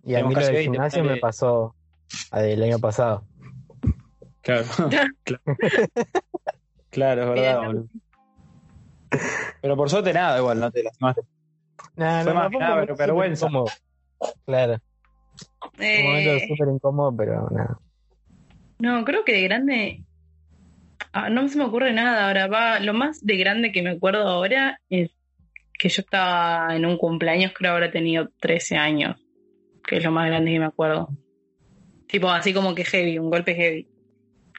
Y 0.05 0.15
a 0.15 0.23
mí 0.25 0.33
lo 0.33 0.39
del 0.39 0.53
20, 0.53 0.61
gimnasio 0.63 0.99
ponele. 0.99 1.15
me 1.15 1.21
pasó 1.21 1.75
ah, 2.31 2.41
el 2.43 2.63
año 2.63 2.79
pasado. 2.79 3.25
Claro. 4.41 4.65
claro, 6.89 7.23
es 7.23 7.29
verdad, 7.29 7.65
boludo. 7.65 7.87
Pero 9.61 9.75
por 9.77 9.89
suerte 9.89 10.13
nada, 10.13 10.37
igual, 10.39 10.59
no 10.59 10.71
te 10.71 10.83
lastimaste. 10.83 11.21
Nah, 11.95 12.23
Fue 12.23 12.33
más 12.33 12.43
fue 12.45 12.51
que 12.51 12.57
nada, 12.59 12.81
pero 12.81 12.95
vergüenza. 12.95 13.45
incómodo. 13.47 13.65
Claro, 14.45 14.73
un 15.61 16.03
momento 16.03 16.29
Eh, 16.35 16.45
súper 16.47 16.67
incómodo, 16.69 17.15
pero 17.15 17.49
nada. 17.51 17.77
No, 18.79 19.03
creo 19.05 19.23
que 19.25 19.33
de 19.33 19.41
grande. 19.43 20.03
ah, 21.13 21.29
no 21.29 21.47
se 21.47 21.57
me 21.57 21.65
ocurre 21.65 21.93
nada 21.93 22.27
ahora. 22.27 22.47
Va, 22.47 22.79
lo 22.79 22.93
más 22.93 23.25
de 23.25 23.37
grande 23.37 23.71
que 23.71 23.81
me 23.81 23.91
acuerdo 23.91 24.27
ahora 24.27 24.79
es 24.89 25.11
que 25.77 25.89
yo 25.89 26.01
estaba 26.01 26.75
en 26.75 26.85
un 26.85 26.97
cumpleaños, 26.97 27.51
creo 27.53 27.73
habrá 27.73 27.91
tenido 27.91 28.29
13 28.39 28.77
años, 28.77 29.17
que 29.85 29.97
es 29.97 30.03
lo 30.03 30.11
más 30.11 30.27
grande 30.27 30.51
que 30.51 30.59
me 30.59 30.65
acuerdo. 30.65 31.09
Tipo, 32.07 32.29
así 32.29 32.53
como 32.53 32.75
que 32.75 32.85
heavy, 32.85 33.17
un 33.19 33.29
golpe 33.29 33.55
heavy. 33.55 33.87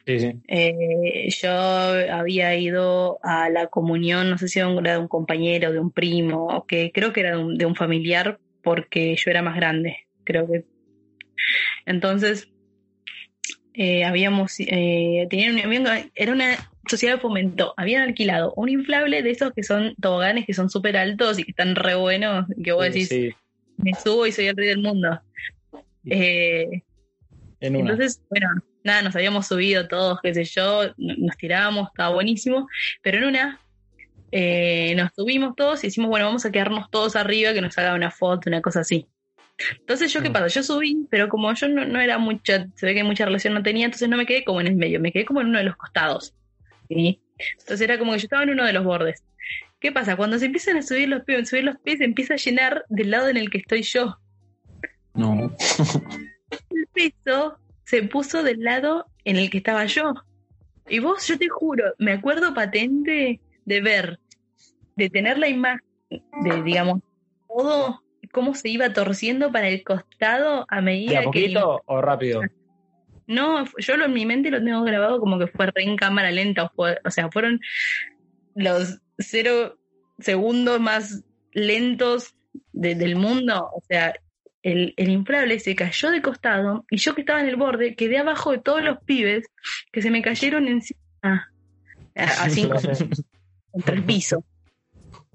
Sí, 0.05 0.19
sí. 0.19 0.33
Eh, 0.47 1.29
yo 1.41 1.51
había 1.51 2.55
ido 2.55 3.19
a 3.23 3.49
la 3.49 3.67
comunión, 3.67 4.29
no 4.29 4.37
sé 4.37 4.47
si 4.47 4.59
era 4.59 4.93
de 4.93 4.97
un 4.99 5.07
compañero, 5.07 5.71
de 5.71 5.79
un 5.79 5.91
primo, 5.91 6.47
o 6.47 6.65
que 6.65 6.91
creo 6.93 7.11
que 7.11 7.21
era 7.21 7.31
de 7.31 7.43
un, 7.43 7.57
de 7.57 7.65
un 7.65 7.75
familiar, 7.75 8.39
porque 8.61 9.15
yo 9.15 9.31
era 9.31 9.41
más 9.41 9.55
grande, 9.55 9.97
creo 10.23 10.47
que. 10.47 10.65
Entonces, 11.85 12.47
eh, 13.73 14.05
habíamos, 14.05 14.55
eh, 14.59 15.27
tenían, 15.29 15.59
habían- 15.59 16.11
era 16.15 16.31
una 16.31 16.51
sociedad 16.87 17.15
de 17.15 17.21
fomento, 17.21 17.73
habían 17.77 18.03
alquilado 18.03 18.53
un 18.55 18.69
inflable 18.69 19.23
de 19.23 19.31
esos 19.31 19.53
que 19.53 19.63
son 19.63 19.95
toboganes 19.95 20.45
que 20.45 20.53
son 20.53 20.69
súper 20.69 20.97
altos 20.97 21.39
y 21.39 21.43
que 21.43 21.51
están 21.51 21.75
re 21.75 21.95
buenos, 21.95 22.45
que 22.63 22.71
vos 22.71 22.85
Sí, 22.85 22.91
decís, 22.91 23.09
sí, 23.09 23.33
me 23.77 23.93
subo 23.95 24.27
y 24.27 24.31
soy 24.31 24.47
el 24.47 24.55
rey 24.55 24.67
del 24.67 24.81
mundo. 24.81 25.19
Eh, 26.07 26.83
en 27.59 27.75
una. 27.75 27.91
entonces, 27.91 28.21
bueno, 28.29 28.47
nada, 28.85 29.01
nos 29.01 29.15
habíamos 29.15 29.47
subido 29.47 29.87
todos, 29.87 30.19
qué 30.21 30.33
sé 30.33 30.45
yo, 30.45 30.93
nos 30.97 31.35
tirábamos, 31.37 31.89
estaba 31.89 32.13
buenísimo, 32.13 32.67
pero 33.01 33.17
en 33.17 33.25
una 33.25 33.59
eh, 34.31 34.93
nos 34.95 35.11
subimos 35.15 35.55
todos 35.55 35.83
y 35.83 35.87
decimos, 35.87 36.09
bueno, 36.09 36.25
vamos 36.27 36.45
a 36.45 36.51
quedarnos 36.51 36.89
todos 36.91 37.15
arriba, 37.15 37.53
que 37.53 37.61
nos 37.61 37.77
haga 37.77 37.93
una 37.95 38.11
foto, 38.11 38.49
una 38.49 38.61
cosa 38.61 38.81
así. 38.81 39.07
Entonces, 39.79 40.11
¿yo 40.11 40.21
qué 40.21 40.29
Mm. 40.29 40.33
pasa? 40.33 40.47
Yo 40.47 40.63
subí, 40.63 41.07
pero 41.09 41.29
como 41.29 41.53
yo 41.53 41.67
no, 41.69 41.85
no 41.85 41.99
era 42.01 42.17
mucha, 42.17 42.67
se 42.75 42.85
ve 42.85 42.93
que 42.93 43.03
mucha 43.03 43.25
relación 43.25 43.53
no 43.53 43.63
tenía, 43.63 43.85
entonces 43.85 44.09
no 44.09 44.17
me 44.17 44.25
quedé 44.25 44.43
como 44.43 44.61
en 44.61 44.67
el 44.67 44.75
medio, 44.75 44.99
me 44.99 45.11
quedé 45.11 45.25
como 45.25 45.41
en 45.41 45.47
uno 45.47 45.57
de 45.59 45.63
los 45.63 45.77
costados. 45.77 46.33
¿sí? 46.89 47.19
Entonces 47.59 47.81
era 47.81 47.97
como 47.97 48.11
que 48.11 48.19
yo 48.19 48.25
estaba 48.25 48.43
en 48.43 48.49
uno 48.51 48.65
de 48.65 48.73
los 48.73 48.83
bordes. 48.83 49.23
¿Qué 49.79 49.91
pasa? 49.91 50.15
Cuando 50.15 50.37
se 50.39 50.45
empiezan 50.45 50.77
a 50.77 50.81
subir 50.81 51.07
los 51.07 51.23
pies, 51.23 51.49
subir 51.49 51.63
los 51.63 51.77
pies, 51.79 51.99
se 51.99 52.05
empieza 52.05 52.33
a 52.33 52.37
llenar 52.37 52.85
del 52.89 53.11
lado 53.11 53.29
en 53.29 53.37
el 53.37 53.49
que 53.49 53.59
estoy 53.59 53.83
yo. 53.83 54.17
No. 55.13 55.55
el 56.71 56.87
peso 56.93 57.57
se 57.85 58.03
puso 58.03 58.43
del 58.43 58.61
lado 58.63 59.05
en 59.23 59.37
el 59.37 59.49
que 59.49 59.57
estaba 59.59 59.85
yo. 59.85 60.13
Y 60.87 60.99
vos, 60.99 61.25
yo 61.27 61.37
te 61.37 61.47
juro, 61.49 61.93
me 61.97 62.11
acuerdo 62.13 62.53
patente 62.53 63.39
de 63.65 63.81
ver, 63.81 64.19
de 64.95 65.09
tener 65.09 65.37
la 65.39 65.47
imagen, 65.47 65.81
de, 66.09 66.61
digamos, 66.63 66.99
todo, 67.47 68.03
cómo 68.31 68.53
se 68.53 68.69
iba 68.69 68.91
torciendo 68.93 69.51
para 69.51 69.67
el 69.69 69.83
costado 69.83 70.65
a 70.69 70.75
¿De 70.77 70.81
medida 70.81 71.19
a 71.19 71.21
que... 71.21 71.25
poquito 71.27 71.81
o 71.85 72.01
rápido? 72.01 72.41
No, 73.27 73.65
yo 73.79 73.97
lo, 73.97 74.05
en 74.05 74.13
mi 74.13 74.25
mente 74.25 74.51
lo 74.51 74.63
tengo 74.63 74.83
grabado 74.83 75.19
como 75.19 75.39
que 75.39 75.47
fue 75.47 75.65
re 75.67 75.83
en 75.83 75.95
cámara 75.95 76.29
lenta, 76.31 76.65
o, 76.65 76.69
fue- 76.75 76.99
o 77.03 77.09
sea, 77.09 77.31
fueron 77.31 77.59
los 78.53 78.99
cero 79.17 79.77
segundos 80.19 80.79
más 80.79 81.23
lentos 81.53 82.35
de- 82.73 82.93
del 82.93 83.15
mundo, 83.15 83.69
o 83.73 83.81
sea, 83.87 84.13
el, 84.65 84.93
el 84.97 85.09
inflable 85.09 85.59
se 85.59 85.75
cayó 85.75 86.09
de 86.09 86.21
costado 86.23 86.85
y 86.89 86.97
yo 86.97 87.13
que 87.13 87.21
estaba 87.21 87.39
en 87.39 87.47
el 87.47 87.55
borde 87.55 87.95
quedé 87.95 88.17
abajo 88.17 88.51
de 88.51 88.57
todos 88.57 88.83
los 88.83 88.97
pibes 89.05 89.45
que 89.91 90.01
se 90.01 90.09
me 90.09 90.23
cayeron 90.23 90.67
encima, 90.67 90.99
a- 91.21 92.47
como 92.67 92.79
contra 93.71 93.93
el 93.95 94.03
piso. 94.03 94.43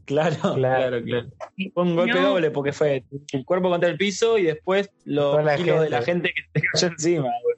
Claro, 0.05 0.55
claro, 0.57 1.01
claro. 1.05 1.29
Fue 1.73 1.83
un 1.85 1.95
golpe 1.95 2.15
No. 2.21 2.31
doble 2.31 2.51
porque 2.51 2.73
fue 2.73 3.05
el 3.33 3.45
cuerpo 3.45 3.71
contra 3.71 3.89
el 3.89 3.97
piso 3.97 4.37
y 4.39 4.43
después 4.43 4.91
los 5.05 5.31
Toda 5.33 5.43
la 5.45 5.57
kilos 5.57 5.83
de 5.83 5.91
la 5.91 6.03
gente. 6.03 6.33
que 6.35 6.43
te 6.53 6.67
cayó 6.73 6.89
encima. 6.89 7.29
güey. 7.45 7.57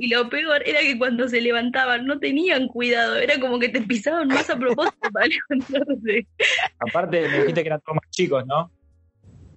Y 0.00 0.08
lo 0.08 0.28
peor 0.28 0.62
era 0.66 0.80
que 0.80 0.98
cuando 0.98 1.28
se 1.28 1.40
levantaban 1.40 2.04
no 2.04 2.18
tenían 2.18 2.66
cuidado, 2.66 3.16
era 3.16 3.38
como 3.38 3.60
que 3.60 3.68
te 3.68 3.80
pisaban 3.80 4.26
más 4.28 4.50
a 4.50 4.58
propósito 4.58 5.08
para 5.12 5.26
levantarse. 5.28 6.26
Aparte, 6.80 7.28
me 7.28 7.38
dijiste 7.38 7.62
que 7.62 7.68
eran 7.68 7.80
todos 7.80 7.94
más 8.02 8.10
chicos, 8.10 8.44
¿no? 8.46 8.72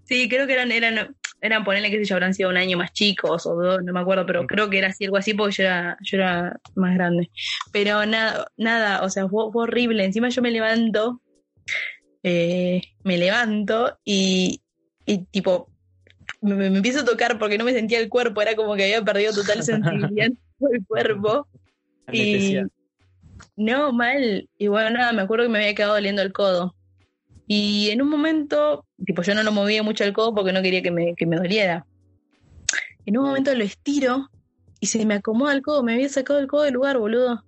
Sí, 0.04 0.30
creo 0.30 0.46
que 0.46 0.54
eran, 0.54 0.72
eran, 0.72 1.16
eran 1.42 1.64
ponerle 1.64 1.92
que 1.92 1.98
sé 1.98 2.06
yo, 2.06 2.16
habrán 2.16 2.34
sido 2.34 2.50
un 2.50 2.58
año 2.58 2.78
más 2.78 2.94
chicos 2.94 3.46
o 3.46 3.56
dos, 3.56 3.84
no 3.84 3.94
me 3.94 4.00
acuerdo, 4.00 4.26
pero 4.26 4.46
creo 4.48 4.70
que 4.70 4.80
era 4.80 4.88
así, 4.88 5.06
algo 5.06 5.18
así 5.18 5.34
porque 5.34 5.56
yo 5.56 5.64
era, 5.64 5.98
yo 6.02 6.18
era 6.18 6.60
más 6.76 6.96
grande. 6.96 7.30
Pero 7.72 8.06
nada, 8.06 8.48
nada, 8.58 9.04
o 9.04 9.10
sea, 9.10 9.28
fue, 9.28 9.52
fue 9.52 9.64
horrible. 9.64 10.04
Encima 10.04 10.30
yo 10.30 10.42
me 10.42 10.52
levanto, 10.52 11.22
eh, 12.24 12.82
me 13.04 13.18
levanto 13.18 14.00
y, 14.04 14.62
y 15.06 15.26
tipo, 15.26 15.70
me, 16.42 16.56
me 16.56 16.78
empiezo 16.78 17.02
a 17.02 17.06
tocar 17.06 17.38
porque 17.38 17.58
no 17.58 17.64
me 17.64 17.74
sentía 17.74 18.00
el 18.00 18.10
cuerpo, 18.10 18.42
era 18.42 18.56
como 18.56 18.76
que 18.76 18.84
había 18.84 19.04
perdido 19.04 19.34
total 19.34 19.64
sensibilidad 19.64 20.28
en 20.28 20.40
todo 20.60 20.70
el 20.72 20.86
cuerpo. 20.86 21.48
Y 22.12 22.58
no, 23.56 23.92
mal. 23.92 24.50
Y 24.58 24.68
bueno, 24.68 24.92
nada, 24.92 25.14
me 25.14 25.22
acuerdo 25.22 25.46
que 25.46 25.50
me 25.50 25.60
había 25.60 25.76
quedado 25.76 25.94
doliendo 25.94 26.22
el 26.22 26.34
codo. 26.34 26.76
Y 27.48 27.90
en 27.92 28.02
un 28.02 28.10
momento, 28.10 28.86
tipo, 29.06 29.22
yo 29.22 29.36
no 29.36 29.44
lo 29.44 29.52
movía 29.52 29.84
mucho 29.84 30.04
el 30.04 30.14
codo 30.14 30.34
porque 30.34 30.52
no 30.52 30.62
quería 30.62 30.82
que 30.82 30.92
me, 30.92 31.14
que 31.16 31.26
me 31.26 31.36
doliera. 31.36 31.86
En 33.06 33.18
un 33.18 33.26
momento 33.26 33.54
lo 33.54 33.64
estiro 33.64 34.30
y 34.80 34.88
se 34.88 35.06
me 35.06 35.16
acomoda 35.16 35.54
el 35.54 35.62
codo. 35.62 35.84
Me 35.84 35.94
había 35.94 36.10
sacado 36.10 36.40
el 36.40 36.48
codo 36.48 36.64
del 36.64 36.74
lugar, 36.74 36.98
boludo. 36.98 37.44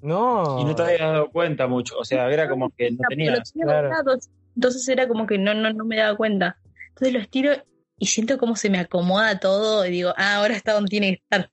No. 0.00 0.58
Y 0.60 0.64
no 0.64 0.74
te 0.74 0.82
habías 0.82 1.00
dado 1.00 1.30
cuenta 1.30 1.66
mucho. 1.66 1.98
O 1.98 2.04
sea, 2.04 2.30
era 2.30 2.48
como 2.48 2.70
que 2.70 2.90
no 2.92 2.98
tenías. 3.08 3.52
tenía 3.52 3.66
claro. 3.66 4.16
entonces 4.54 4.88
era 4.88 5.08
como 5.08 5.26
que 5.26 5.38
no, 5.38 5.54
no, 5.54 5.72
no 5.72 5.84
me 5.84 5.96
daba 5.96 6.16
cuenta. 6.16 6.56
Entonces 6.90 7.12
lo 7.12 7.18
estiro 7.18 7.52
y 7.98 8.06
siento 8.06 8.38
como 8.38 8.56
se 8.56 8.70
me 8.70 8.78
acomoda 8.78 9.38
todo 9.40 9.84
y 9.84 9.90
digo, 9.90 10.14
ah, 10.16 10.36
ahora 10.36 10.54
está 10.54 10.72
donde 10.72 10.88
tiene 10.88 11.16
que 11.16 11.22
estar. 11.22 11.50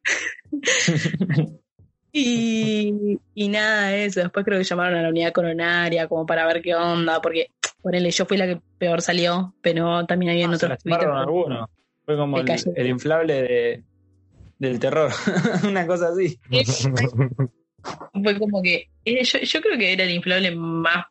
Y, 2.18 3.20
y 3.36 3.50
nada 3.50 3.90
de 3.90 4.06
eso. 4.06 4.22
Después 4.22 4.46
creo 4.46 4.58
que 4.58 4.64
llamaron 4.64 5.00
a 5.00 5.04
la 5.04 5.10
unidad 5.10 5.32
coronaria 5.32 6.08
como 6.08 6.26
para 6.26 6.46
ver 6.46 6.62
qué 6.62 6.76
onda, 6.76 7.22
porque 7.22 7.52
ponele, 7.82 8.12
yo 8.12 8.26
fui 8.26 8.38
la 8.38 8.48
que 8.48 8.62
peor 8.78 9.02
salió, 9.02 9.54
pero 9.62 10.06
también 10.06 10.32
había 10.32 10.48
Ah, 10.48 10.58
se 10.58 10.66
otros 10.66 10.84
pibitos. 10.84 11.06
algunos. 11.06 11.70
Fue 12.06 12.16
como 12.16 12.40
el, 12.40 12.46
el 12.76 12.88
inflable 12.88 13.42
de, 13.42 13.84
del 14.60 14.80
terror. 14.80 15.12
Una 15.68 15.86
cosa 15.86 16.10
así. 16.10 16.40
Fue 18.24 18.40
como 18.40 18.62
que 18.62 18.90
eh, 19.06 19.24
yo, 19.24 19.40
yo 19.40 19.62
creo 19.62 19.78
que 19.78 19.94
era 19.94 20.04
el 20.04 20.12
inflable 20.12 20.54
más 20.56 21.06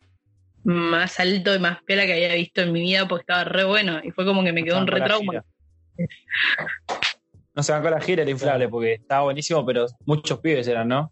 más 0.64 1.20
alto 1.20 1.54
y 1.54 1.60
más 1.60 1.80
piola 1.84 2.06
que 2.06 2.14
había 2.14 2.34
visto 2.34 2.60
en 2.60 2.72
mi 2.72 2.80
vida 2.80 3.06
porque 3.06 3.22
estaba 3.22 3.44
re 3.44 3.62
bueno 3.62 4.00
y 4.02 4.10
fue 4.10 4.26
como 4.26 4.42
que 4.42 4.52
me 4.52 4.64
quedó 4.64 4.78
un 4.78 4.86
No 4.86 4.96
se 4.96 5.42
No 7.56 7.62
se 7.62 7.72
bancó 7.72 7.88
la 7.90 8.00
gira 8.00 8.22
el 8.22 8.28
inflable 8.28 8.68
porque 8.68 8.92
estaba 8.94 9.22
buenísimo, 9.24 9.64
pero 9.64 9.86
muchos 10.04 10.38
pibes 10.40 10.68
eran, 10.68 10.88
¿no? 10.88 11.10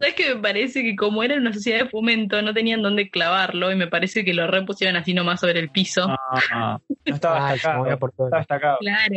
¿Sabes 0.00 0.14
que 0.14 0.34
me 0.34 0.40
parece 0.42 0.82
que 0.82 0.94
como 0.96 1.22
era 1.22 1.36
una 1.36 1.52
sociedad 1.52 1.84
de 1.84 1.88
fomento 1.88 2.42
no 2.42 2.52
tenían 2.52 2.82
dónde 2.82 3.10
clavarlo 3.10 3.72
y 3.72 3.76
me 3.76 3.86
parece 3.86 4.24
que 4.24 4.34
lo 4.34 4.46
repusieron 4.46 4.96
así 4.96 5.14
nomás 5.14 5.40
sobre 5.40 5.60
el 5.60 5.70
piso? 5.70 6.06
Ah, 6.52 6.78
no 7.06 7.14
estaba 7.14 7.46
se 7.48 7.52
destacado. 7.54 7.86
Estaba 7.86 8.38
destacado. 8.38 8.78
Claro. 8.80 9.14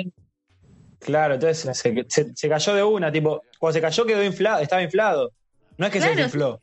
Claro, 0.99 1.33
entonces 1.33 1.77
se, 1.77 2.05
se- 2.07 2.31
se 2.35 2.49
cayó 2.49 2.75
de 2.75 2.83
una, 2.83 3.11
tipo, 3.11 3.41
cuando 3.59 3.73
se 3.73 3.81
cayó 3.81 4.05
quedó 4.05 4.23
inflado, 4.23 4.61
estaba 4.61 4.83
inflado. 4.83 5.31
No 5.77 5.87
es 5.87 5.91
que 5.91 5.99
se 5.99 6.05
Claro. 6.05 6.15
desinfló. 6.17 6.61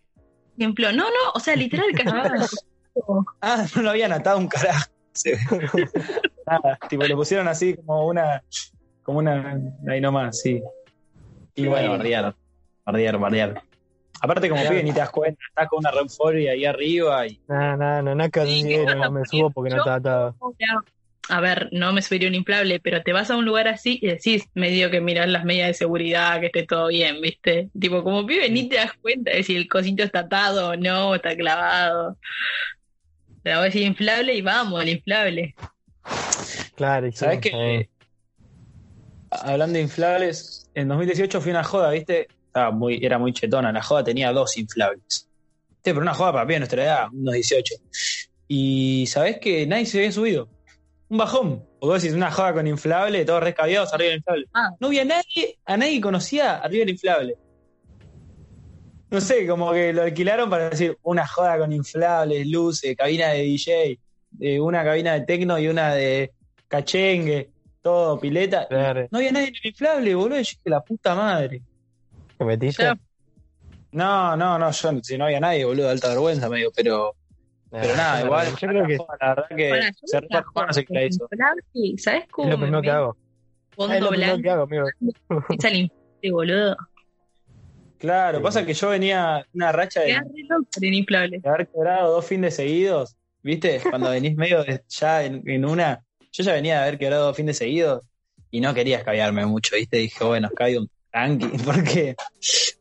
Ejemplo, 0.56 0.92
no, 0.92 1.04
no, 1.04 1.30
o 1.34 1.40
sea, 1.40 1.54
literal. 1.56 1.86
Ah, 3.40 3.66
no 3.76 3.82
lo 3.82 3.90
habían 3.90 4.12
atado 4.12 4.38
un 4.38 4.48
carajo. 4.48 4.86
Se- 5.12 5.36
Nada, 6.46 6.78
tipo, 6.88 7.04
le 7.04 7.14
pusieron 7.14 7.46
así 7.48 7.74
como 7.76 8.06
una, 8.06 8.42
como 9.08 9.20
una, 9.20 9.58
ahí 9.88 10.02
nomás, 10.02 10.38
sí. 10.38 10.62
Y 11.54 11.66
bueno, 11.66 11.92
bardearon, 11.92 12.34
bardearon, 12.84 13.22
bardearon. 13.22 13.58
Aparte 14.20 14.50
como 14.50 14.60
pibe 14.60 14.82
ni 14.82 14.92
te 14.92 14.98
das 14.98 15.08
cuenta, 15.08 15.40
estás 15.48 15.66
con 15.66 15.78
una 15.78 15.90
Renfori 15.90 16.46
ahí 16.46 16.66
arriba 16.66 17.26
y 17.26 17.40
No, 17.48 17.74
no, 17.78 18.14
no, 18.14 18.30
que 18.30 18.44
Sí, 18.44 18.64
que 18.64 18.84
no 18.84 19.10
me 19.10 19.24
subo 19.24 19.48
porque 19.48 19.70
no 19.70 19.78
está 19.78 19.94
atado. 19.94 20.36
A 21.30 21.40
ver, 21.40 21.70
no 21.72 21.94
me 21.94 22.02
subiría 22.02 22.28
un 22.28 22.34
inflable, 22.34 22.80
pero 22.80 23.02
te 23.02 23.14
vas 23.14 23.30
a 23.30 23.38
un 23.38 23.46
lugar 23.46 23.66
así 23.66 23.98
y 24.02 24.08
decís 24.08 24.46
medio 24.52 24.90
que 24.90 25.00
mirás 25.00 25.26
las 25.26 25.46
medidas 25.46 25.68
de 25.68 25.74
seguridad, 25.74 26.38
que 26.40 26.46
esté 26.46 26.64
todo 26.64 26.88
bien, 26.88 27.18
¿viste? 27.22 27.70
Tipo, 27.80 28.04
como 28.04 28.26
pibe 28.26 28.50
ni 28.50 28.68
te 28.68 28.76
das 28.76 28.92
cuenta 28.92 29.30
de 29.30 29.42
si 29.42 29.56
el 29.56 29.70
cosito 29.70 30.02
está 30.02 30.20
atado 30.20 30.72
o 30.72 30.76
no, 30.76 31.14
está 31.14 31.34
clavado. 31.34 32.18
Pero 33.42 33.56
vos 33.56 33.64
decís 33.64 33.86
inflable 33.86 34.34
y 34.34 34.42
vamos, 34.42 34.82
el 34.82 34.90
inflable. 34.90 35.54
Claro, 36.74 37.06
y 37.06 37.12
sí, 37.12 37.18
¿Sabes 37.18 37.40
qué? 37.40 37.88
Hablando 39.42 39.74
de 39.74 39.82
inflables, 39.82 40.70
en 40.74 40.88
2018 40.88 41.40
fui 41.40 41.50
a 41.50 41.54
una 41.54 41.64
joda, 41.64 41.90
¿viste? 41.90 42.28
Estaba 42.46 42.70
muy, 42.70 42.98
era 43.02 43.18
muy 43.18 43.32
chetona, 43.32 43.72
la 43.72 43.82
joda 43.82 44.04
tenía 44.04 44.32
dos 44.32 44.56
inflables. 44.56 45.28
¿Viste? 45.68 45.82
Pero 45.82 46.00
una 46.00 46.14
joda 46.14 46.32
para 46.32 46.46
pie 46.46 46.54
de 46.54 46.60
nuestra 46.60 46.82
edad, 46.82 47.06
unos 47.12 47.34
18. 47.34 47.74
Y 48.48 49.06
¿sabés 49.06 49.38
que 49.38 49.66
nadie 49.66 49.86
se 49.86 49.98
había 49.98 50.12
subido? 50.12 50.48
Un 51.08 51.18
bajón. 51.18 51.64
O 51.80 51.86
vos 51.88 52.02
decís, 52.02 52.16
una 52.16 52.30
joda 52.30 52.54
con 52.54 52.66
inflable, 52.66 53.24
todos 53.24 53.42
rescabiados 53.42 53.92
arriba 53.92 54.10
del 54.10 54.18
inflable. 54.18 54.46
Ah. 54.54 54.70
No 54.80 54.88
vi 54.88 54.98
a 54.98 55.04
nadie, 55.04 55.58
a 55.64 55.76
nadie 55.76 56.00
conocía 56.00 56.56
arriba 56.56 56.80
del 56.80 56.90
inflable. 56.90 57.36
No 59.10 59.20
sé, 59.20 59.46
como 59.46 59.72
que 59.72 59.92
lo 59.92 60.02
alquilaron 60.02 60.50
para 60.50 60.70
decir 60.70 60.98
una 61.02 61.26
joda 61.26 61.58
con 61.58 61.72
inflables, 61.72 62.46
luces, 62.46 62.94
cabina 62.96 63.28
de 63.28 63.42
DJ, 63.42 63.98
eh, 64.40 64.60
una 64.60 64.84
cabina 64.84 65.14
de 65.14 65.20
tecno 65.22 65.58
y 65.58 65.68
una 65.68 65.94
de 65.94 66.32
cachengue, 66.68 67.50
todo, 67.82 68.18
pileta. 68.20 68.66
claro, 68.68 69.06
No 69.10 69.18
había 69.18 69.32
nadie 69.32 69.48
en 69.48 69.54
el 69.54 69.60
inflable, 69.70 70.14
boludo. 70.14 70.36
Yo 70.36 70.40
dije, 70.40 70.58
la 70.64 70.80
puta 70.82 71.14
madre. 71.14 71.62
¿te 72.36 72.44
metiste? 72.44 72.84
No, 73.92 74.36
no, 74.36 74.58
no, 74.58 74.70
yo 74.70 74.90
si 75.02 75.16
no 75.18 75.24
había 75.24 75.40
nadie, 75.40 75.64
boludo, 75.64 75.86
de 75.86 75.92
alta 75.92 76.08
vergüenza, 76.08 76.48
medio, 76.48 76.70
pero, 76.74 77.14
pero 77.70 77.96
nada, 77.96 78.20
yo 78.20 78.26
igual. 78.26 78.46
Yo 78.50 78.56
creo 78.68 78.86
que 78.86 78.96
La 79.20 79.28
verdad 79.34 79.46
que 79.56 79.68
yo 80.02 80.06
se 80.08 80.20
re 80.20 80.28
no 80.30 80.72
sé 80.72 80.84
qué 80.84 80.94
la 80.94 81.04
hizo. 81.04 81.28
¿Sabes 81.96 82.24
cómo 82.30 82.50
lo 82.50 82.56
primero 82.58 82.82
que 82.82 82.90
hago. 82.90 83.16
Es 83.78 84.00
lo 84.00 84.08
primero 84.10 84.38
que 84.42 84.50
hago, 84.50 84.62
amigo. 84.64 84.86
es 85.58 85.64
al 85.64 85.76
inflable, 85.76 86.30
boludo. 86.32 86.76
Claro, 87.98 88.38
Sí. 88.38 88.44
pasa 88.44 88.64
que 88.64 88.74
yo 88.74 88.90
venía 88.90 89.44
una 89.54 89.72
racha 89.72 90.00
de, 90.02 90.12
el 90.12 91.30
de 91.42 91.48
haber 91.48 91.66
quebrado 91.68 92.12
dos 92.12 92.24
fines 92.26 92.54
seguidos, 92.54 93.16
¿viste? 93.42 93.80
Cuando 93.90 94.10
venís 94.10 94.36
medio 94.36 94.62
de- 94.62 94.84
ya 94.88 95.24
en, 95.24 95.42
en 95.48 95.64
una. 95.64 96.04
Yo 96.38 96.44
ya 96.44 96.52
venía 96.52 96.76
de 96.76 96.82
haber 96.82 96.98
quebrado 96.98 97.26
dos 97.26 97.36
fines 97.36 97.58
seguidos 97.58 98.02
y 98.50 98.60
no 98.60 98.72
quería 98.72 98.98
escabiarme 98.98 99.44
mucho, 99.44 99.74
¿viste? 99.76 99.96
Dije, 99.98 100.22
bueno, 100.24 100.46
escabio 100.48 100.80
un 100.82 100.90
tranqui, 101.10 101.48
porque. 101.64 102.14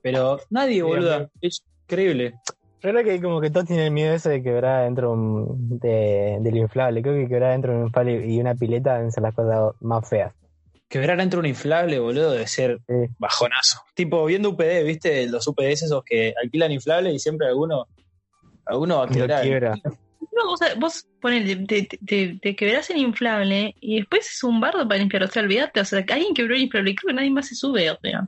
Pero 0.04 0.40
nadie, 0.52 0.84
boludo. 0.84 1.30
Es 1.42 1.64
increíble. 1.90 2.36
Yo 2.84 2.92
creo 2.92 3.04
que 3.04 3.20
como 3.20 3.42
que 3.42 3.50
todos 3.50 3.66
tienen 3.66 3.92
miedo 3.94 4.14
ese 4.14 4.30
de 4.30 4.44
quebrar 4.44 4.86
dentro 4.86 5.16
de, 5.18 6.38
del 6.40 6.58
inflable. 6.58 7.02
Creo 7.02 7.16
que 7.16 7.28
quebrar 7.28 7.54
dentro 7.54 7.72
de 7.74 7.80
un 7.80 7.86
inflable 7.88 8.28
y 8.28 8.40
una 8.40 8.54
pileta 8.54 8.96
deben 8.98 9.12
ser 9.12 9.24
las 9.24 9.34
cosas 9.34 9.74
más 9.82 10.08
feas. 10.08 10.32
Quebrar 10.88 11.18
dentro 11.18 11.38
de 11.38 11.48
un 11.48 11.50
inflable, 11.50 11.98
boludo, 12.00 12.32
debe 12.34 12.48
ser 12.48 12.78
Sí. 12.88 12.94
bajonazo. 13.18 13.82
Tipo, 13.96 14.24
viendo 14.26 14.50
UPD, 14.52 14.84
¿viste? 14.86 15.28
Los 15.28 15.48
UPDs 15.48 15.82
esos 15.84 16.04
que 16.04 16.34
alquilan 16.42 16.72
inflables 16.72 17.16
y 17.16 17.20
siempre 17.20 17.48
alguno, 17.48 17.88
alguno 18.66 18.98
va 18.98 19.04
a 19.04 19.08
Lo 19.08 19.12
quebrar. 19.14 19.42
quiebra. 19.42 19.74
No, 20.38 20.46
vos, 20.46 20.60
vos 20.78 21.08
ponele, 21.20 21.56
te, 21.66 21.84
te, 21.84 22.40
te, 22.40 22.56
quebrás 22.56 22.90
el 22.92 22.98
inflable 22.98 23.76
y 23.80 23.98
después 23.98 24.30
es 24.30 24.44
un 24.44 24.60
bardo 24.60 24.88
para 24.88 25.00
limpiar. 25.00 25.24
O 25.24 25.28
sea, 25.28 25.42
olvídate, 25.42 25.80
o 25.80 25.86
sea, 25.86 26.06
que 26.06 26.14
alguien 26.14 26.34
quebró 26.34 26.56
el 26.56 26.62
inflable 26.62 26.92
y 26.92 26.96
creo 26.96 27.10
que 27.10 27.16
nadie 27.16 27.32
más 27.32 27.48
se 27.48 27.56
sube, 27.56 27.90
o 27.90 27.98
sea. 28.02 28.28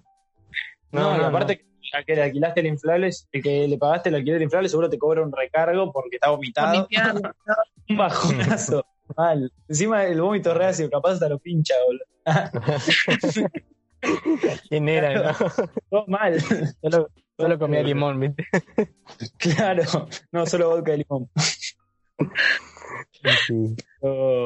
No, 0.92 1.12
No, 1.12 1.16
y 1.16 1.20
no, 1.20 1.26
aparte, 1.26 1.66
al 1.94 2.06
que 2.06 2.16
le 2.16 2.24
alquilaste 2.24 2.60
el 2.62 2.68
inflable, 2.68 3.10
el 3.32 3.44
que 3.44 3.68
le 3.68 3.78
pagaste 3.78 4.10
el 4.10 4.16
alquiler 4.16 4.36
del 4.36 4.44
inflable, 4.44 4.70
seguro 4.70 4.90
te 4.90 4.98
cobra 4.98 5.22
un 5.22 5.32
recargo 5.32 5.92
porque 5.92 6.16
está 6.16 6.30
vomitado. 6.30 6.88
un 7.90 7.98
bajonazo. 7.98 8.86
Mal. 9.16 9.52
Encima 9.68 10.06
el 10.06 10.22
vómito 10.22 10.54
reacio, 10.54 10.90
capaz 10.90 11.14
hasta 11.14 11.30
lo 11.30 11.40
pincha, 11.40 11.74
boludo. 11.86 12.06
¿Quién 14.70 14.88
era? 14.88 15.32
no? 15.32 15.38
Todo 15.90 16.06
mal. 16.08 16.40
Solo, 16.82 17.10
solo 17.38 17.60
comía 17.60 17.84
limón, 17.84 18.20
¿viste? 18.20 18.48
Claro. 19.38 19.84
No, 20.32 20.46
solo 20.46 20.70
vodka 20.70 20.92
de 20.92 20.98
limón. 21.00 21.30
Sí. 23.46 23.76
Oh, 24.02 24.46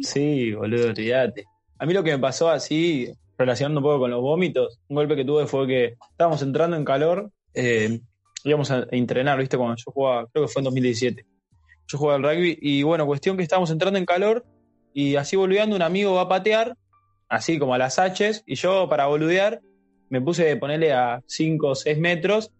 sí, 0.00 0.52
boludo, 0.52 0.88
olvídate. 0.88 1.44
A 1.78 1.86
mí 1.86 1.92
lo 1.92 2.02
que 2.02 2.12
me 2.12 2.18
pasó 2.18 2.50
así, 2.50 3.12
relacionando 3.38 3.80
un 3.80 3.84
poco 3.84 4.00
con 4.00 4.10
los 4.10 4.20
vómitos, 4.20 4.80
un 4.88 4.96
golpe 4.96 5.16
que 5.16 5.24
tuve 5.24 5.46
fue 5.46 5.66
que 5.66 5.96
estábamos 6.10 6.42
entrando 6.42 6.76
en 6.76 6.84
calor, 6.84 7.30
eh, 7.54 8.00
íbamos 8.44 8.70
a 8.70 8.86
entrenar, 8.90 9.38
¿viste? 9.38 9.56
Cuando 9.56 9.76
yo 9.76 9.92
jugaba, 9.92 10.26
creo 10.32 10.46
que 10.46 10.52
fue 10.52 10.60
en 10.60 10.64
2017. 10.64 11.26
Yo 11.88 11.98
jugaba 11.98 12.16
al 12.16 12.22
rugby 12.22 12.58
y 12.60 12.82
bueno, 12.82 13.06
cuestión 13.06 13.36
que 13.36 13.42
estábamos 13.42 13.70
entrando 13.70 13.98
en 13.98 14.06
calor 14.06 14.44
y 14.94 15.16
así 15.16 15.36
boludeando 15.36 15.76
un 15.76 15.82
amigo 15.82 16.14
va 16.14 16.22
a 16.22 16.28
patear, 16.28 16.76
así 17.28 17.58
como 17.58 17.74
a 17.74 17.78
las 17.78 17.98
H's, 17.98 18.42
y 18.46 18.54
yo 18.54 18.88
para 18.88 19.06
boludear 19.06 19.60
me 20.08 20.20
puse 20.20 20.50
a 20.50 20.60
ponerle 20.60 20.92
a 20.92 21.22
5 21.26 21.68
o 21.68 21.74
6 21.74 21.98
metros 21.98 22.52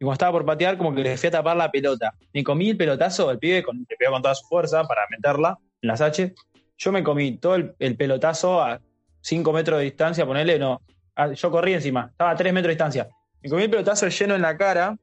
y 0.00 0.04
cuando 0.04 0.12
estaba 0.12 0.32
por 0.32 0.44
patear, 0.46 0.78
como 0.78 0.94
que 0.94 1.02
le 1.02 1.16
fui 1.16 1.28
a 1.28 1.32
tapar 1.32 1.56
la 1.56 1.70
pelota. 1.70 2.14
Me 2.32 2.44
comí 2.44 2.70
el 2.70 2.76
pelotazo, 2.76 3.30
el 3.30 3.38
pibe 3.38 3.64
con, 3.64 3.78
le 3.88 3.96
pegó 3.96 4.12
con 4.12 4.22
toda 4.22 4.34
su 4.34 4.46
fuerza 4.46 4.84
para 4.84 5.02
meterla 5.10 5.58
en 5.82 5.88
las 5.88 6.00
H. 6.00 6.34
Yo 6.76 6.92
me 6.92 7.02
comí 7.02 7.36
todo 7.38 7.56
el, 7.56 7.74
el 7.80 7.96
pelotazo 7.96 8.62
a 8.62 8.80
5 9.22 9.52
metros 9.52 9.78
de 9.78 9.84
distancia, 9.86 10.24
ponele, 10.24 10.58
no. 10.58 10.80
Yo 11.34 11.50
corrí 11.50 11.74
encima, 11.74 12.08
estaba 12.12 12.30
a 12.30 12.36
3 12.36 12.52
metros 12.52 12.68
de 12.68 12.74
distancia. 12.74 13.08
Me 13.42 13.50
comí 13.50 13.64
el 13.64 13.70
pelotazo 13.70 14.06
lleno 14.06 14.36
en 14.36 14.42
la 14.42 14.56
cara 14.56 14.96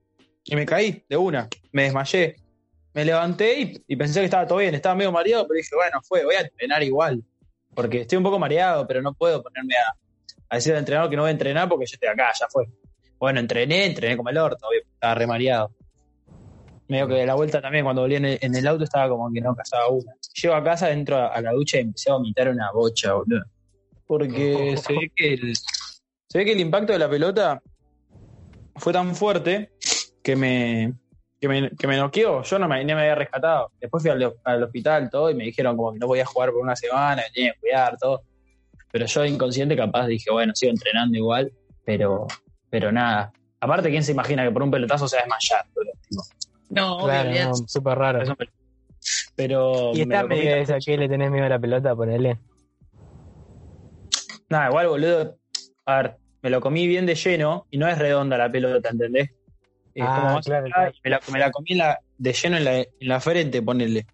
y 0.45 0.55
me 0.55 0.65
caí 0.65 1.03
de 1.09 1.17
una. 1.17 1.49
Me 1.73 1.83
desmayé. 1.83 2.37
Me 2.93 3.03
levanté 3.03 3.59
y, 3.59 3.83
y 3.87 3.95
pensé 3.97 4.21
que 4.21 4.25
estaba 4.25 4.47
todo 4.47 4.59
bien. 4.59 4.73
Estaba 4.75 4.95
medio 4.95 5.11
mareado, 5.11 5.45
pero 5.45 5.57
dije, 5.57 5.75
bueno, 5.75 5.99
fue, 6.03 6.23
voy 6.23 6.35
a 6.35 6.41
entrenar 6.41 6.81
igual. 6.83 7.21
Porque 7.73 8.01
estoy 8.01 8.17
un 8.17 8.23
poco 8.23 8.39
mareado, 8.39 8.87
pero 8.87 9.01
no 9.01 9.13
puedo 9.13 9.43
ponerme 9.43 9.75
a, 9.75 9.93
a 10.47 10.55
decir 10.55 10.71
al 10.71 10.79
entrenador 10.79 11.09
que 11.09 11.17
no 11.17 11.23
voy 11.23 11.29
a 11.29 11.31
entrenar 11.31 11.67
porque 11.67 11.85
yo 11.85 11.95
estoy 11.95 12.07
acá, 12.07 12.31
ya 12.39 12.47
fue. 12.49 12.65
Bueno, 13.26 13.39
entrené, 13.39 13.88
entrené 13.88 14.15
como 14.15 14.30
el 14.30 14.38
orto, 14.38 14.67
obvio, 14.67 14.82
estaba 14.82 15.15
re 15.15 15.26
mareado. 15.26 15.71
Medio 16.88 17.07
que 17.07 17.15
de 17.15 17.26
la 17.26 17.34
vuelta 17.34 17.59
también, 17.59 17.84
cuando 17.84 18.03
volví 18.03 18.17
en 18.17 18.26
el, 18.26 18.38
en 18.39 18.53
el 18.53 18.67
auto, 18.67 18.84
estaba 18.84 19.09
como 19.09 19.34
que 19.34 19.41
no 19.41 19.55
casaba 19.55 19.89
una. 19.89 20.13
Llego 20.39 20.53
a 20.53 20.63
casa, 20.63 20.91
entro 20.91 21.17
a, 21.17 21.30
a 21.30 21.41
la 21.41 21.51
ducha 21.51 21.78
y 21.78 21.82
empecé 21.82 22.11
a 22.11 22.13
vomitar 22.13 22.49
una 22.49 22.71
bocha, 22.71 23.13
boludo. 23.13 23.43
Porque 24.05 24.78
se 24.78 24.93
ve 24.93 25.11
que 25.15 25.34
el, 25.34 25.55
se 25.55 26.38
ve 26.38 26.45
que 26.45 26.51
el 26.51 26.59
impacto 26.59 26.93
de 26.93 26.99
la 26.99 27.09
pelota 27.09 27.63
fue 28.76 28.93
tan 28.93 29.15
fuerte 29.15 29.71
que 30.21 30.36
me, 30.36 30.93
que 31.41 31.47
me, 31.47 31.71
que 31.71 31.88
me 31.88 31.97
noqueó. 31.97 32.43
Yo 32.43 32.59
no 32.59 32.67
me, 32.67 32.86
ni 32.86 32.93
me 32.93 33.01
había 33.01 33.15
rescatado. 33.15 33.71
Después 33.82 34.03
fui 34.03 34.11
al, 34.11 34.36
al 34.43 34.63
hospital 34.63 35.09
todo 35.09 35.32
y 35.32 35.34
me 35.34 35.45
dijeron 35.45 35.76
como 35.76 35.93
que 35.93 35.97
no 35.97 36.05
podía 36.05 36.28
jugar 36.28 36.51
por 36.51 36.61
una 36.61 36.76
semana, 36.76 37.23
que 37.23 37.32
tenía 37.34 37.53
que 37.53 37.59
cuidar 37.59 37.97
todo. 37.97 38.21
Pero 38.91 39.07
yo 39.07 39.26
inconsciente 39.26 39.76
capaz 39.76 40.05
dije, 40.05 40.30
bueno, 40.30 40.53
sigo 40.53 40.69
entrenando 40.69 41.17
igual, 41.17 41.51
pero, 41.84 42.28
pero 42.80 42.91
nada. 42.91 43.32
Aparte, 43.61 43.89
¿quién 43.89 44.03
se 44.03 44.11
imagina 44.11 44.43
que 44.43 44.51
por 44.51 44.61
un 44.61 44.69
pelotazo 44.69 45.07
se 45.07 45.15
va 45.15 45.21
a 45.21 45.23
desmayar? 45.23 45.65
No, 46.69 46.97
Claro, 46.99 47.30
no, 47.32 47.55
súper 47.55 47.97
raro. 47.97 48.19
me- 48.19 48.49
Pero 49.34 49.91
Y 49.93 50.05
me 50.05 50.23
medida 50.26 50.51
tan- 50.55 50.61
esa 50.61 50.80
que 50.80 50.97
le 50.97 51.07
tenés 51.07 51.32
miedo 51.32 51.45
a 51.45 51.49
la 51.49 51.57
pelota, 51.59 51.95
ponele. 51.95 52.38
Nada, 54.49 54.67
igual, 54.67 54.88
boludo. 54.89 55.38
A 55.86 56.01
ver, 56.01 56.17
me 56.41 56.49
lo 56.49 56.59
comí 56.59 56.86
bien 56.86 57.05
de 57.05 57.15
lleno 57.15 57.65
y 57.71 57.78
no 57.78 57.88
es 57.88 57.97
redonda 57.97 58.38
la 58.38 58.51
pelota, 58.51 58.89
¿entendés? 58.89 59.30
Es 59.93 60.03
Ah, 60.05 60.15
como 60.15 60.34
más 60.34 60.45
claro, 60.45 60.67
claro. 60.67 60.91
me, 61.03 61.09
la, 61.09 61.19
me 61.32 61.39
la 61.39 61.51
comí 61.51 61.76
la- 61.76 61.99
de 62.17 62.34
lleno 62.34 62.57
en 62.57 62.65
la, 62.65 62.78
en 62.80 62.88
la 62.99 63.21
frente, 63.21 63.61
ponele. 63.61 64.05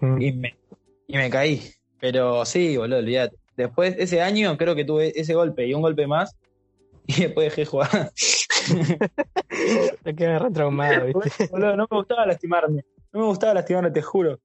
Mm. 0.00 0.20
Y 0.22 0.32
me, 0.32 0.56
y 1.06 1.16
me 1.16 1.30
caí. 1.30 1.62
Pero 2.00 2.44
sí, 2.44 2.76
boludo, 2.76 2.98
olvídate. 2.98 3.36
Después, 3.56 3.94
ese 3.98 4.22
año, 4.22 4.56
creo 4.56 4.74
que 4.74 4.84
tuve 4.84 5.12
ese 5.14 5.34
golpe 5.34 5.66
y 5.66 5.74
un 5.74 5.82
golpe 5.82 6.06
más. 6.08 6.34
Y 7.16 7.22
después 7.22 7.46
dejé 7.46 7.62
de 7.62 7.66
jugar. 7.66 7.88
Te 10.04 10.14
quedas 10.14 10.42
re 10.42 10.50
traumado, 10.50 11.06
¿viste? 11.06 11.46
boludo, 11.50 11.76
no 11.76 11.86
me 11.90 11.96
gustaba 11.96 12.26
lastimarme. 12.26 12.84
No 13.12 13.20
me 13.20 13.26
gustaba 13.26 13.54
lastimarme, 13.54 13.90
te 13.90 14.02
juro. 14.02 14.38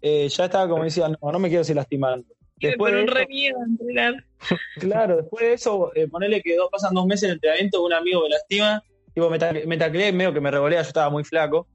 Eh, 0.00 0.28
ya 0.28 0.44
estaba 0.44 0.68
como 0.68 0.84
decía, 0.84 1.08
no, 1.08 1.32
no 1.32 1.38
me 1.38 1.48
quiero 1.48 1.64
seguir 1.64 1.76
lastimando. 1.76 2.26
Después 2.56 2.92
de 2.92 3.02
un 3.02 3.08
eso- 3.08 3.14
re 3.18 3.26
miedo 3.26 3.58
a 3.60 3.64
entrenar. 3.64 4.14
Claro, 4.78 5.16
después 5.18 5.42
de 5.44 5.52
eso, 5.54 5.92
eh, 5.94 6.08
ponele 6.08 6.42
que 6.42 6.56
dos, 6.56 6.68
pasan 6.70 6.94
dos 6.94 7.06
meses 7.06 7.24
en 7.24 7.30
el 7.30 7.34
entrenamiento, 7.36 7.82
un 7.84 7.92
amigo 7.92 8.22
me 8.22 8.28
lastima, 8.30 8.82
tipo, 9.14 9.30
me, 9.30 9.38
ta- 9.38 9.52
me 9.66 9.76
tacleé, 9.76 10.12
medio 10.12 10.32
que 10.32 10.40
me 10.40 10.50
revolea, 10.50 10.82
yo 10.82 10.88
estaba 10.88 11.10
muy 11.10 11.24
flaco, 11.24 11.68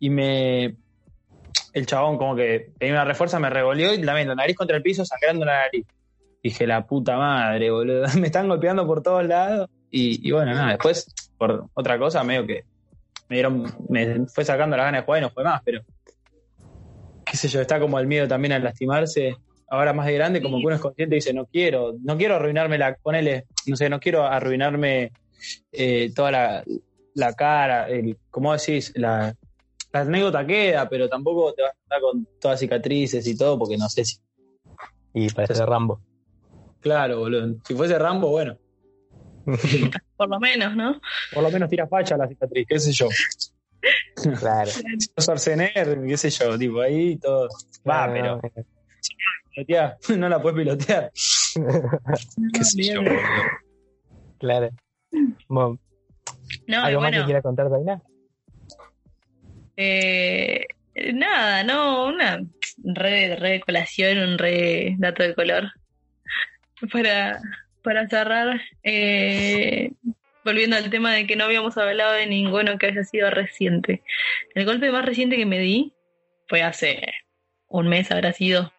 y 0.00 0.10
me. 0.10 0.76
El 1.72 1.86
chabón, 1.86 2.18
como 2.18 2.34
que 2.34 2.72
tenía 2.78 2.94
una 2.94 3.04
refuerza, 3.04 3.38
me 3.38 3.50
revoleó 3.50 3.94
y 3.94 4.02
también 4.04 4.28
la 4.28 4.34
nariz 4.34 4.56
contra 4.56 4.76
el 4.76 4.82
piso, 4.82 5.04
sangrando 5.04 5.44
la 5.44 5.60
nariz. 5.62 5.86
Dije, 6.42 6.66
la 6.66 6.86
puta 6.86 7.16
madre, 7.16 7.70
boludo. 7.70 8.04
Me 8.18 8.26
están 8.26 8.48
golpeando 8.48 8.86
por 8.86 9.02
todos 9.02 9.24
lados. 9.26 9.68
Y, 9.90 10.28
y 10.28 10.32
bueno, 10.32 10.52
nada, 10.52 10.70
después, 10.70 11.06
por 11.36 11.68
otra 11.74 11.98
cosa, 11.98 12.22
medio 12.24 12.46
que 12.46 12.64
me 13.28 13.36
dieron, 13.36 13.64
me 13.88 14.26
fue 14.26 14.44
sacando 14.44 14.76
las 14.76 14.86
ganas 14.86 15.02
de 15.02 15.04
jugar 15.06 15.20
y 15.20 15.22
no 15.22 15.30
fue 15.30 15.44
más, 15.44 15.62
pero. 15.64 15.82
Qué 17.24 17.36
sé 17.36 17.48
yo, 17.48 17.60
está 17.60 17.78
como 17.78 17.98
el 17.98 18.06
miedo 18.06 18.26
también 18.26 18.52
al 18.52 18.64
lastimarse 18.64 19.36
ahora 19.70 19.92
más 19.92 20.06
de 20.06 20.14
grande, 20.14 20.42
como 20.42 20.58
que 20.58 20.66
uno 20.66 20.76
es 20.76 20.80
consciente 20.80 21.16
y 21.16 21.18
dice, 21.18 21.32
no 21.32 21.46
quiero, 21.46 21.94
no 22.00 22.16
quiero 22.16 22.36
arruinarme 22.36 22.78
la, 22.78 22.94
ponele, 22.94 23.46
no 23.66 23.76
sé, 23.76 23.88
no 23.88 24.00
quiero 24.00 24.24
arruinarme 24.24 25.12
eh, 25.72 26.10
toda 26.14 26.30
la, 26.30 26.64
la 27.14 27.32
cara, 27.34 27.88
el, 27.88 28.16
¿cómo 28.30 28.52
decís? 28.52 28.92
La, 28.96 29.34
la 29.92 30.00
anécdota 30.00 30.46
queda, 30.46 30.88
pero 30.88 31.08
tampoco 31.08 31.52
te 31.52 31.62
vas 31.62 31.72
a 31.72 31.82
estar 31.82 32.00
con 32.00 32.26
todas 32.40 32.60
cicatrices 32.60 33.26
y 33.26 33.36
todo, 33.36 33.58
porque 33.58 33.76
no 33.76 33.88
sé 33.88 34.04
si, 34.04 34.16
Y 35.12 35.28
parece 35.30 35.64
Rambo. 35.66 36.00
claro, 36.80 37.18
boludo, 37.18 37.56
si 37.66 37.74
fuese 37.74 37.98
Rambo, 37.98 38.30
bueno, 38.30 38.56
Por 40.16 40.28
lo 40.28 40.40
menos, 40.40 40.76
¿no? 40.76 41.00
por 41.32 41.42
lo 41.42 41.50
menos 41.50 41.68
tira 41.70 41.86
facha 41.86 42.16
la 42.16 42.28
cicatriz, 42.28 42.66
qué 42.68 42.78
sé 42.78 42.92
yo. 42.92 43.08
Claro. 44.38 44.70
Schwarzenegger, 45.20 46.02
qué 46.06 46.16
sé 46.16 46.30
yo, 46.30 46.58
tipo, 46.58 46.80
ahí 46.80 47.16
todo, 47.16 47.48
va, 47.88 48.10
pero 48.12 48.40
Claro, 48.40 48.66
pilotear, 49.54 49.96
no 50.18 50.28
la 50.28 50.42
puedes 50.42 50.58
pilotear, 50.58 51.12
qué 52.52 52.64
sé 52.64 52.82
yo, 52.82 53.02
boludo. 53.02 53.20
Claro. 54.38 54.70
Bueno, 55.48 55.78
No, 56.66 56.84
¿Algo 56.84 57.00
más 57.00 57.10
bueno, 57.10 57.22
que 57.22 57.26
quieras 57.26 57.42
contar, 57.42 57.70
Taina? 57.70 58.02
eh, 59.76 60.66
nada, 61.14 61.62
no, 61.64 62.06
una 62.08 62.40
re, 62.84 63.36
re 63.36 63.60
colación, 63.60 64.18
un 64.18 64.38
re 64.38 64.96
dato 64.98 65.22
de 65.22 65.34
color. 65.34 65.70
Para, 66.92 67.40
para 67.88 68.06
cerrar, 68.06 68.60
eh, 68.82 69.92
volviendo 70.44 70.76
al 70.76 70.90
tema 70.90 71.14
de 71.14 71.26
que 71.26 71.36
no 71.36 71.44
habíamos 71.44 71.78
hablado 71.78 72.12
de 72.12 72.26
ninguno 72.26 72.76
que 72.76 72.84
haya 72.84 73.02
sido 73.02 73.30
reciente. 73.30 74.02
El 74.54 74.66
golpe 74.66 74.90
más 74.90 75.06
reciente 75.06 75.38
que 75.38 75.46
me 75.46 75.58
di 75.58 75.94
fue 76.48 76.60
hace 76.62 77.14
un 77.66 77.88
mes, 77.88 78.12
habrá 78.12 78.34
sido. 78.34 78.70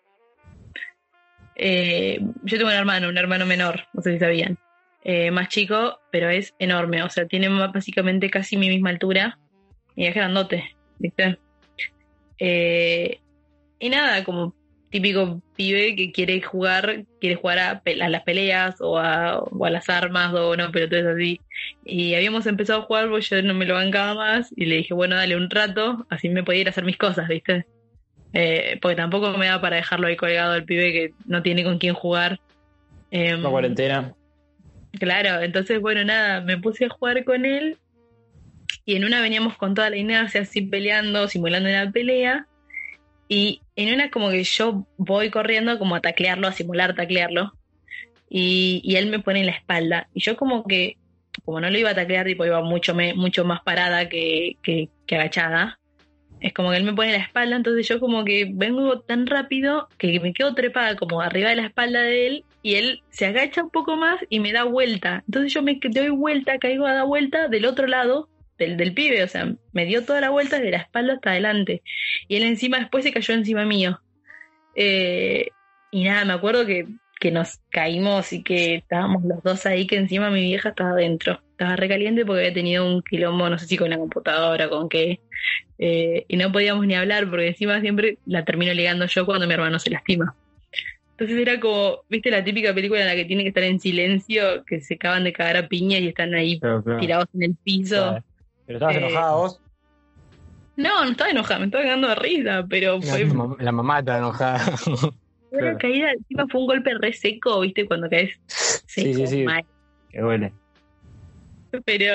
Eh, 1.55 2.19
yo 2.43 2.57
tengo 2.59 2.69
un 2.69 2.75
hermano, 2.75 3.09
un 3.09 3.17
hermano 3.17 3.47
menor, 3.47 3.87
no 3.93 4.03
sé 4.03 4.13
si 4.13 4.19
sabían. 4.19 4.59
Eh, 5.03 5.31
más 5.31 5.49
chico, 5.49 5.99
pero 6.11 6.29
es 6.29 6.53
enorme, 6.59 7.01
o 7.01 7.09
sea, 7.09 7.25
tiene 7.25 7.49
básicamente 7.49 8.29
casi 8.29 8.57
mi 8.57 8.69
misma 8.69 8.91
altura 8.91 9.39
y 9.95 10.05
es 10.05 10.13
grandote, 10.13 10.75
¿viste? 10.99 11.39
Y 12.37 13.89
nada, 13.89 14.23
como 14.23 14.53
típico 14.89 15.41
pibe 15.55 15.95
que 15.95 16.11
quiere 16.11 16.41
jugar, 16.41 17.05
quiere 17.19 17.35
jugar 17.35 17.59
a, 17.59 17.81
las 18.09 18.23
peleas 18.23 18.75
o 18.79 18.97
a, 18.97 19.39
o 19.39 19.65
a 19.65 19.69
las 19.69 19.89
armas 19.89 20.33
o 20.33 20.55
no, 20.55 20.71
pero 20.71 20.89
todo 20.89 20.99
es 20.99 21.05
así. 21.05 21.41
Y 21.85 22.15
habíamos 22.15 22.45
empezado 22.47 22.79
a 22.79 22.85
jugar 22.85 23.09
porque 23.09 23.25
yo 23.25 23.41
no 23.43 23.53
me 23.53 23.65
lo 23.65 23.75
bancaba 23.75 24.15
más 24.15 24.51
y 24.55 24.65
le 24.65 24.77
dije, 24.77 24.93
bueno, 24.93 25.15
dale 25.15 25.35
un 25.35 25.49
rato, 25.49 26.05
así 26.09 26.29
me 26.29 26.43
podía 26.43 26.61
ir 26.61 26.67
a 26.67 26.71
hacer 26.71 26.85
mis 26.85 26.97
cosas, 26.97 27.27
¿viste? 27.27 27.65
Eh, 28.33 28.77
porque 28.81 28.95
tampoco 28.95 29.31
me 29.37 29.47
da 29.47 29.61
para 29.61 29.77
dejarlo 29.77 30.07
ahí 30.07 30.15
colgado 30.15 30.53
al 30.53 30.65
pibe 30.65 30.91
que 30.91 31.13
no 31.25 31.41
tiene 31.41 31.63
con 31.63 31.77
quién 31.77 31.93
jugar. 31.93 32.39
Em, 33.11 33.39
Una 33.39 33.49
cuarentena. 33.49 34.13
Claro, 34.99 35.41
entonces, 35.41 35.79
bueno, 35.79 36.03
nada, 36.03 36.41
me 36.41 36.57
puse 36.57 36.85
a 36.85 36.89
jugar 36.89 37.23
con 37.23 37.45
él 37.45 37.77
y 38.85 38.95
en 38.95 39.05
una 39.05 39.21
veníamos 39.21 39.55
con 39.55 39.75
toda 39.75 39.91
la 39.91 39.97
inercia 39.97 40.41
así 40.41 40.61
peleando, 40.61 41.27
simulando 41.27 41.69
una 41.69 41.91
pelea 41.91 42.47
y 43.29 43.61
en 43.75 43.93
una 43.93 44.09
como 44.09 44.31
que 44.31 44.43
yo 44.43 44.85
voy 44.97 45.29
corriendo 45.29 45.77
como 45.77 45.95
a 45.95 46.01
taclearlo, 46.01 46.47
a 46.47 46.51
simular 46.51 46.95
taclearlo 46.95 47.53
y, 48.27 48.81
y 48.83 48.95
él 48.95 49.09
me 49.09 49.19
pone 49.19 49.39
en 49.39 49.45
la 49.45 49.53
espalda 49.53 50.09
y 50.13 50.21
yo 50.21 50.35
como 50.35 50.65
que, 50.65 50.97
como 51.45 51.61
no 51.61 51.69
lo 51.69 51.77
iba 51.77 51.91
a 51.91 51.95
taclear, 51.95 52.25
tipo 52.25 52.45
iba 52.45 52.61
mucho, 52.61 52.95
me, 52.95 53.13
mucho 53.13 53.45
más 53.45 53.61
parada 53.61 54.09
que, 54.09 54.57
que, 54.63 54.89
agachada, 55.11 55.79
es 56.41 56.53
como 56.53 56.71
que 56.71 56.77
él 56.77 56.83
me 56.83 56.93
pone 56.93 57.09
en 57.09 57.19
la 57.19 57.23
espalda, 57.23 57.55
entonces 57.55 57.87
yo 57.87 57.99
como 57.99 58.25
que 58.25 58.49
vengo 58.51 59.01
tan 59.01 59.27
rápido 59.27 59.89
que 59.99 60.19
me 60.19 60.33
quedo 60.33 60.55
trepada 60.55 60.95
como 60.95 61.21
arriba 61.21 61.49
de 61.49 61.57
la 61.57 61.67
espalda 61.67 62.01
de 62.01 62.27
él 62.27 62.45
y 62.63 62.75
él 62.75 63.03
se 63.11 63.27
agacha 63.27 63.61
un 63.61 63.69
poco 63.69 63.95
más 63.95 64.19
y 64.29 64.39
me 64.39 64.53
da 64.53 64.63
vuelta. 64.63 65.23
Entonces 65.27 65.53
yo 65.53 65.61
me 65.61 65.79
doy 65.81 66.09
vuelta, 66.09 66.57
caigo 66.57 66.87
a 66.87 66.93
dar 66.93 67.05
vuelta 67.05 67.47
del 67.47 67.65
otro 67.65 67.87
lado 67.87 68.27
del, 68.59 68.77
del 68.77 68.93
pibe, 68.93 69.23
o 69.23 69.27
sea, 69.27 69.51
me 69.73 69.85
dio 69.85 70.05
toda 70.05 70.21
la 70.21 70.29
vuelta 70.29 70.59
de 70.59 70.71
la 70.71 70.77
espalda 70.77 71.13
hasta 71.13 71.31
adelante. 71.31 71.81
Y 72.27 72.35
él 72.35 72.43
encima 72.43 72.79
después 72.79 73.03
se 73.03 73.11
cayó 73.11 73.33
encima 73.33 73.65
mío. 73.65 73.99
Eh, 74.75 75.47
y 75.91 76.03
nada, 76.03 76.25
me 76.25 76.33
acuerdo 76.33 76.65
que, 76.65 76.87
que 77.19 77.31
nos 77.31 77.59
caímos 77.69 78.31
y 78.33 78.43
que 78.43 78.75
estábamos 78.75 79.23
los 79.23 79.41
dos 79.43 79.65
ahí, 79.65 79.87
que 79.87 79.97
encima 79.97 80.29
mi 80.29 80.41
vieja 80.41 80.69
estaba 80.69 80.91
adentro. 80.91 81.41
Estaba 81.51 81.75
recaliente 81.75 82.25
porque 82.25 82.41
había 82.41 82.53
tenido 82.53 82.85
un 82.85 83.01
quilombo, 83.01 83.49
no 83.49 83.57
sé 83.57 83.65
si 83.65 83.77
con 83.77 83.89
la 83.89 83.97
computadora, 83.97 84.69
con 84.69 84.87
qué. 84.87 85.19
Eh, 85.77 86.25
y 86.27 86.37
no 86.37 86.51
podíamos 86.51 86.85
ni 86.85 86.95
hablar 86.95 87.29
porque 87.29 87.47
encima 87.47 87.81
siempre 87.81 88.17
la 88.25 88.45
termino 88.45 88.73
ligando 88.73 89.05
yo 89.05 89.25
cuando 89.25 89.47
mi 89.47 89.53
hermano 89.53 89.79
se 89.79 89.89
lastima. 89.89 90.35
Entonces 91.11 91.37
era 91.37 91.59
como, 91.59 92.03
viste 92.09 92.31
la 92.31 92.45
típica 92.45 92.73
película 92.73 93.01
en 93.01 93.07
la 93.07 93.15
que 93.15 93.25
tienen 93.25 93.43
que 93.43 93.49
estar 93.49 93.63
en 93.63 93.81
silencio, 93.81 94.63
que 94.65 94.79
se 94.79 94.93
acaban 94.93 95.25
de 95.25 95.33
cagar 95.33 95.57
a 95.57 95.67
piña 95.67 95.97
y 95.97 96.07
están 96.07 96.33
ahí 96.33 96.61
claro. 96.61 96.81
tirados 96.97 97.27
en 97.33 97.43
el 97.43 97.55
piso. 97.61 97.95
Claro. 97.95 98.23
Pero 98.69 98.77
estabas 98.77 98.95
Eh, 98.97 98.99
enojada 98.99 99.35
vos. 99.35 99.61
No, 100.75 101.03
no 101.03 101.11
estaba 101.11 101.31
enojada, 101.31 101.59
me 101.59 101.65
estaba 101.65 101.83
cagando 101.85 102.07
de 102.07 102.15
risa, 102.15 102.65
pero 102.69 103.01
fue 103.01 103.25
La, 103.25 103.33
mam- 103.33 103.57
la 103.59 103.71
mamá 103.71 103.99
está 103.99 104.17
enojada. 104.19 104.59
una 105.51 105.59
claro. 105.59 105.77
caída, 105.79 106.11
encima 106.11 106.45
fue 106.47 106.61
un 106.61 106.67
golpe 106.67 106.93
re 106.93 107.11
seco, 107.13 107.59
viste, 107.61 107.87
cuando 107.87 108.07
caes 108.07 108.39
seco, 108.45 109.17
sí, 109.17 109.27
sí. 109.27 109.43
mal. 109.43 109.65
Que 110.11 110.21
duele. 110.21 110.53
Pero, 111.83 112.13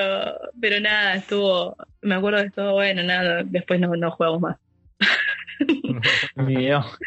pero 0.60 0.80
nada, 0.80 1.16
estuvo, 1.16 1.76
me 2.02 2.14
acuerdo 2.14 2.40
que 2.42 2.46
estuvo 2.46 2.72
bueno, 2.74 3.02
nada, 3.02 3.42
después 3.44 3.80
no, 3.80 3.94
no 3.96 4.10
jugamos 4.12 4.40
más. 4.40 4.56
No, 6.36 6.48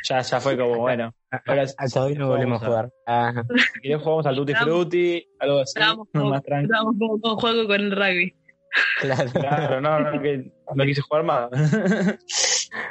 ya, 0.03 0.21
ya 0.21 0.39
fue 0.41 0.57
como, 0.57 0.77
bueno. 0.79 1.13
Ahora 1.45 1.65
Ah, 1.77 1.85
todavía 1.93 2.19
no 2.19 2.29
volvemos 2.29 2.61
a 2.63 2.65
jugar. 2.65 2.89
Ajá. 3.05 3.43
si 3.73 3.79
querés 3.81 4.01
jugamos 4.01 4.25
al 4.25 4.35
Tutti 4.35 4.53
Frutti, 4.55 5.27
algo 5.39 5.59
así, 5.59 5.73
Estábamos 5.77 6.07
más 6.13 6.43
tranquilo. 6.43 6.73
estábamos 6.73 6.95
como 7.21 7.37
juego 7.37 7.67
con 7.67 7.81
el 7.81 7.91
rugby. 7.91 8.33
Claro. 8.99 9.31
Claro, 9.31 9.81
no, 9.81 9.99
no, 9.99 10.21
que 10.21 10.51
no 10.75 10.83
quise 10.85 11.01
jugar 11.01 11.23
más. 11.23 11.49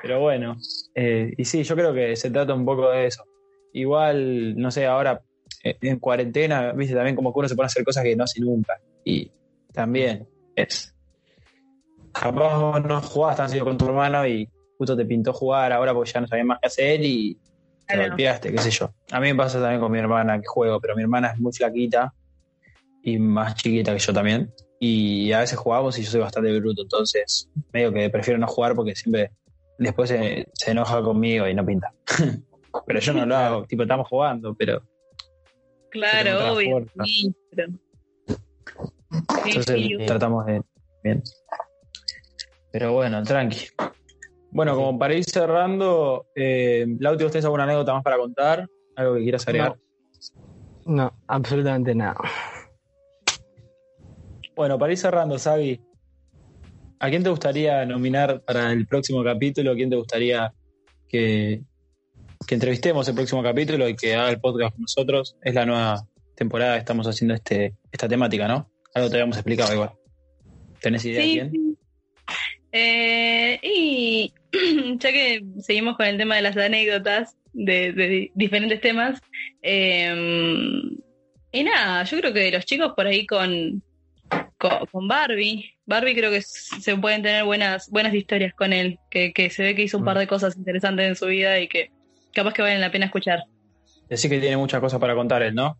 Pero 0.02 0.20
bueno, 0.20 0.56
eh, 0.94 1.32
y 1.36 1.44
sí, 1.44 1.62
yo 1.62 1.74
creo 1.74 1.92
que 1.92 2.16
se 2.16 2.30
trata 2.30 2.54
un 2.54 2.64
poco 2.64 2.90
de 2.90 3.06
eso. 3.06 3.24
Igual, 3.72 4.56
no 4.56 4.70
sé, 4.70 4.86
ahora 4.86 5.20
eh, 5.64 5.76
en 5.80 5.98
cuarentena, 5.98 6.72
viste, 6.72 6.94
también 6.94 7.16
como 7.16 7.32
que 7.32 7.40
uno 7.40 7.48
se 7.48 7.56
pone 7.56 7.66
a 7.66 7.68
hacer 7.68 7.84
cosas 7.84 8.04
que 8.04 8.16
no 8.16 8.24
hace 8.24 8.40
nunca. 8.40 8.80
Y 9.04 9.30
también 9.72 10.28
es. 10.54 10.94
Capaz 12.12 12.58
vos 12.58 12.84
no 12.84 13.00
jugabas 13.02 13.36
tan 13.36 13.58
con 13.58 13.76
tu 13.76 13.86
hermano 13.86 14.26
y 14.26 14.48
justo 14.78 14.96
te 14.96 15.04
pintó 15.04 15.32
jugar 15.32 15.72
ahora 15.72 15.92
porque 15.92 16.10
ya 16.12 16.20
no 16.20 16.26
sabías 16.26 16.46
más 16.46 16.58
qué 16.60 16.66
hacer 16.66 17.00
y 17.02 17.34
te 17.86 17.94
Claro. 17.94 18.08
golpeaste, 18.08 18.52
qué 18.52 18.58
sé 18.58 18.70
yo. 18.70 18.92
A 19.12 19.20
mí 19.20 19.28
me 19.28 19.34
pasa 19.34 19.60
también 19.60 19.80
con 19.80 19.92
mi 19.92 19.98
hermana 19.98 20.40
que 20.40 20.46
juego, 20.46 20.80
pero 20.80 20.96
mi 20.96 21.02
hermana 21.02 21.32
es 21.32 21.38
muy 21.38 21.52
flaquita 21.52 22.12
y 23.02 23.18
más 23.18 23.54
chiquita 23.56 23.92
que 23.92 23.98
yo 23.98 24.12
también. 24.12 24.52
Y 24.78 25.32
a 25.32 25.40
veces 25.40 25.58
jugamos 25.58 25.98
y 25.98 26.02
yo 26.02 26.10
soy 26.10 26.20
bastante 26.20 26.58
bruto, 26.58 26.82
entonces 26.82 27.48
medio 27.72 27.92
que 27.92 28.10
prefiero 28.10 28.38
no 28.38 28.46
jugar 28.46 28.74
porque 28.74 28.94
siempre 28.94 29.32
después 29.78 30.10
se, 30.10 30.48
se 30.52 30.70
enoja 30.70 31.02
conmigo 31.02 31.48
y 31.48 31.54
no 31.54 31.64
pinta. 31.64 31.92
pero 32.86 33.00
yo 33.00 33.12
no 33.14 33.24
lo 33.24 33.36
hago, 33.36 33.64
tipo, 33.64 33.82
estamos 33.82 34.08
jugando, 34.08 34.54
pero 34.54 34.82
Claro, 35.90 36.30
Pero 36.38 36.52
obvio. 36.52 36.86
Sí, 37.04 37.34
pero- 37.50 37.72
entonces 39.46 39.76
sí, 39.80 39.96
tratamos 40.06 40.44
de... 40.46 40.62
Bien. 41.02 41.22
Pero 42.72 42.92
bueno, 42.92 43.22
tranqui. 43.22 43.68
Bueno, 44.50 44.74
como 44.74 44.98
para 44.98 45.14
ir 45.14 45.24
cerrando, 45.24 46.26
eh, 46.34 46.86
Lauti, 46.98 47.24
¿ustedes 47.24 47.44
alguna 47.44 47.64
anécdota 47.64 47.94
más 47.94 48.02
para 48.02 48.18
contar? 48.18 48.68
¿Algo 48.96 49.14
que 49.14 49.22
quieras 49.22 49.46
agregar? 49.46 49.76
No, 50.84 51.12
absolutamente 51.26 51.94
nada. 51.94 52.16
Bueno, 54.56 54.78
para 54.78 54.92
ir 54.92 54.98
cerrando, 54.98 55.38
Sabi, 55.38 55.80
¿a 56.98 57.10
quién 57.10 57.22
te 57.22 57.28
gustaría 57.28 57.84
nominar 57.84 58.40
para 58.42 58.72
el 58.72 58.86
próximo 58.86 59.22
capítulo? 59.22 59.74
¿Quién 59.74 59.90
te 59.90 59.96
gustaría 59.96 60.52
que, 61.08 61.60
que 62.46 62.54
entrevistemos 62.54 63.06
el 63.08 63.14
próximo 63.14 63.42
capítulo 63.42 63.86
y 63.88 63.94
que 63.94 64.14
haga 64.14 64.30
el 64.30 64.40
podcast 64.40 64.72
con 64.72 64.82
nosotros? 64.82 65.36
Es 65.42 65.54
la 65.54 65.66
nueva 65.66 66.06
temporada 66.34 66.74
que 66.74 66.78
estamos 66.80 67.06
haciendo 67.06 67.34
este, 67.34 67.74
esta 67.92 68.08
temática, 68.08 68.48
¿no? 68.48 68.70
Algo 68.94 69.10
te 69.10 69.16
habíamos 69.16 69.36
explicado 69.36 69.74
igual. 69.74 69.90
¿Tenés 70.80 71.04
idea 71.04 71.20
de 71.20 71.26
quién? 71.32 71.50
sí. 71.50 71.76
Eh, 72.72 73.60
y 73.62 74.34
ya 74.98 75.12
que 75.12 75.44
seguimos 75.60 75.96
con 75.96 76.06
el 76.06 76.16
tema 76.18 76.36
de 76.36 76.42
las 76.42 76.56
anécdotas 76.56 77.36
de, 77.52 77.92
de 77.92 78.08
di- 78.08 78.30
diferentes 78.34 78.80
temas, 78.80 79.20
eh, 79.62 80.14
y 81.52 81.62
nada, 81.64 82.04
yo 82.04 82.18
creo 82.20 82.32
que 82.34 82.50
los 82.50 82.66
chicos 82.66 82.92
por 82.94 83.06
ahí 83.06 83.24
con, 83.26 83.82
con, 84.58 84.86
con 84.86 85.08
Barbie, 85.08 85.76
Barbie 85.86 86.14
creo 86.14 86.30
que 86.30 86.42
se 86.42 86.96
pueden 86.96 87.22
tener 87.22 87.44
buenas, 87.44 87.88
buenas 87.90 88.14
historias 88.14 88.54
con 88.54 88.72
él, 88.72 88.98
que, 89.10 89.32
que 89.32 89.50
se 89.50 89.62
ve 89.62 89.74
que 89.74 89.82
hizo 89.82 89.98
un 89.98 90.04
par 90.04 90.18
de 90.18 90.26
cosas 90.26 90.56
interesantes 90.56 91.06
en 91.06 91.16
su 91.16 91.26
vida 91.26 91.58
y 91.60 91.68
que 91.68 91.90
capaz 92.32 92.52
que 92.54 92.62
valen 92.62 92.80
la 92.80 92.90
pena 92.90 93.06
escuchar. 93.06 93.44
Decís 94.08 94.28
que 94.28 94.40
tiene 94.40 94.56
muchas 94.56 94.80
cosas 94.80 95.00
para 95.00 95.14
contar 95.14 95.42
él, 95.42 95.54
¿no? 95.54 95.78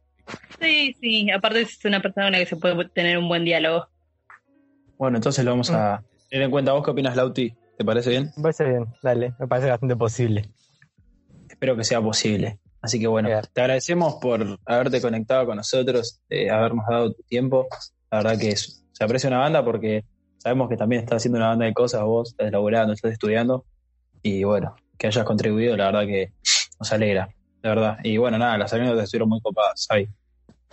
Sí, 0.61 0.97
sí, 1.01 1.31
aparte 1.31 1.63
es 1.63 1.85
una 1.85 2.01
persona 2.01 2.27
con 2.27 2.33
la 2.33 2.39
que 2.39 2.47
se 2.47 2.57
puede 2.57 2.89
tener 2.89 3.19
un 3.19 3.29
buen 3.29 3.45
diálogo. 3.45 3.89
Bueno, 4.99 5.19
entonces 5.19 5.45
lo 5.45 5.51
vamos 5.53 5.71
a 5.71 6.03
tener 6.31 6.45
en 6.45 6.51
cuenta. 6.51 6.73
¿Vos 6.73 6.85
qué 6.85 6.91
opinas, 6.91 7.17
Lauti? 7.17 7.55
¿Te 7.77 7.85
parece 7.85 8.11
bien? 8.11 8.31
Me 8.37 8.43
parece 8.43 8.65
bien, 8.65 8.87
dale, 9.03 9.35
me 9.39 9.47
parece 9.47 9.69
bastante 9.69 9.97
posible. 9.97 10.49
Espero 11.49 11.77
que 11.77 11.85
sea 11.85 12.01
posible. 12.01 12.59
Así 12.81 12.99
que 12.99 13.07
bueno, 13.07 13.29
te 13.53 13.61
agradecemos 13.61 14.15
por 14.21 14.59
haberte 14.65 15.01
conectado 15.01 15.47
con 15.47 15.57
nosotros, 15.57 16.21
eh, 16.31 16.51
habernos 16.51 16.87
dado 16.89 17.13
tu 17.13 17.23
tiempo. 17.25 17.67
La 18.17 18.23
verdad 18.31 18.41
que 18.41 18.51
es- 18.51 18.85
se 18.93 19.05
aprecia 19.05 19.29
una 19.29 19.39
banda 19.39 19.65
porque 19.65 20.05
sabemos 20.39 20.69
que 20.69 20.77
también 20.77 21.03
estás 21.03 21.19
haciendo 21.19 21.39
una 21.39 21.49
banda 21.49 21.67
de 21.67 21.75
cosas 21.75 22.03
vos, 22.03 22.31
estás 22.31 22.51
laburando, 22.51 22.93
estás 22.93 23.13
estudiando. 23.13 23.65
Y 24.23 24.45
bueno, 24.45 24.75
que 24.99 25.07
hayas 25.09 25.25
contribuido, 25.25 25.77
la 25.77 25.87
verdad 25.87 26.07
que 26.07 26.33
nos 26.81 26.93
alegra, 26.93 27.29
la 27.63 27.69
verdad. 27.71 27.99
Y 28.03 28.17
bueno, 28.17 28.39
nada, 28.39 28.57
las 28.59 28.73
anécdotas 28.73 29.05
estuvieron 29.05 29.29
muy 29.29 29.41
copadas, 29.41 29.85
¿sabes? 29.89 30.09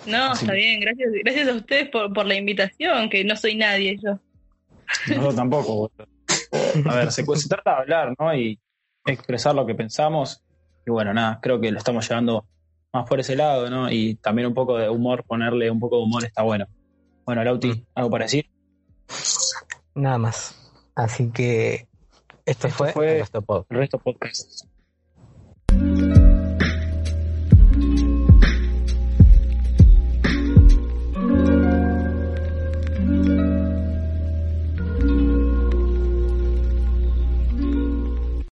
No, 0.05 0.31
Así 0.31 0.45
está 0.45 0.53
que- 0.53 0.59
bien, 0.59 0.79
gracias, 0.79 1.09
gracias 1.23 1.47
a 1.47 1.53
ustedes 1.55 1.89
por, 1.89 2.13
por 2.13 2.25
la 2.25 2.35
invitación, 2.35 3.09
que 3.09 3.23
no 3.23 3.35
soy 3.35 3.55
nadie 3.55 3.97
yo. 4.01 4.19
Nosotros 5.07 5.35
tampoco. 5.35 5.91
A 6.89 6.95
ver, 6.95 7.11
se, 7.11 7.23
se 7.25 7.49
trata 7.49 7.71
de 7.71 7.77
hablar, 7.81 8.13
¿no? 8.19 8.35
Y 8.35 8.59
expresar 9.05 9.55
lo 9.55 9.65
que 9.65 9.75
pensamos. 9.75 10.41
Y 10.85 10.91
bueno, 10.91 11.13
nada, 11.13 11.39
creo 11.41 11.59
que 11.59 11.71
lo 11.71 11.77
estamos 11.77 12.07
llevando 12.07 12.45
más 12.93 13.07
por 13.07 13.19
ese 13.19 13.35
lado, 13.35 13.69
¿no? 13.69 13.91
Y 13.91 14.15
también 14.15 14.47
un 14.47 14.53
poco 14.53 14.77
de 14.77 14.89
humor, 14.89 15.23
ponerle 15.25 15.69
un 15.71 15.79
poco 15.79 15.97
de 15.97 16.03
humor 16.03 16.25
está 16.25 16.43
bueno. 16.43 16.67
Bueno, 17.25 17.43
Lauti, 17.43 17.85
¿algo 17.95 18.09
para 18.09 18.25
decir? 18.25 18.49
Nada 19.95 20.17
más. 20.17 20.71
Así 20.95 21.29
que 21.31 21.87
esto, 22.45 22.67
Esto 22.67 22.69
fue, 22.69 22.91
fue- 22.91 23.11
el 23.13 23.19
Resto 23.19 23.41
Pod. 23.41 23.65
El 23.69 23.77
resto 23.77 23.97
podcast. 23.99 24.65